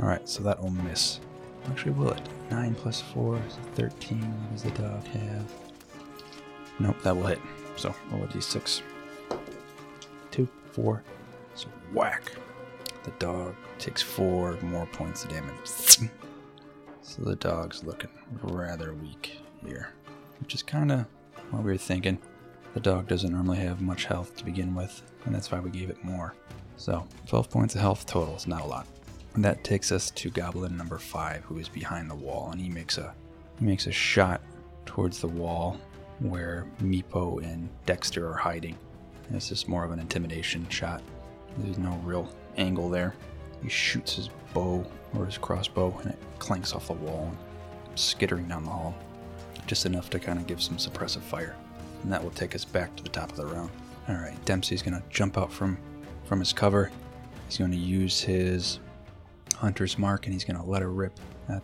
Alright, 0.00 0.28
so 0.28 0.42
that 0.42 0.60
will 0.60 0.70
miss. 0.70 1.20
Actually, 1.68 1.92
will 1.92 2.12
it? 2.12 2.20
9 2.50 2.74
plus 2.74 3.00
4 3.00 3.36
is 3.46 3.58
13. 3.74 4.20
What 4.20 4.52
does 4.52 4.62
the 4.62 4.70
dog 4.82 5.04
have? 5.06 5.52
Nope, 6.78 6.96
that 7.02 7.16
will 7.16 7.26
hit. 7.26 7.40
So 7.76 7.94
roll 8.10 8.24
a 8.24 8.26
d6. 8.26 8.82
2, 10.30 10.48
4. 10.72 11.02
So 11.54 11.68
whack. 11.92 12.32
The 13.06 13.12
dog 13.18 13.54
takes 13.78 14.02
4 14.02 14.58
more 14.62 14.86
points 14.86 15.24
of 15.24 15.30
damage. 15.30 16.10
So 17.02 17.22
the 17.22 17.36
dog's 17.36 17.84
looking 17.84 18.10
rather 18.42 18.92
weak 18.94 19.38
here. 19.64 19.90
Which 20.40 20.56
is 20.56 20.62
kind 20.64 20.90
of 20.90 21.06
what 21.50 21.62
we 21.62 21.70
were 21.70 21.78
thinking. 21.78 22.18
The 22.74 22.80
dog 22.80 23.06
doesn't 23.06 23.32
normally 23.32 23.58
have 23.58 23.80
much 23.80 24.06
health 24.06 24.36
to 24.36 24.44
begin 24.44 24.74
with, 24.74 25.02
and 25.24 25.32
that's 25.32 25.52
why 25.52 25.60
we 25.60 25.70
gave 25.70 25.88
it 25.88 26.02
more. 26.04 26.34
So, 26.76 27.06
12 27.28 27.48
points 27.48 27.74
of 27.76 27.80
health 27.80 28.06
total 28.06 28.34
is 28.34 28.48
not 28.48 28.62
a 28.62 28.66
lot. 28.66 28.88
And 29.34 29.44
that 29.44 29.62
takes 29.62 29.92
us 29.92 30.10
to 30.10 30.30
goblin 30.30 30.76
number 30.76 30.98
5 30.98 31.44
who 31.44 31.58
is 31.58 31.68
behind 31.68 32.10
the 32.10 32.14
wall 32.14 32.48
and 32.50 32.60
he 32.60 32.68
makes 32.68 32.98
a 32.98 33.14
he 33.58 33.64
makes 33.64 33.86
a 33.86 33.92
shot 33.92 34.40
towards 34.84 35.20
the 35.20 35.28
wall 35.28 35.78
where 36.18 36.66
Meepo 36.82 37.42
and 37.42 37.68
Dexter 37.86 38.28
are 38.28 38.36
hiding. 38.36 38.76
And 39.28 39.36
it's 39.36 39.48
just 39.48 39.68
more 39.68 39.84
of 39.84 39.92
an 39.92 39.98
intimidation 40.00 40.68
shot. 40.68 41.02
There's 41.58 41.78
no 41.78 42.00
real 42.04 42.28
angle 42.56 42.88
there. 42.88 43.14
He 43.62 43.68
shoots 43.68 44.16
his 44.16 44.30
bow 44.52 44.84
or 45.14 45.26
his 45.26 45.38
crossbow 45.38 45.96
and 46.02 46.12
it 46.12 46.18
clanks 46.38 46.72
off 46.72 46.88
the 46.88 46.94
wall 46.94 47.32
and 47.88 47.98
skittering 47.98 48.48
down 48.48 48.64
the 48.64 48.70
hall. 48.70 48.94
Just 49.66 49.86
enough 49.86 50.10
to 50.10 50.18
kind 50.18 50.38
of 50.38 50.46
give 50.46 50.62
some 50.62 50.76
suppressive 50.76 51.22
fire. 51.22 51.56
And 52.02 52.12
that 52.12 52.22
will 52.22 52.30
take 52.30 52.54
us 52.54 52.64
back 52.64 52.94
to 52.96 53.02
the 53.02 53.08
top 53.08 53.30
of 53.30 53.36
the 53.36 53.46
round. 53.46 53.70
Alright, 54.08 54.42
Dempsey's 54.44 54.82
gonna 54.82 55.02
jump 55.10 55.36
out 55.38 55.52
from, 55.52 55.76
from 56.24 56.38
his 56.38 56.52
cover. 56.52 56.90
He's 57.48 57.58
gonna 57.58 57.76
use 57.76 58.20
his 58.20 58.78
hunter's 59.54 59.98
mark 59.98 60.26
and 60.26 60.32
he's 60.32 60.44
gonna 60.44 60.64
let 60.64 60.82
her 60.82 60.90
rip 60.90 61.18
at 61.48 61.62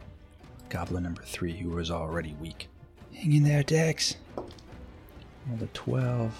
goblin 0.68 1.02
number 1.02 1.22
three, 1.22 1.56
who 1.56 1.70
was 1.70 1.90
already 1.90 2.34
weak. 2.40 2.68
Hang 3.14 3.32
in 3.34 3.42
there, 3.44 3.62
Dex. 3.62 4.16
Roll 4.36 5.62
a 5.62 5.66
12 5.74 6.34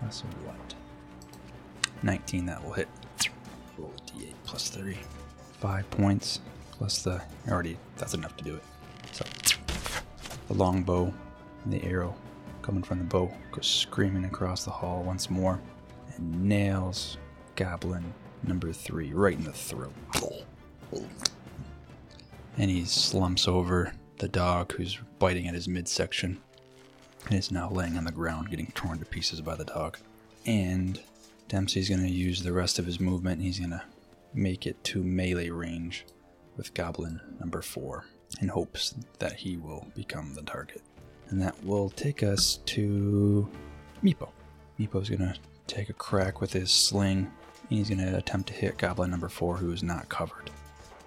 plus 0.00 0.22
a 0.22 0.24
what? 0.46 0.74
19, 2.02 2.46
that 2.46 2.64
will 2.64 2.72
hit. 2.72 2.88
Roll 3.78 3.92
a 3.96 4.10
d8 4.10 4.32
plus 4.44 4.68
3. 4.70 4.96
5 5.60 5.90
points 5.90 6.40
plus 6.72 7.02
the. 7.02 7.22
Already, 7.48 7.76
that's 7.96 8.14
enough 8.14 8.36
to 8.36 8.44
do 8.44 8.56
it. 8.56 8.62
So, 9.12 9.24
the 10.48 10.54
long 10.54 10.82
bow 10.82 11.12
and 11.64 11.72
the 11.72 11.82
arrow 11.84 12.14
coming 12.62 12.82
from 12.82 12.98
the 12.98 13.04
bow 13.04 13.32
goes 13.52 13.66
screaming 13.66 14.24
across 14.24 14.64
the 14.64 14.70
hall 14.70 15.02
once 15.02 15.30
more 15.30 15.60
and 16.16 16.44
nails 16.44 17.16
goblin 17.56 18.12
number 18.42 18.72
3 18.72 19.12
right 19.12 19.36
in 19.36 19.44
the 19.44 19.52
throat. 19.52 19.92
And 22.56 22.70
he 22.70 22.84
slumps 22.84 23.46
over 23.48 23.92
the 24.18 24.28
dog 24.28 24.72
who's 24.72 24.98
biting 25.18 25.46
at 25.48 25.54
his 25.54 25.68
midsection 25.68 26.38
and 27.26 27.38
is 27.38 27.50
now 27.50 27.70
laying 27.70 27.96
on 27.96 28.04
the 28.04 28.12
ground 28.12 28.50
getting 28.50 28.72
torn 28.74 28.98
to 28.98 29.04
pieces 29.04 29.40
by 29.40 29.54
the 29.54 29.64
dog. 29.64 29.98
And 30.46 31.00
Dempsey's 31.48 31.88
going 31.88 32.02
to 32.02 32.10
use 32.10 32.42
the 32.42 32.52
rest 32.52 32.78
of 32.78 32.86
his 32.86 33.00
movement. 33.00 33.42
He's 33.42 33.58
going 33.58 33.70
to 33.70 33.82
make 34.34 34.66
it 34.66 34.82
to 34.84 35.02
melee 35.02 35.48
range 35.48 36.04
with 36.56 36.74
Goblin 36.74 37.20
number 37.40 37.62
four 37.62 38.04
in 38.40 38.48
hopes 38.48 38.94
that 39.18 39.32
he 39.32 39.56
will 39.56 39.86
become 39.94 40.34
the 40.34 40.42
target. 40.42 40.82
And 41.30 41.40
that 41.40 41.62
will 41.64 41.90
take 41.90 42.22
us 42.22 42.60
to 42.66 43.50
Meepo. 44.04 44.28
Meepo's 44.78 45.08
going 45.08 45.20
to 45.20 45.34
take 45.66 45.88
a 45.88 45.94
crack 45.94 46.40
with 46.40 46.52
his 46.52 46.70
sling. 46.70 47.30
And 47.68 47.78
he's 47.78 47.88
going 47.88 47.98
to 47.98 48.16
attempt 48.16 48.48
to 48.48 48.54
hit 48.54 48.78
Goblin 48.78 49.10
number 49.10 49.28
four, 49.28 49.56
who 49.56 49.72
is 49.72 49.82
not 49.82 50.08
covered. 50.08 50.50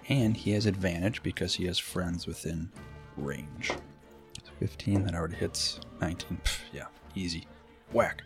And 0.08 0.36
he 0.36 0.50
has 0.52 0.66
advantage 0.66 1.22
because 1.22 1.54
he 1.54 1.66
has 1.66 1.78
friends 1.78 2.26
within 2.26 2.70
range. 3.16 3.72
15, 4.58 5.04
that 5.04 5.14
already 5.14 5.36
hits. 5.36 5.80
19, 6.00 6.38
pff, 6.44 6.60
yeah, 6.72 6.86
easy. 7.16 7.46
Whack. 7.92 8.22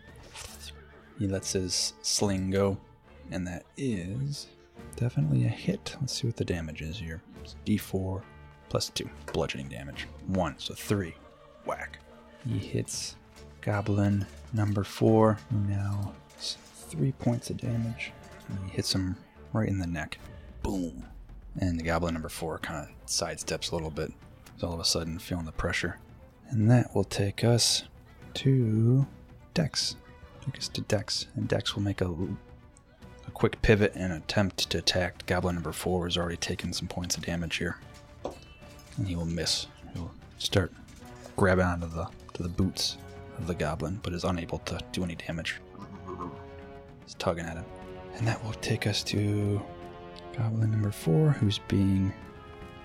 He 1.19 1.27
lets 1.27 1.53
his 1.53 1.95
sling 2.03 2.51
go, 2.51 2.77
and 3.31 3.47
that 3.47 3.65
is 3.77 4.49
definitely 4.97 5.45
a 5.45 5.49
hit. 5.49 5.97
Let's 6.01 6.13
see 6.15 6.27
what 6.27 6.37
the 6.37 6.45
damage 6.45 6.83
is 6.83 6.99
here. 6.99 7.23
It's 7.43 7.57
d4 7.65 8.23
plus 8.69 8.91
2, 8.91 9.09
bludgeoning 9.33 9.69
damage. 9.69 10.07
1, 10.27 10.55
so 10.59 10.75
3. 10.75 11.15
Whack. 11.65 11.99
He 12.47 12.59
hits 12.59 13.17
Goblin 13.61 14.27
number 14.53 14.85
4, 14.85 15.39
who 15.51 15.59
now 15.69 16.13
3 16.39 17.13
points 17.13 17.51
of 17.51 17.57
damage. 17.57 18.13
And 18.49 18.59
he 18.65 18.77
hits 18.77 18.95
him 18.95 19.17
right 19.53 19.69
in 19.69 19.79
the 19.79 19.87
neck. 19.87 20.19
Boom. 20.63 21.07
And 21.59 21.81
the 21.81 21.85
Goblin 21.85 22.15
number 22.15 22.29
4 22.29 22.59
kind 22.59 22.87
of 22.87 23.07
sidesteps 23.07 23.73
a 23.73 23.75
little 23.75 23.91
bit. 23.91 24.13
He's 24.55 24.63
all 24.63 24.75
of 24.75 24.81
a 24.81 24.85
sudden 24.85 25.19
feeling 25.19 25.47
the 25.47 25.53
pressure. 25.53 25.99
And 26.51 26.71
that 26.71 26.95
will 26.95 27.05
take 27.05 27.43
us 27.43 27.85
to 28.35 29.07
Dex. 29.55 29.97
Take 30.53 30.61
to 30.61 30.81
Dex. 30.83 31.27
And 31.35 31.49
Dex 31.49 31.75
will 31.75 31.83
make 31.83 32.01
a, 32.01 32.11
a 32.11 33.31
quick 33.33 33.61
pivot 33.63 33.93
and 33.95 34.13
attempt 34.13 34.71
to 34.71 34.79
attack. 34.79 35.27
Goblin 35.27 35.55
number 35.55 35.73
four 35.73 36.05
has 36.07 36.17
already 36.17 36.37
taken 36.37 36.73
some 36.73 36.89
points 36.89 37.17
of 37.17 37.25
damage 37.25 37.57
here. 37.57 37.79
And 38.97 39.07
he 39.07 39.17
will 39.17 39.27
miss. 39.27 39.67
He'll 39.95 40.13
start 40.39 40.73
grabbing 41.37 41.67
onto 41.67 41.89
the 41.89 42.09
to 42.35 42.43
the 42.43 42.49
boots 42.49 42.99
of 43.39 43.47
the 43.47 43.55
goblin, 43.55 43.99
but 44.03 44.13
is 44.13 44.25
unable 44.25 44.59
to 44.61 44.79
do 44.93 45.03
any 45.05 45.15
damage. 45.15 45.57
He's 47.05 47.15
tugging 47.15 47.47
at 47.47 47.57
him. 47.57 47.65
And 48.15 48.27
that 48.27 48.43
will 48.45 48.53
take 48.55 48.87
us 48.87 49.03
to 49.05 49.61
goblin 50.37 50.71
number 50.71 50.91
four, 50.91 51.31
who's 51.31 51.59
being 51.69 52.13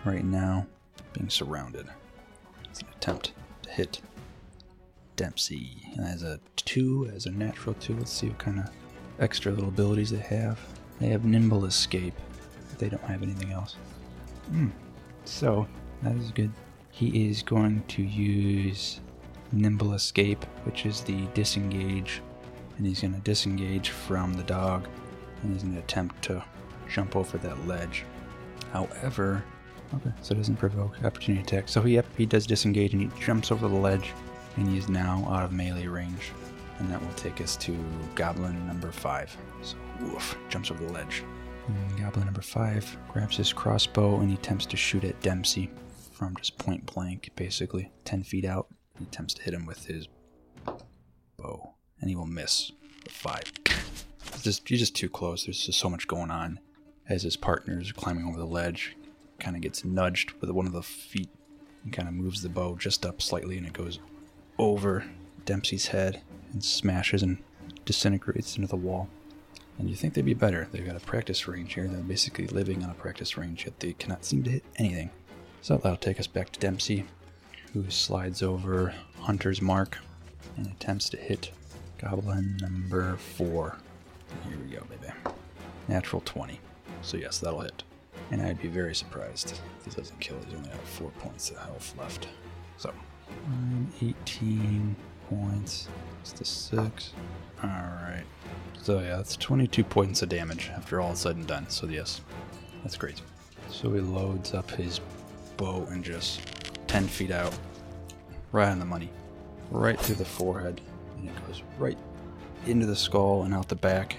right 0.05 0.24
now 0.24 0.66
being 1.14 1.30
surrounded. 1.30 1.88
It's 2.70 2.82
an 2.82 2.88
attempt 2.95 3.34
to 3.64 3.70
hit 3.70 4.01
Dempsey. 5.16 5.78
And 5.95 6.05
as 6.05 6.24
a 6.24 6.39
two, 6.55 7.12
as 7.16 7.26
a 7.26 7.32
natural 7.32 7.76
two, 7.76 7.95
let's 7.97 8.12
see 8.12 8.28
what 8.28 8.38
kind 8.38 8.59
of 8.59 8.70
extra 9.20 9.51
little 9.51 9.70
abilities 9.70 10.12
they 10.12 10.20
have. 10.20 10.59
They 10.99 11.07
have 11.07 11.26
nimble 11.26 11.66
escape, 11.66 12.14
but 12.70 12.80
they 12.80 12.89
don't 12.89 13.03
have 13.03 13.24
anything 13.24 13.51
else. 13.51 13.76
Hmm. 14.49 14.70
So 15.26 15.68
that 16.03 16.16
is 16.16 16.32
good. 16.32 16.51
He 16.91 17.28
is 17.30 17.41
going 17.41 17.84
to 17.89 18.03
use 18.03 18.99
nimble 19.51 19.93
escape, 19.93 20.43
which 20.64 20.86
is 20.86 21.01
the 21.01 21.26
disengage, 21.34 22.22
and 22.78 22.86
he's 22.86 23.01
going 23.01 23.14
to 23.14 23.20
disengage 23.22 23.89
from 23.89 24.34
the 24.34 24.43
dog, 24.43 24.88
and 25.41 25.53
he's 25.53 25.64
going 25.64 25.76
to 25.76 25.80
attempt 25.80 26.22
to 26.24 26.43
jump 26.89 27.16
over 27.16 27.38
that 27.38 27.68
ledge. 27.68 28.03
However, 28.72 29.43
okay, 29.93 30.12
so 30.22 30.34
it 30.34 30.38
doesn't 30.38 30.57
provoke 30.57 31.03
opportunity 31.03 31.43
attack. 31.43 31.70
So 31.70 31.82
he, 31.82 31.95
yep, 31.95 32.05
he 32.18 32.26
does 32.26 32.45
disengage 32.45 32.93
and 32.93 33.01
he 33.01 33.20
jumps 33.20 33.51
over 33.51 33.68
the 33.68 33.76
ledge, 33.76 34.14
and 34.58 34.68
he 34.68 34.78
is 34.78 34.89
now 34.89 35.26
out 35.30 35.43
of 35.43 35.52
melee 35.52 35.88
range. 35.88 36.32
And 36.80 36.89
that 36.89 37.02
will 37.02 37.14
take 37.14 37.41
us 37.41 37.56
to 37.58 37.78
Goblin 38.16 38.66
number 38.66 38.91
five. 38.91 39.36
So, 39.62 39.78
woof, 40.02 40.36
jumps 40.49 40.72
over 40.72 40.84
the 40.84 40.91
ledge. 40.91 41.24
And 41.68 41.99
Goblin 41.99 42.26
number 42.26 42.41
five 42.41 42.97
grabs 43.12 43.38
his 43.38 43.54
crossbow 43.54 44.20
and 44.20 44.30
he 44.30 44.36
attempts 44.36 44.66
to 44.68 44.78
shoot 44.78 45.04
at 45.04 45.20
Dempsey 45.22 45.70
from 46.12 46.36
just 46.38 46.58
point 46.58 46.86
blank, 46.91 47.30
basically, 47.36 47.91
10 48.06 48.24
feet 48.24 48.45
out. 48.45 48.68
He 48.97 49.06
attempts 49.06 49.34
to 49.36 49.43
hit 49.43 49.54
him 49.54 49.66
with 49.66 49.86
his 49.86 50.08
bow, 51.38 51.74
and 51.99 52.10
he 52.10 52.16
will 52.16 52.26
miss 52.28 52.72
with 53.04 53.14
five. 53.14 53.43
It's 54.28 54.43
just, 54.43 54.70
you're 54.70 54.78
just 54.78 54.95
too 54.95 55.10
close. 55.10 55.45
There's 55.45 55.66
just 55.66 55.80
so 55.80 55.89
much 55.89 56.08
going 56.08 56.32
on. 56.32 56.60
as 57.10 57.24
his 57.24 57.36
partner's 57.36 57.91
climbing 57.91 58.26
over 58.26 58.38
the 58.38 58.45
ledge, 58.45 58.95
kind 59.39 59.56
of 59.56 59.62
gets 59.62 59.84
nudged 59.84 60.34
with 60.39 60.49
one 60.52 60.68
of 60.68 60.74
the 60.74 60.84
feet 60.84 61.30
and 61.84 61.91
kind 61.91 62.08
of 62.08 62.14
moves 62.14 62.41
the 62.41 62.49
bow 62.49 62.76
just 62.76 63.06
up 63.06 63.22
slightly 63.22 63.58
and 63.58 63.66
it 63.66 63.74
goes 63.74 63.99
over 64.62 65.03
Dempsey's 65.43 65.88
head 65.88 66.22
and 66.53 66.64
smashes 66.64 67.24
and 67.24 67.39
disintegrates 67.84 68.55
into 68.55 68.68
the 68.68 68.76
wall. 68.76 69.09
And 69.80 69.89
you 69.89 69.95
think 69.95 70.14
they'd 70.14 70.24
be 70.24 70.36
better. 70.36 70.68
They've 70.72 70.86
got 70.86 70.95
a 70.95 70.99
practice 70.99 71.47
range 71.47 71.74
here. 71.74 71.88
They're 71.88 72.01
basically 72.01 72.45
living 72.45 72.84
on 72.84 72.91
a 72.91 72.93
practice 72.93 73.38
range, 73.38 73.66
yet 73.66 73.80
they 73.80 73.93
cannot 73.93 74.24
seem 74.24 74.43
to 74.43 74.51
hit 74.51 74.64
anything. 74.78 75.09
So 75.62 75.78
that'll 75.78 75.97
take 75.97 76.20
us 76.20 76.28
back 76.28 76.51
to 76.51 76.59
Dempsey, 76.59 77.05
who 77.74 77.89
slides 77.89 78.43
over 78.43 78.93
Hunter's 79.20 79.62
mark 79.62 79.97
and 80.57 80.68
attempts 80.68 81.09
to 81.09 81.18
hit 81.18 81.51
Goblin 81.97 82.57
number 82.62 83.16
four. 83.16 83.78
Here 84.47 84.57
we 84.57 84.76
go, 84.76 84.84
baby. 84.86 85.12
Natural 85.88 86.22
20. 86.24 86.59
So 87.01 87.18
yes, 87.18 87.39
that'll 87.39 87.62
hit. 87.62 87.84
And 88.30 88.43
I'd 88.43 88.62
be 88.62 88.68
very 88.68 88.93
surprised 88.93 89.53
if 89.80 89.86
this 89.86 89.95
doesn't 89.95 90.20
kill. 90.20 90.38
He's 90.45 90.53
only 90.53 90.70
got 90.70 90.80
four 90.86 91.09
points 91.20 91.49
of 91.49 91.57
health 91.57 91.95
left. 91.97 92.28
So, 92.78 92.93
um, 93.48 93.92
18 94.02 94.96
points. 95.30 95.88
It's 96.22 96.34
the 96.34 96.46
six. 96.46 97.14
Alright. 97.64 98.26
So 98.82 99.00
yeah, 99.00 99.18
that's 99.18 99.36
22 99.38 99.84
points 99.84 100.22
of 100.22 100.30
damage 100.30 100.72
after 100.76 101.00
all 101.00 101.14
is 101.14 101.20
said 101.20 101.36
and 101.36 101.48
done. 101.48 101.70
So 101.70 101.88
yes, 101.88 102.22
that's 102.84 102.98
great. 102.98 103.22
So 103.70 103.92
he 103.94 104.02
loads 104.02 104.54
up 104.54 104.70
his 104.72 105.00
bow 105.58 105.88
and 105.92 106.04
just 106.04 106.42
10 106.88 107.08
feet 107.08 107.32
out, 107.32 107.54
right 108.52 108.70
on 108.70 108.80
the 108.80 108.86
money, 108.86 109.10
right 109.70 110.00
through 110.00 110.16
the 110.16 110.26
forehead, 110.26 110.82
and 111.18 111.30
it 111.30 111.48
goes 111.48 111.62
right 111.78 111.98
into 112.66 112.86
the 112.86 112.96
skull 112.96 113.44
and 113.44 113.54
out 113.54 113.68
the 113.68 113.76
back, 113.76 114.18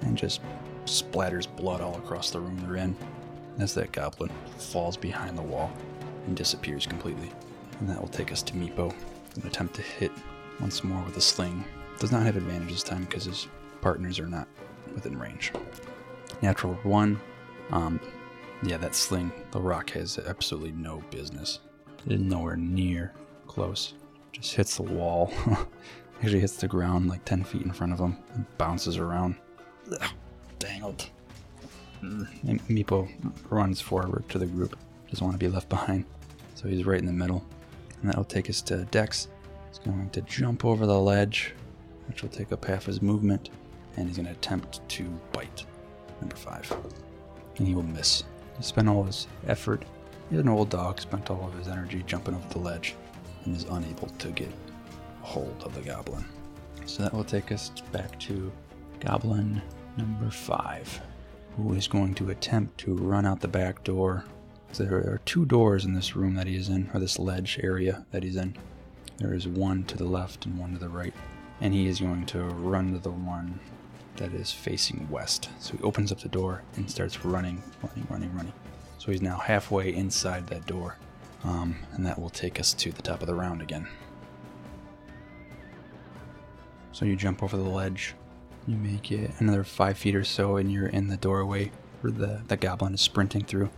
and 0.00 0.16
just 0.16 0.40
splatters 0.84 1.46
blood 1.56 1.80
all 1.80 1.96
across 1.96 2.30
the 2.30 2.40
room 2.40 2.58
they're 2.60 2.76
in 2.76 2.96
as 3.58 3.74
that 3.74 3.92
goblin 3.92 4.30
falls 4.56 4.96
behind 4.96 5.36
the 5.36 5.42
wall 5.42 5.70
and 6.26 6.36
disappears 6.36 6.86
completely. 6.86 7.30
And 7.80 7.88
that 7.88 8.00
will 8.00 8.08
take 8.08 8.32
us 8.32 8.42
to 8.44 8.54
Meepo, 8.54 8.92
an 9.36 9.46
attempt 9.46 9.74
to 9.74 9.82
hit 9.82 10.12
once 10.60 10.82
more 10.82 11.02
with 11.04 11.16
a 11.16 11.20
sling. 11.20 11.64
Does 11.98 12.12
not 12.12 12.24
have 12.24 12.36
advantage 12.36 12.70
this 12.70 12.82
time 12.82 13.04
because 13.04 13.24
his 13.24 13.48
partners 13.80 14.18
are 14.18 14.26
not 14.26 14.48
within 14.94 15.18
range. 15.18 15.52
Natural 16.42 16.74
one. 16.82 17.20
Um, 17.70 18.00
yeah, 18.62 18.76
that 18.78 18.94
sling, 18.94 19.30
the 19.52 19.60
rock 19.60 19.90
has 19.90 20.18
absolutely 20.18 20.72
no 20.72 21.02
business. 21.10 21.60
It's 22.06 22.20
nowhere 22.20 22.56
near 22.56 23.12
close. 23.46 23.94
Just 24.32 24.54
hits 24.54 24.76
the 24.76 24.82
wall. 24.82 25.32
Actually 26.22 26.40
hits 26.40 26.56
the 26.56 26.66
ground 26.66 27.08
like 27.08 27.24
10 27.24 27.44
feet 27.44 27.62
in 27.62 27.72
front 27.72 27.92
of 27.92 28.00
him 28.00 28.16
and 28.34 28.44
bounces 28.58 28.96
around. 28.96 29.36
Ugh, 29.92 30.10
dangled. 30.58 31.08
And 32.00 32.60
Meepo 32.68 33.08
runs 33.50 33.80
forward 33.80 34.28
to 34.28 34.38
the 34.38 34.46
group. 34.46 34.76
Doesn't 35.10 35.24
want 35.24 35.38
to 35.38 35.44
be 35.44 35.52
left 35.52 35.68
behind. 35.68 36.04
So 36.54 36.68
he's 36.68 36.84
right 36.84 36.98
in 36.98 37.06
the 37.06 37.12
middle. 37.12 37.44
And 38.00 38.10
that'll 38.10 38.24
take 38.24 38.48
us 38.48 38.62
to 38.62 38.84
Dex. 38.86 39.28
He's 39.68 39.78
going 39.78 40.10
to 40.10 40.20
jump 40.22 40.64
over 40.64 40.86
the 40.86 40.98
ledge, 40.98 41.54
which 42.06 42.22
will 42.22 42.30
take 42.30 42.52
up 42.52 42.64
half 42.64 42.86
his 42.86 43.02
movement. 43.02 43.50
And 43.96 44.06
he's 44.06 44.16
going 44.16 44.26
to 44.26 44.32
attempt 44.32 44.86
to 44.90 45.04
bite. 45.32 45.64
Number 46.20 46.36
five. 46.36 46.70
And 47.56 47.66
he 47.66 47.74
will 47.74 47.82
miss. 47.82 48.24
He 48.56 48.62
spent 48.62 48.88
all 48.88 49.04
his 49.04 49.26
effort. 49.46 49.84
He's 50.30 50.40
an 50.40 50.48
old 50.48 50.70
dog, 50.70 51.00
spent 51.00 51.30
all 51.30 51.46
of 51.46 51.54
his 51.58 51.68
energy 51.68 52.02
jumping 52.06 52.34
over 52.34 52.48
the 52.50 52.58
ledge 52.58 52.94
and 53.44 53.56
is 53.56 53.64
unable 53.64 54.08
to 54.08 54.28
get 54.28 54.50
hold 55.22 55.62
of 55.64 55.74
the 55.74 55.80
goblin. 55.80 56.24
So 56.86 57.02
that 57.02 57.12
will 57.12 57.24
take 57.24 57.52
us 57.52 57.70
back 57.92 58.18
to 58.20 58.52
goblin 59.00 59.62
number 59.96 60.30
five 60.30 61.00
who 61.56 61.74
is 61.74 61.88
going 61.88 62.14
to 62.14 62.30
attempt 62.30 62.78
to 62.78 62.94
run 62.94 63.26
out 63.26 63.40
the 63.40 63.48
back 63.48 63.82
door. 63.84 64.24
So 64.72 64.84
there 64.84 64.98
are 64.98 65.20
two 65.24 65.44
doors 65.44 65.84
in 65.84 65.94
this 65.94 66.14
room 66.14 66.34
that 66.34 66.46
he 66.46 66.56
is 66.56 66.68
in, 66.68 66.90
or 66.92 67.00
this 67.00 67.18
ledge 67.18 67.58
area 67.62 68.04
that 68.10 68.22
he's 68.22 68.36
in. 68.36 68.56
There 69.16 69.34
is 69.34 69.48
one 69.48 69.84
to 69.84 69.96
the 69.96 70.04
left 70.04 70.46
and 70.46 70.58
one 70.58 70.72
to 70.72 70.78
the 70.78 70.88
right. 70.88 71.14
And 71.60 71.74
he 71.74 71.88
is 71.88 72.00
going 72.00 72.26
to 72.26 72.44
run 72.44 72.92
to 72.92 72.98
the 72.98 73.10
one 73.10 73.58
that 74.16 74.32
is 74.32 74.52
facing 74.52 75.08
west. 75.10 75.48
So 75.58 75.76
he 75.76 75.82
opens 75.82 76.12
up 76.12 76.20
the 76.20 76.28
door 76.28 76.62
and 76.76 76.88
starts 76.88 77.24
running, 77.24 77.62
running, 77.82 78.06
running, 78.10 78.34
running. 78.34 78.52
So 78.98 79.10
he's 79.10 79.22
now 79.22 79.38
halfway 79.38 79.94
inside 79.94 80.46
that 80.48 80.66
door. 80.66 80.96
Um, 81.44 81.76
and 81.92 82.04
that 82.06 82.18
will 82.18 82.30
take 82.30 82.60
us 82.60 82.74
to 82.74 82.92
the 82.92 83.02
top 83.02 83.20
of 83.20 83.26
the 83.26 83.34
round 83.34 83.62
again. 83.62 83.88
So 86.92 87.04
you 87.04 87.16
jump 87.16 87.42
over 87.42 87.56
the 87.56 87.62
ledge, 87.62 88.14
you 88.66 88.76
make 88.76 89.12
it 89.12 89.30
another 89.38 89.62
five 89.62 89.96
feet 89.96 90.16
or 90.16 90.24
so, 90.24 90.56
and 90.56 90.70
you're 90.70 90.88
in 90.88 91.08
the 91.08 91.16
doorway 91.16 91.70
where 92.00 92.12
the, 92.12 92.42
the 92.48 92.56
goblin 92.56 92.94
is 92.94 93.00
sprinting 93.00 93.44
through. 93.44 93.70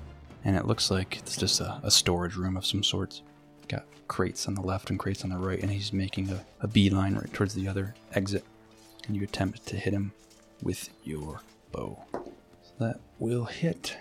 And 0.44 0.56
it 0.56 0.66
looks 0.66 0.90
like 0.90 1.18
it's 1.18 1.36
just 1.36 1.60
a, 1.60 1.80
a 1.82 1.90
storage 1.90 2.36
room 2.36 2.56
of 2.56 2.64
some 2.64 2.82
sorts. 2.82 3.22
Got 3.68 3.84
crates 4.08 4.48
on 4.48 4.54
the 4.54 4.62
left 4.62 4.90
and 4.90 4.98
crates 4.98 5.22
on 5.22 5.30
the 5.30 5.36
right, 5.36 5.60
and 5.60 5.70
he's 5.70 5.92
making 5.92 6.30
a, 6.30 6.44
a 6.60 6.68
beeline 6.68 7.14
right 7.14 7.32
towards 7.32 7.54
the 7.54 7.68
other 7.68 7.94
exit. 8.14 8.44
And 9.06 9.16
you 9.16 9.22
attempt 9.22 9.66
to 9.66 9.76
hit 9.76 9.92
him 9.92 10.12
with 10.62 10.88
your 11.04 11.40
bow. 11.72 11.98
So 12.12 12.72
that 12.78 13.00
will 13.18 13.44
hit. 13.44 13.96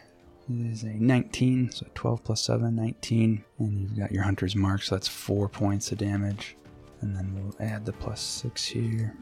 It 0.49 0.71
is 0.71 0.83
a 0.83 0.87
19, 0.87 1.71
so 1.71 1.85
12 1.93 2.23
plus 2.23 2.41
7, 2.41 2.75
19. 2.75 3.43
And 3.59 3.81
you've 3.81 3.97
got 3.97 4.11
your 4.11 4.23
hunter's 4.23 4.55
mark, 4.55 4.81
so 4.81 4.95
that's 4.95 5.07
4 5.07 5.47
points 5.49 5.91
of 5.91 5.97
damage. 5.97 6.55
And 7.01 7.15
then 7.15 7.33
we'll 7.35 7.55
add 7.67 7.85
the 7.85 7.93
plus 7.93 8.21
6 8.21 8.65
here, 8.65 9.13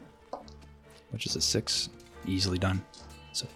which 1.10 1.26
is 1.26 1.36
a 1.36 1.40
6. 1.40 1.88
Easily 2.26 2.58
done. 2.58 2.82
So, 3.32 3.46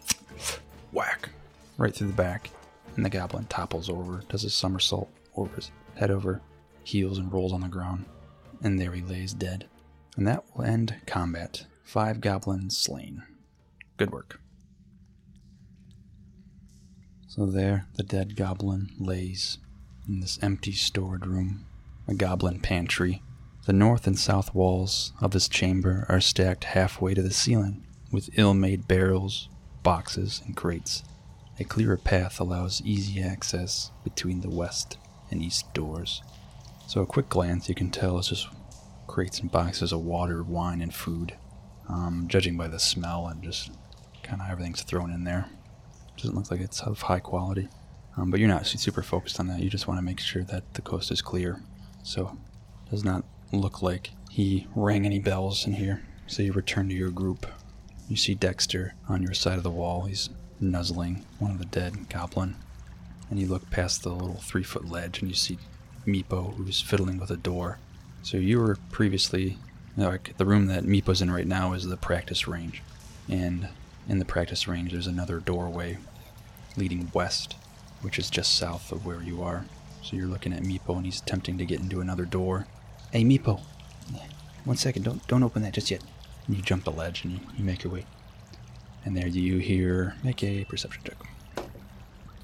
whack. 0.93 1.29
Right 1.77 1.95
through 1.95 2.09
the 2.09 2.13
back. 2.13 2.51
And 2.97 3.05
the 3.05 3.11
goblin 3.11 3.47
topples 3.47 3.89
over, 3.89 4.23
does 4.29 4.45
a 4.45 4.51
somersault 4.51 5.11
over 5.37 5.55
his 5.57 5.71
head 5.95 6.11
over, 6.11 6.43
heels, 6.85 7.19
and 7.19 7.33
rolls 7.33 7.53
on 7.53 7.63
the 7.63 7.69
ground. 7.69 8.05
And 8.63 8.79
there 8.79 8.93
he 8.93 9.03
lays 9.03 9.35
dead. 9.35 9.69
And 10.17 10.27
that 10.27 10.45
will 10.55 10.65
end 10.65 10.97
combat. 11.07 11.67
Five 11.85 12.21
goblins 12.21 12.77
slain. 12.77 13.23
Good 13.97 14.11
work. 14.11 14.41
So 17.29 17.47
there, 17.47 17.87
the 17.95 18.03
dead 18.03 18.37
goblin 18.37 18.91
lays 18.99 19.57
in 20.07 20.21
this 20.21 20.39
empty 20.43 20.73
stored 20.73 21.27
room, 21.27 21.65
a 22.07 22.15
goblin 22.15 22.61
pantry. 22.61 23.23
The 23.65 23.73
north 23.73 24.07
and 24.07 24.19
south 24.19 24.55
walls 24.55 25.13
of 25.21 25.31
this 25.31 25.49
chamber 25.49 26.05
are 26.09 26.21
stacked 26.21 26.65
halfway 26.65 27.15
to 27.15 27.23
the 27.23 27.33
ceiling, 27.33 27.87
with 28.11 28.29
ill 28.35 28.53
made 28.53 28.87
barrels, 28.87 29.49
boxes, 29.83 30.43
and 30.45 30.57
crates. 30.57 31.05
A 31.59 31.65
clearer 31.65 31.97
path 31.97 32.41
allows 32.41 32.83
easy 32.85 33.21
access 33.23 33.91
between 34.05 34.41
the 34.41 34.51
west 34.51 34.97
and 35.31 35.43
east 35.43 35.73
doors. 35.75 36.23
So, 36.87 37.03
a 37.03 37.07
quick 37.07 37.29
glance, 37.29 37.69
you 37.69 37.75
can 37.75 37.91
tell 37.91 38.19
it's 38.19 38.29
just 38.29 38.49
crates 39.07 39.41
and 39.41 39.51
boxes 39.51 39.93
of 39.93 40.01
water, 40.01 40.43
wine, 40.43 40.81
and 40.81 40.95
food. 40.95 41.37
Um, 41.89 42.27
judging 42.29 42.57
by 42.57 42.69
the 42.69 42.79
smell 42.79 43.27
and 43.27 43.43
just 43.43 43.71
kind 44.23 44.41
of 44.41 44.49
everything's 44.51 44.83
thrown 44.83 45.13
in 45.13 45.25
there. 45.25 45.47
Doesn't 46.17 46.35
look 46.35 46.51
like 46.51 46.61
it's 46.61 46.81
of 46.81 47.03
high 47.03 47.21
quality. 47.21 47.69
Um, 48.17 48.31
but 48.31 48.41
you're 48.41 48.49
not 48.49 48.67
super 48.67 49.03
focused 49.03 49.41
on 49.41 49.49
that. 49.49 49.61
You 49.61 49.71
just 49.71 49.89
want 49.89 49.99
to 49.99 50.05
make 50.05 50.21
sure 50.21 50.45
that 50.45 50.75
the 50.75 50.83
coast 50.83 51.11
is 51.11 51.23
clear. 51.23 51.63
So, 52.03 52.37
does 52.91 53.05
not 53.05 53.25
look 53.53 53.83
like 53.83 54.11
he 54.31 54.67
rang 54.75 55.05
any 55.05 55.19
bells 55.19 55.67
in 55.67 55.75
here. 55.75 56.03
So 56.27 56.43
you 56.43 56.53
return 56.53 56.89
to 56.89 56.95
your 56.95 57.11
group. 57.11 57.47
You 58.09 58.17
see 58.17 58.35
Dexter 58.35 58.95
on 59.09 59.23
your 59.23 59.35
side 59.35 59.59
of 59.59 59.63
the 59.63 59.71
wall. 59.71 60.05
He's 60.05 60.31
nuzzling 60.63 61.25
one 61.39 61.51
of 61.51 61.59
the 61.59 61.65
dead 61.65 62.09
goblin. 62.09 62.57
And 63.29 63.39
you 63.39 63.47
look 63.47 63.71
past 63.71 64.03
the 64.03 64.11
little 64.11 64.37
three 64.37 64.63
foot 64.63 64.89
ledge 64.89 65.21
and 65.21 65.29
you 65.29 65.35
see 65.35 65.59
Meepo, 66.07 66.55
who's 66.55 66.81
fiddling 66.81 67.19
with 67.19 67.31
a 67.31 67.37
door. 67.37 67.79
So 68.23 68.37
you 68.37 68.61
were 68.61 68.79
previously, 68.91 69.59
like 69.97 70.37
the 70.37 70.47
room 70.47 70.67
that 70.67 70.85
Meepo's 70.85 71.23
in 71.23 71.31
right 71.31 71.47
now 71.47 71.73
is 71.73 71.87
the 71.87 71.97
practice 71.97 72.47
range. 72.47 72.83
And 73.29 73.69
in 74.09 74.19
the 74.19 74.25
practice 74.25 74.69
range, 74.69 74.93
there's 74.93 75.07
another 75.07 75.41
doorway 75.41 75.99
leading 76.77 77.11
west, 77.13 77.57
which 78.01 78.19
is 78.19 78.31
just 78.31 78.57
south 78.57 78.93
of 78.93 79.05
where 79.05 79.23
you 79.23 79.43
are. 79.43 79.65
So 80.03 80.17
you're 80.17 80.27
looking 80.27 80.53
at 80.53 80.63
Meepo 80.63 80.97
and 80.97 81.05
he's 81.05 81.21
attempting 81.21 81.59
to 81.59 81.65
get 81.65 81.81
into 81.81 82.01
another 82.01 82.25
door. 82.25 82.67
Hey, 83.13 83.25
Meepo. 83.25 83.61
One 84.65 84.77
second, 84.77 85.03
don't 85.03 85.27
don't 85.27 85.43
open 85.43 85.63
that 85.63 85.75
just 85.75 85.91
yet. 85.91 86.03
And 86.47 86.57
you 86.57 86.63
jump 86.63 86.85
the 86.85 86.93
ledge 86.93 87.25
and 87.25 87.33
you, 87.35 87.41
you 87.57 87.65
make 87.65 87.85
your 87.85 87.93
way. 87.93 88.07
And 89.05 89.17
there 89.17 89.27
you 89.27 89.59
hear 89.59 90.15
make 90.23 90.43
a 90.45 90.65
perception 90.65 91.03
check. 91.05 91.17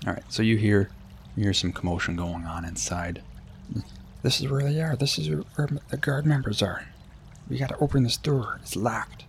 Alright, 0.07 0.25
so 0.29 0.43
you 0.43 0.57
hear 0.57 0.91
you 1.37 1.45
hear 1.45 1.55
some 1.55 1.73
commotion 1.73 2.17
going 2.17 2.45
on 2.45 2.65
inside. 2.65 3.23
This 4.23 4.41
is 4.41 4.49
where 4.49 4.63
they 4.63 4.81
are. 4.81 4.97
This 4.97 5.19
is 5.19 5.31
where 5.31 5.69
the 5.89 5.97
guard 5.97 6.27
members 6.27 6.63
are. 6.63 6.85
We 7.49 7.59
gotta 7.59 7.77
open 7.79 8.03
this 8.03 8.17
door. 8.17 8.59
It's 8.63 8.77
locked. 8.77 9.25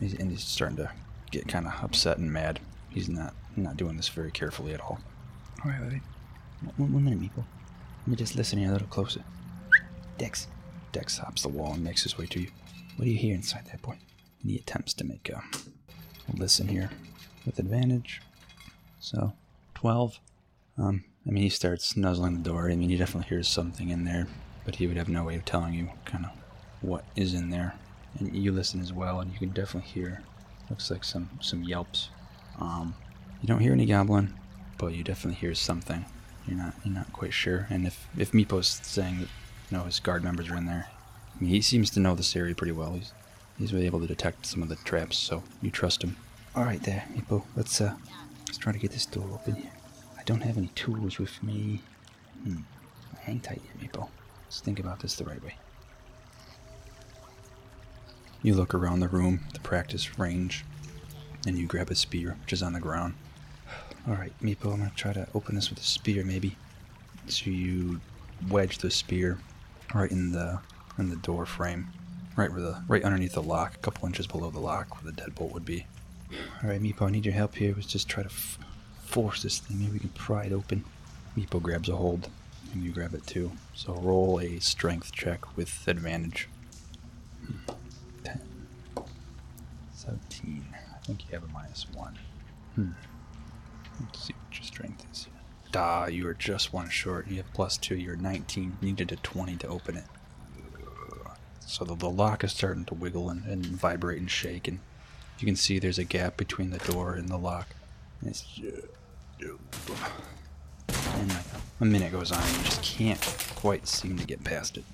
He's, 0.00 0.14
and 0.14 0.30
he's 0.30 0.42
starting 0.42 0.76
to 0.78 0.90
get 1.30 1.46
kind 1.46 1.66
of 1.66 1.74
upset 1.82 2.18
and 2.18 2.32
mad. 2.32 2.60
He's 2.90 3.08
not 3.08 3.34
not 3.56 3.76
doing 3.76 3.96
this 3.96 4.08
very 4.08 4.30
carefully 4.30 4.74
at 4.74 4.80
all. 4.80 5.00
All 5.64 5.70
right, 5.70 5.80
buddy. 5.80 6.00
One, 6.76 6.92
one 6.92 7.04
minute, 7.04 7.20
Meepo. 7.20 7.44
Let 8.00 8.08
me 8.08 8.16
just 8.16 8.36
listen 8.36 8.58
here 8.58 8.68
a 8.70 8.72
little 8.72 8.88
closer. 8.88 9.22
Dex. 10.18 10.48
Dex 10.92 11.18
hops 11.18 11.42
the 11.42 11.48
wall 11.48 11.74
and 11.74 11.84
makes 11.84 12.02
his 12.02 12.16
way 12.18 12.26
to 12.26 12.40
you. 12.40 12.48
What 12.96 13.04
do 13.04 13.10
you 13.10 13.18
hear 13.18 13.34
inside 13.34 13.66
that 13.66 13.82
boy? 13.82 13.96
And 14.42 14.50
he 14.50 14.56
attempts 14.56 14.94
to 14.94 15.04
make 15.04 15.28
a, 15.28 15.42
listen 16.32 16.68
here 16.68 16.90
with 17.44 17.58
advantage. 17.58 18.22
So, 19.00 19.32
12. 19.74 20.18
Um, 20.78 21.04
I 21.26 21.30
mean, 21.30 21.44
he 21.44 21.48
starts 21.48 21.96
nuzzling 21.96 22.34
the 22.34 22.48
door. 22.48 22.70
I 22.70 22.76
mean, 22.76 22.90
he 22.90 22.96
definitely 22.96 23.28
hears 23.28 23.48
something 23.48 23.90
in 23.90 24.04
there, 24.04 24.26
but 24.64 24.76
he 24.76 24.86
would 24.86 24.96
have 24.96 25.08
no 25.08 25.24
way 25.24 25.36
of 25.36 25.44
telling 25.44 25.74
you 25.74 25.90
kind 26.04 26.26
of 26.26 26.30
what 26.80 27.04
is 27.16 27.34
in 27.34 27.50
there. 27.50 27.74
And 28.18 28.34
you 28.34 28.52
listen 28.52 28.80
as 28.80 28.92
well, 28.92 29.20
and 29.20 29.32
you 29.32 29.38
can 29.38 29.50
definitely 29.50 29.90
hear. 29.90 30.22
Looks 30.70 30.90
like 30.90 31.04
some 31.04 31.28
some 31.40 31.62
yelps. 31.62 32.08
Um, 32.58 32.94
you 33.42 33.48
don't 33.48 33.60
hear 33.60 33.72
any 33.72 33.86
goblin, 33.86 34.32
but 34.78 34.94
you 34.94 35.02
definitely 35.02 35.38
hear 35.40 35.54
something. 35.54 36.04
You're 36.46 36.56
not 36.56 36.74
you're 36.84 36.94
not 36.94 37.12
quite 37.12 37.32
sure. 37.32 37.66
And 37.70 37.86
if 37.86 38.06
if 38.16 38.32
Meepo's 38.32 38.80
saying 38.82 39.20
that 39.20 39.28
you 39.70 39.78
know 39.78 39.84
his 39.84 40.00
guard 40.00 40.24
members 40.24 40.48
are 40.50 40.56
in 40.56 40.66
there, 40.66 40.88
I 41.34 41.42
mean, 41.42 41.50
he 41.50 41.60
seems 41.60 41.90
to 41.90 42.00
know 42.00 42.14
this 42.14 42.34
area 42.36 42.54
pretty 42.54 42.72
well. 42.72 42.94
He's 42.94 43.12
he's 43.58 43.72
really 43.72 43.86
able 43.86 44.00
to 44.00 44.06
detect 44.06 44.46
some 44.46 44.62
of 44.62 44.68
the 44.68 44.76
traps, 44.76 45.16
so 45.16 45.42
you 45.62 45.70
trust 45.70 46.02
him. 46.02 46.16
All 46.56 46.64
right, 46.64 46.82
there, 46.82 47.04
Meepo. 47.14 47.44
Let's 47.56 47.80
uh, 47.80 47.94
let's 48.46 48.58
try 48.58 48.72
to 48.72 48.78
get 48.78 48.92
this 48.92 49.06
door 49.06 49.28
open 49.32 49.56
here. 49.56 49.72
I 50.18 50.22
don't 50.24 50.42
have 50.42 50.56
any 50.56 50.68
tools 50.68 51.18
with 51.18 51.42
me. 51.42 51.82
Hmm. 52.44 52.58
Hang 53.20 53.40
tight 53.40 53.60
here, 53.62 53.88
Meepo. 53.88 54.08
Let's 54.44 54.60
think 54.60 54.78
about 54.78 55.00
this 55.00 55.16
the 55.16 55.24
right 55.24 55.42
way. 55.42 55.56
You 58.42 58.54
look 58.54 58.74
around 58.74 59.00
the 59.00 59.08
room, 59.08 59.40
the 59.52 59.60
practice 59.60 60.18
range, 60.18 60.64
and 61.46 61.58
you 61.58 61.66
grab 61.66 61.90
a 61.90 61.94
spear, 61.94 62.36
which 62.42 62.52
is 62.52 62.62
on 62.62 62.74
the 62.74 62.80
ground. 62.80 63.14
All 64.08 64.14
right, 64.14 64.32
Meepo. 64.42 64.72
I'm 64.72 64.78
gonna 64.78 64.92
try 64.94 65.12
to 65.12 65.26
open 65.34 65.54
this 65.54 65.70
with 65.70 65.80
a 65.80 65.84
spear, 65.84 66.24
maybe. 66.24 66.56
So 67.26 67.50
you 67.50 68.00
wedge 68.50 68.78
the 68.78 68.90
spear 68.90 69.38
right 69.94 70.10
in 70.10 70.32
the 70.32 70.60
in 70.98 71.08
the 71.10 71.16
door 71.16 71.46
frame, 71.46 71.88
right 72.36 72.50
where 72.50 72.60
the 72.60 72.82
right 72.88 73.02
underneath 73.02 73.32
the 73.34 73.42
lock, 73.42 73.74
a 73.74 73.78
couple 73.78 74.06
inches 74.06 74.26
below 74.26 74.50
the 74.50 74.60
lock 74.60 75.02
where 75.02 75.10
the 75.12 75.20
deadbolt 75.20 75.52
would 75.52 75.64
be. 75.64 75.86
All 76.62 76.70
right, 76.70 76.82
Meepo. 76.82 77.06
I 77.06 77.10
need 77.10 77.24
your 77.24 77.34
help 77.34 77.54
here. 77.56 77.72
Let's 77.74 77.86
just 77.86 78.08
try 78.08 78.22
to 78.22 78.28
f- 78.28 78.58
force 79.04 79.42
this 79.42 79.58
thing. 79.60 79.78
Maybe 79.80 79.92
we 79.92 79.98
can 80.00 80.08
pry 80.10 80.44
it 80.44 80.52
open. 80.52 80.84
Meepo 81.36 81.62
grabs 81.62 81.88
a 81.88 81.96
hold, 81.96 82.28
and 82.72 82.82
you 82.82 82.90
grab 82.92 83.14
it 83.14 83.26
too. 83.26 83.52
So 83.74 83.94
roll 83.94 84.40
a 84.40 84.58
strength 84.60 85.12
check 85.12 85.56
with 85.56 85.86
advantage. 85.86 86.48
10. 88.24 88.40
17. 89.94 90.64
I 90.72 91.06
think 91.06 91.24
you 91.26 91.34
have 91.38 91.48
a 91.48 91.52
minus 91.52 91.86
1. 91.94 92.18
Hmm. 92.74 92.88
Let's 94.00 94.24
see 94.26 94.34
what 94.34 94.56
your 94.58 94.64
strength 94.64 95.06
is. 95.12 95.28
Da, 95.70 96.06
you 96.06 96.26
are 96.28 96.34
just 96.34 96.72
one 96.72 96.88
short. 96.88 97.28
You 97.28 97.36
have 97.38 97.52
plus 97.52 97.76
2. 97.78 97.96
You're 97.96 98.16
19. 98.16 98.78
You 98.80 98.86
needed 98.88 99.12
a 99.12 99.16
20 99.16 99.56
to 99.56 99.68
open 99.68 99.96
it. 99.96 100.04
So 101.66 101.84
the, 101.84 101.94
the 101.94 102.10
lock 102.10 102.44
is 102.44 102.52
starting 102.52 102.84
to 102.86 102.94
wiggle 102.94 103.28
and, 103.30 103.44
and 103.44 103.64
vibrate 103.64 104.20
and 104.20 104.30
shake. 104.30 104.68
And 104.68 104.80
you 105.38 105.46
can 105.46 105.56
see 105.56 105.78
there's 105.78 105.98
a 105.98 106.04
gap 106.04 106.36
between 106.36 106.70
the 106.70 106.78
door 106.78 107.14
and 107.14 107.28
the 107.28 107.36
lock. 107.36 107.68
And 108.20 108.30
it's 108.30 108.44
and 110.88 111.32
a 111.80 111.84
minute 111.84 112.12
goes 112.12 112.32
on, 112.32 112.42
and 112.42 112.56
you 112.56 112.64
just 112.64 112.82
can't 112.82 113.36
quite 113.54 113.86
seem 113.86 114.18
to 114.18 114.26
get 114.26 114.44
past 114.44 114.76
it. 114.76 114.84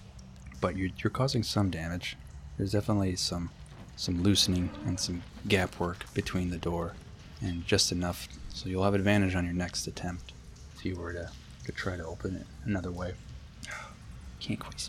But 0.60 0.76
you're, 0.76 0.90
you're 1.02 1.10
causing 1.10 1.42
some 1.42 1.70
damage. 1.70 2.16
There's 2.56 2.72
definitely 2.72 3.16
some 3.16 3.50
some 3.96 4.22
loosening 4.22 4.70
and 4.86 4.98
some 4.98 5.22
gap 5.46 5.78
work 5.78 6.06
between 6.14 6.50
the 6.50 6.56
door, 6.56 6.94
and 7.42 7.66
just 7.66 7.92
enough 7.92 8.28
so 8.52 8.68
you'll 8.68 8.84
have 8.84 8.94
advantage 8.94 9.34
on 9.34 9.44
your 9.44 9.54
next 9.54 9.86
attempt 9.86 10.32
if 10.74 10.84
you 10.84 10.96
were 10.96 11.12
to, 11.12 11.30
to 11.66 11.72
try 11.72 11.96
to 11.96 12.04
open 12.06 12.36
it 12.36 12.46
another 12.64 12.90
way. 12.90 13.14
Can't 14.40 14.58
quite. 14.58 14.88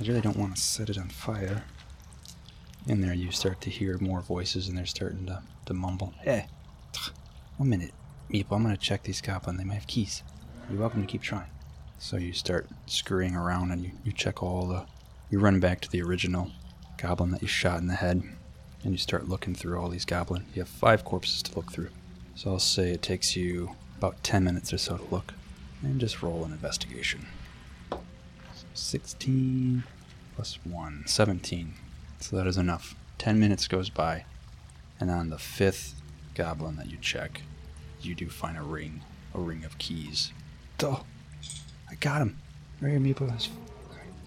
I 0.00 0.04
really 0.06 0.20
don't 0.20 0.36
want 0.36 0.54
to 0.54 0.62
set 0.62 0.90
it 0.90 0.98
on 0.98 1.08
fire. 1.08 1.64
In 2.86 3.00
there, 3.00 3.14
you 3.14 3.32
start 3.32 3.60
to 3.62 3.70
hear 3.70 3.98
more 3.98 4.20
voices, 4.20 4.68
and 4.68 4.78
they're 4.78 4.86
starting 4.86 5.26
to, 5.26 5.42
to 5.66 5.74
mumble. 5.74 6.14
Eh, 6.24 6.42
hey, 6.42 6.46
one 7.56 7.68
minute, 7.68 7.92
Meepo. 8.32 8.52
I'm 8.52 8.62
gonna 8.62 8.76
check 8.76 9.02
these 9.02 9.20
goblin. 9.20 9.56
They 9.56 9.64
might 9.64 9.74
have 9.74 9.88
keys. 9.88 10.22
You're 10.70 10.78
welcome 10.78 11.00
to 11.00 11.06
keep 11.06 11.22
trying. 11.22 11.50
So 11.98 12.16
you 12.16 12.32
start 12.32 12.68
scurrying 12.86 13.34
around 13.34 13.72
and 13.72 13.82
you, 13.82 13.90
you 14.04 14.12
check 14.12 14.40
all 14.40 14.66
the. 14.68 14.86
You 15.30 15.40
run 15.40 15.58
back 15.58 15.80
to 15.80 15.90
the 15.90 16.00
original 16.00 16.52
goblin 16.96 17.32
that 17.32 17.42
you 17.42 17.48
shot 17.48 17.80
in 17.80 17.88
the 17.88 17.94
head, 17.96 18.22
and 18.84 18.92
you 18.92 18.98
start 18.98 19.28
looking 19.28 19.54
through 19.54 19.80
all 19.80 19.88
these 19.88 20.04
goblin. 20.04 20.46
You 20.54 20.62
have 20.62 20.68
five 20.68 21.04
corpses 21.04 21.42
to 21.42 21.56
look 21.56 21.72
through. 21.72 21.90
So 22.36 22.52
I'll 22.52 22.60
say 22.60 22.92
it 22.92 23.02
takes 23.02 23.34
you 23.34 23.74
about 23.96 24.22
10 24.22 24.44
minutes 24.44 24.72
or 24.72 24.78
so 24.78 24.96
to 24.96 25.04
look, 25.12 25.34
and 25.82 26.00
just 26.00 26.22
roll 26.22 26.44
an 26.44 26.52
investigation. 26.52 27.26
16 28.78 29.82
plus 30.34 30.58
1, 30.64 31.02
17. 31.06 31.74
So 32.20 32.36
that 32.36 32.46
is 32.46 32.56
enough. 32.56 32.94
10 33.18 33.38
minutes 33.38 33.66
goes 33.66 33.90
by, 33.90 34.24
and 35.00 35.10
on 35.10 35.30
the 35.30 35.38
fifth 35.38 36.00
goblin 36.34 36.76
that 36.76 36.88
you 36.88 36.96
check, 37.00 37.42
you 38.00 38.14
do 38.14 38.28
find 38.28 38.56
a 38.56 38.62
ring, 38.62 39.02
a 39.34 39.40
ring 39.40 39.64
of 39.64 39.76
keys. 39.78 40.32
Oh, 40.82 41.04
I 41.90 41.96
got 41.96 42.22
him. 42.22 42.38
Right 42.80 42.90
here, 42.90 43.00
Meepo. 43.00 43.26
There's 43.26 43.50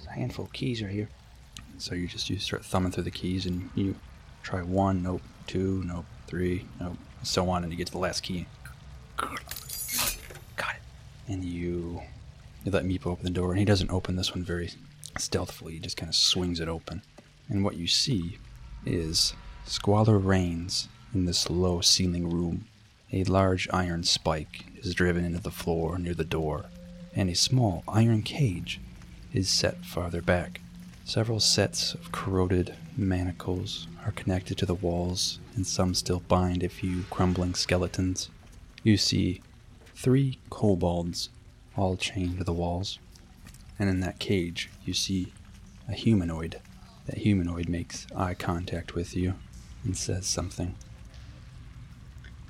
a 0.08 0.12
handful 0.12 0.46
of 0.46 0.54
keys 0.54 0.84
right 0.84 0.92
here. 0.92 1.10
So 1.78 1.96
you 1.96 2.08
just 2.08 2.30
you 2.30 2.38
start 2.38 2.66
thumbing 2.66 2.92
through 2.92 3.06
the 3.06 3.12
keys 3.12 3.46
and 3.46 3.70
you 3.74 3.96
try 4.44 4.62
one, 4.62 5.02
nope, 5.02 5.22
two, 5.48 5.84
nope, 5.86 6.06
three, 6.28 6.66
nope, 6.80 6.98
and 7.20 7.28
so 7.28 7.50
on, 7.50 7.64
and 7.64 7.72
you 7.72 7.78
get 7.78 7.88
to 7.88 7.94
the 7.94 8.00
last 8.00 8.22
key. 8.22 8.46
Got 9.16 9.40
it. 9.40 10.82
And 11.28 11.46
you 11.46 12.02
you 12.64 12.72
let 12.72 12.86
Meepo 12.86 13.08
open 13.08 13.26
the 13.26 13.32
door, 13.32 13.52
and 13.52 13.60
he 13.60 13.66
doesn't 13.66 13.92
open 13.92 14.16
this 14.16 14.34
one 14.34 14.44
very 14.44 14.72
stealthily. 15.18 15.74
He 15.74 15.80
just 15.80 15.98
kind 15.98 16.10
of 16.10 16.16
swings 16.16 16.60
it 16.60 16.68
open, 16.68 17.02
and 17.50 17.64
what 17.64 17.76
you 17.76 17.88
see 17.88 18.38
is 18.86 19.34
squalor 19.66 20.18
reigns 20.18 20.88
in 21.14 21.26
this 21.26 21.50
low 21.50 21.82
ceiling 21.82 22.30
room. 22.30 22.66
A 23.12 23.24
large 23.26 23.68
iron 23.74 24.04
spike 24.04 24.66
is 24.78 24.96
driven 24.96 25.26
into 25.26 25.42
the 25.42 25.52
floor 25.52 25.98
near 25.98 26.14
the 26.14 26.24
door, 26.24 26.66
and 27.16 27.30
a 27.30 27.36
small 27.36 27.84
iron 27.88 28.22
cage 28.22 28.80
is 29.34 29.50
set 29.50 29.84
farther 29.86 30.22
back. 30.22 30.62
Several 31.04 31.40
sets 31.40 31.94
of 31.94 32.12
corroded 32.12 32.76
manacles 32.96 33.88
are 34.06 34.12
connected 34.12 34.58
to 34.60 34.66
the 34.66 34.76
walls, 34.76 35.40
and 35.56 35.68
some 35.68 35.94
still 35.94 36.22
bind 36.28 36.64
a 36.64 36.70
few 36.70 37.04
crumbling 37.10 37.54
skeletons. 37.54 38.30
You 38.84 38.98
see 38.98 39.42
three 39.96 40.40
kobolds, 40.50 41.30
all 41.76 41.96
chained 41.96 42.38
to 42.38 42.44
the 42.44 42.54
walls, 42.54 43.00
and 43.80 43.90
in 43.90 44.00
that 44.02 44.20
cage 44.20 44.70
you 44.86 44.94
see 44.94 45.34
a 45.88 45.94
humanoid. 45.94 46.60
That 47.08 47.20
humanoid 47.20 47.68
makes 47.68 48.08
eye 48.16 48.36
contact 48.36 48.94
with 48.94 49.16
you 49.16 49.36
and 49.84 49.98
says 49.98 50.28
something. 50.28 50.76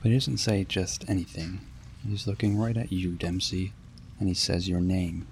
But 0.01 0.09
he 0.09 0.17
doesn't 0.17 0.37
say 0.37 0.63
just 0.63 1.09
anything. 1.09 1.61
He's 2.07 2.27
looking 2.27 2.57
right 2.57 2.75
at 2.75 2.91
you, 2.91 3.11
Dempsey, 3.11 3.73
and 4.19 4.27
he 4.27 4.33
says 4.33 4.67
your 4.67 4.81
name. 4.81 5.27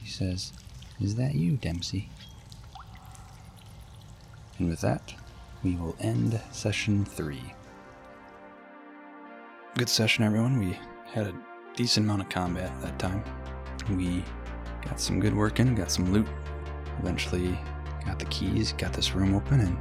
He 0.00 0.08
says, 0.08 0.52
Is 1.00 1.16
that 1.16 1.34
you, 1.34 1.56
Dempsey? 1.56 2.08
And 4.58 4.68
with 4.68 4.80
that, 4.80 5.14
we 5.62 5.74
will 5.76 5.96
end 6.00 6.40
session 6.52 7.04
three. 7.04 7.54
Good 9.76 9.88
session, 9.88 10.24
everyone. 10.24 10.58
We 10.58 10.78
had 11.12 11.26
a 11.26 11.34
decent 11.76 12.06
amount 12.06 12.22
of 12.22 12.28
combat 12.28 12.72
that 12.82 12.98
time. 12.98 13.22
We 13.90 14.24
got 14.84 15.00
some 15.00 15.20
good 15.20 15.34
work 15.34 15.60
in, 15.60 15.74
got 15.74 15.90
some 15.90 16.12
loot. 16.12 16.26
Eventually, 17.00 17.58
got 18.06 18.18
the 18.18 18.24
keys, 18.26 18.72
got 18.72 18.92
this 18.92 19.14
room 19.14 19.34
open, 19.34 19.60
and 19.60 19.78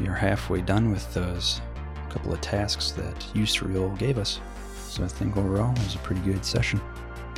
we 0.00 0.08
are 0.08 0.14
halfway 0.14 0.60
done 0.62 0.90
with 0.90 1.12
those 1.14 1.60
couple 2.08 2.32
of 2.32 2.40
tasks 2.40 2.92
that 2.92 3.18
Yusdrayl 3.34 3.96
gave 3.98 4.18
us. 4.18 4.40
So 4.88 5.04
I 5.04 5.08
think 5.08 5.36
overall 5.36 5.72
it 5.72 5.78
was 5.80 5.96
a 5.96 5.98
pretty 5.98 6.20
good 6.22 6.44
session. 6.44 6.80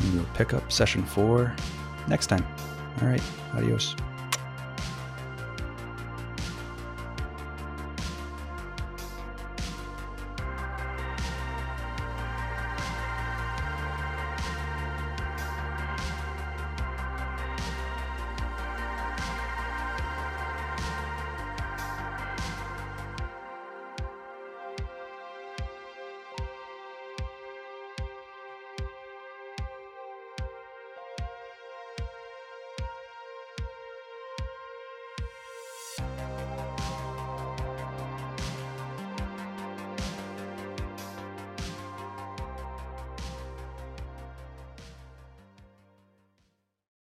We 0.02 0.18
will 0.18 0.26
pick 0.34 0.52
up 0.52 0.70
session 0.70 1.02
four 1.02 1.54
next 2.08 2.26
time. 2.26 2.46
All 3.00 3.08
right, 3.08 3.22
adios. 3.54 3.96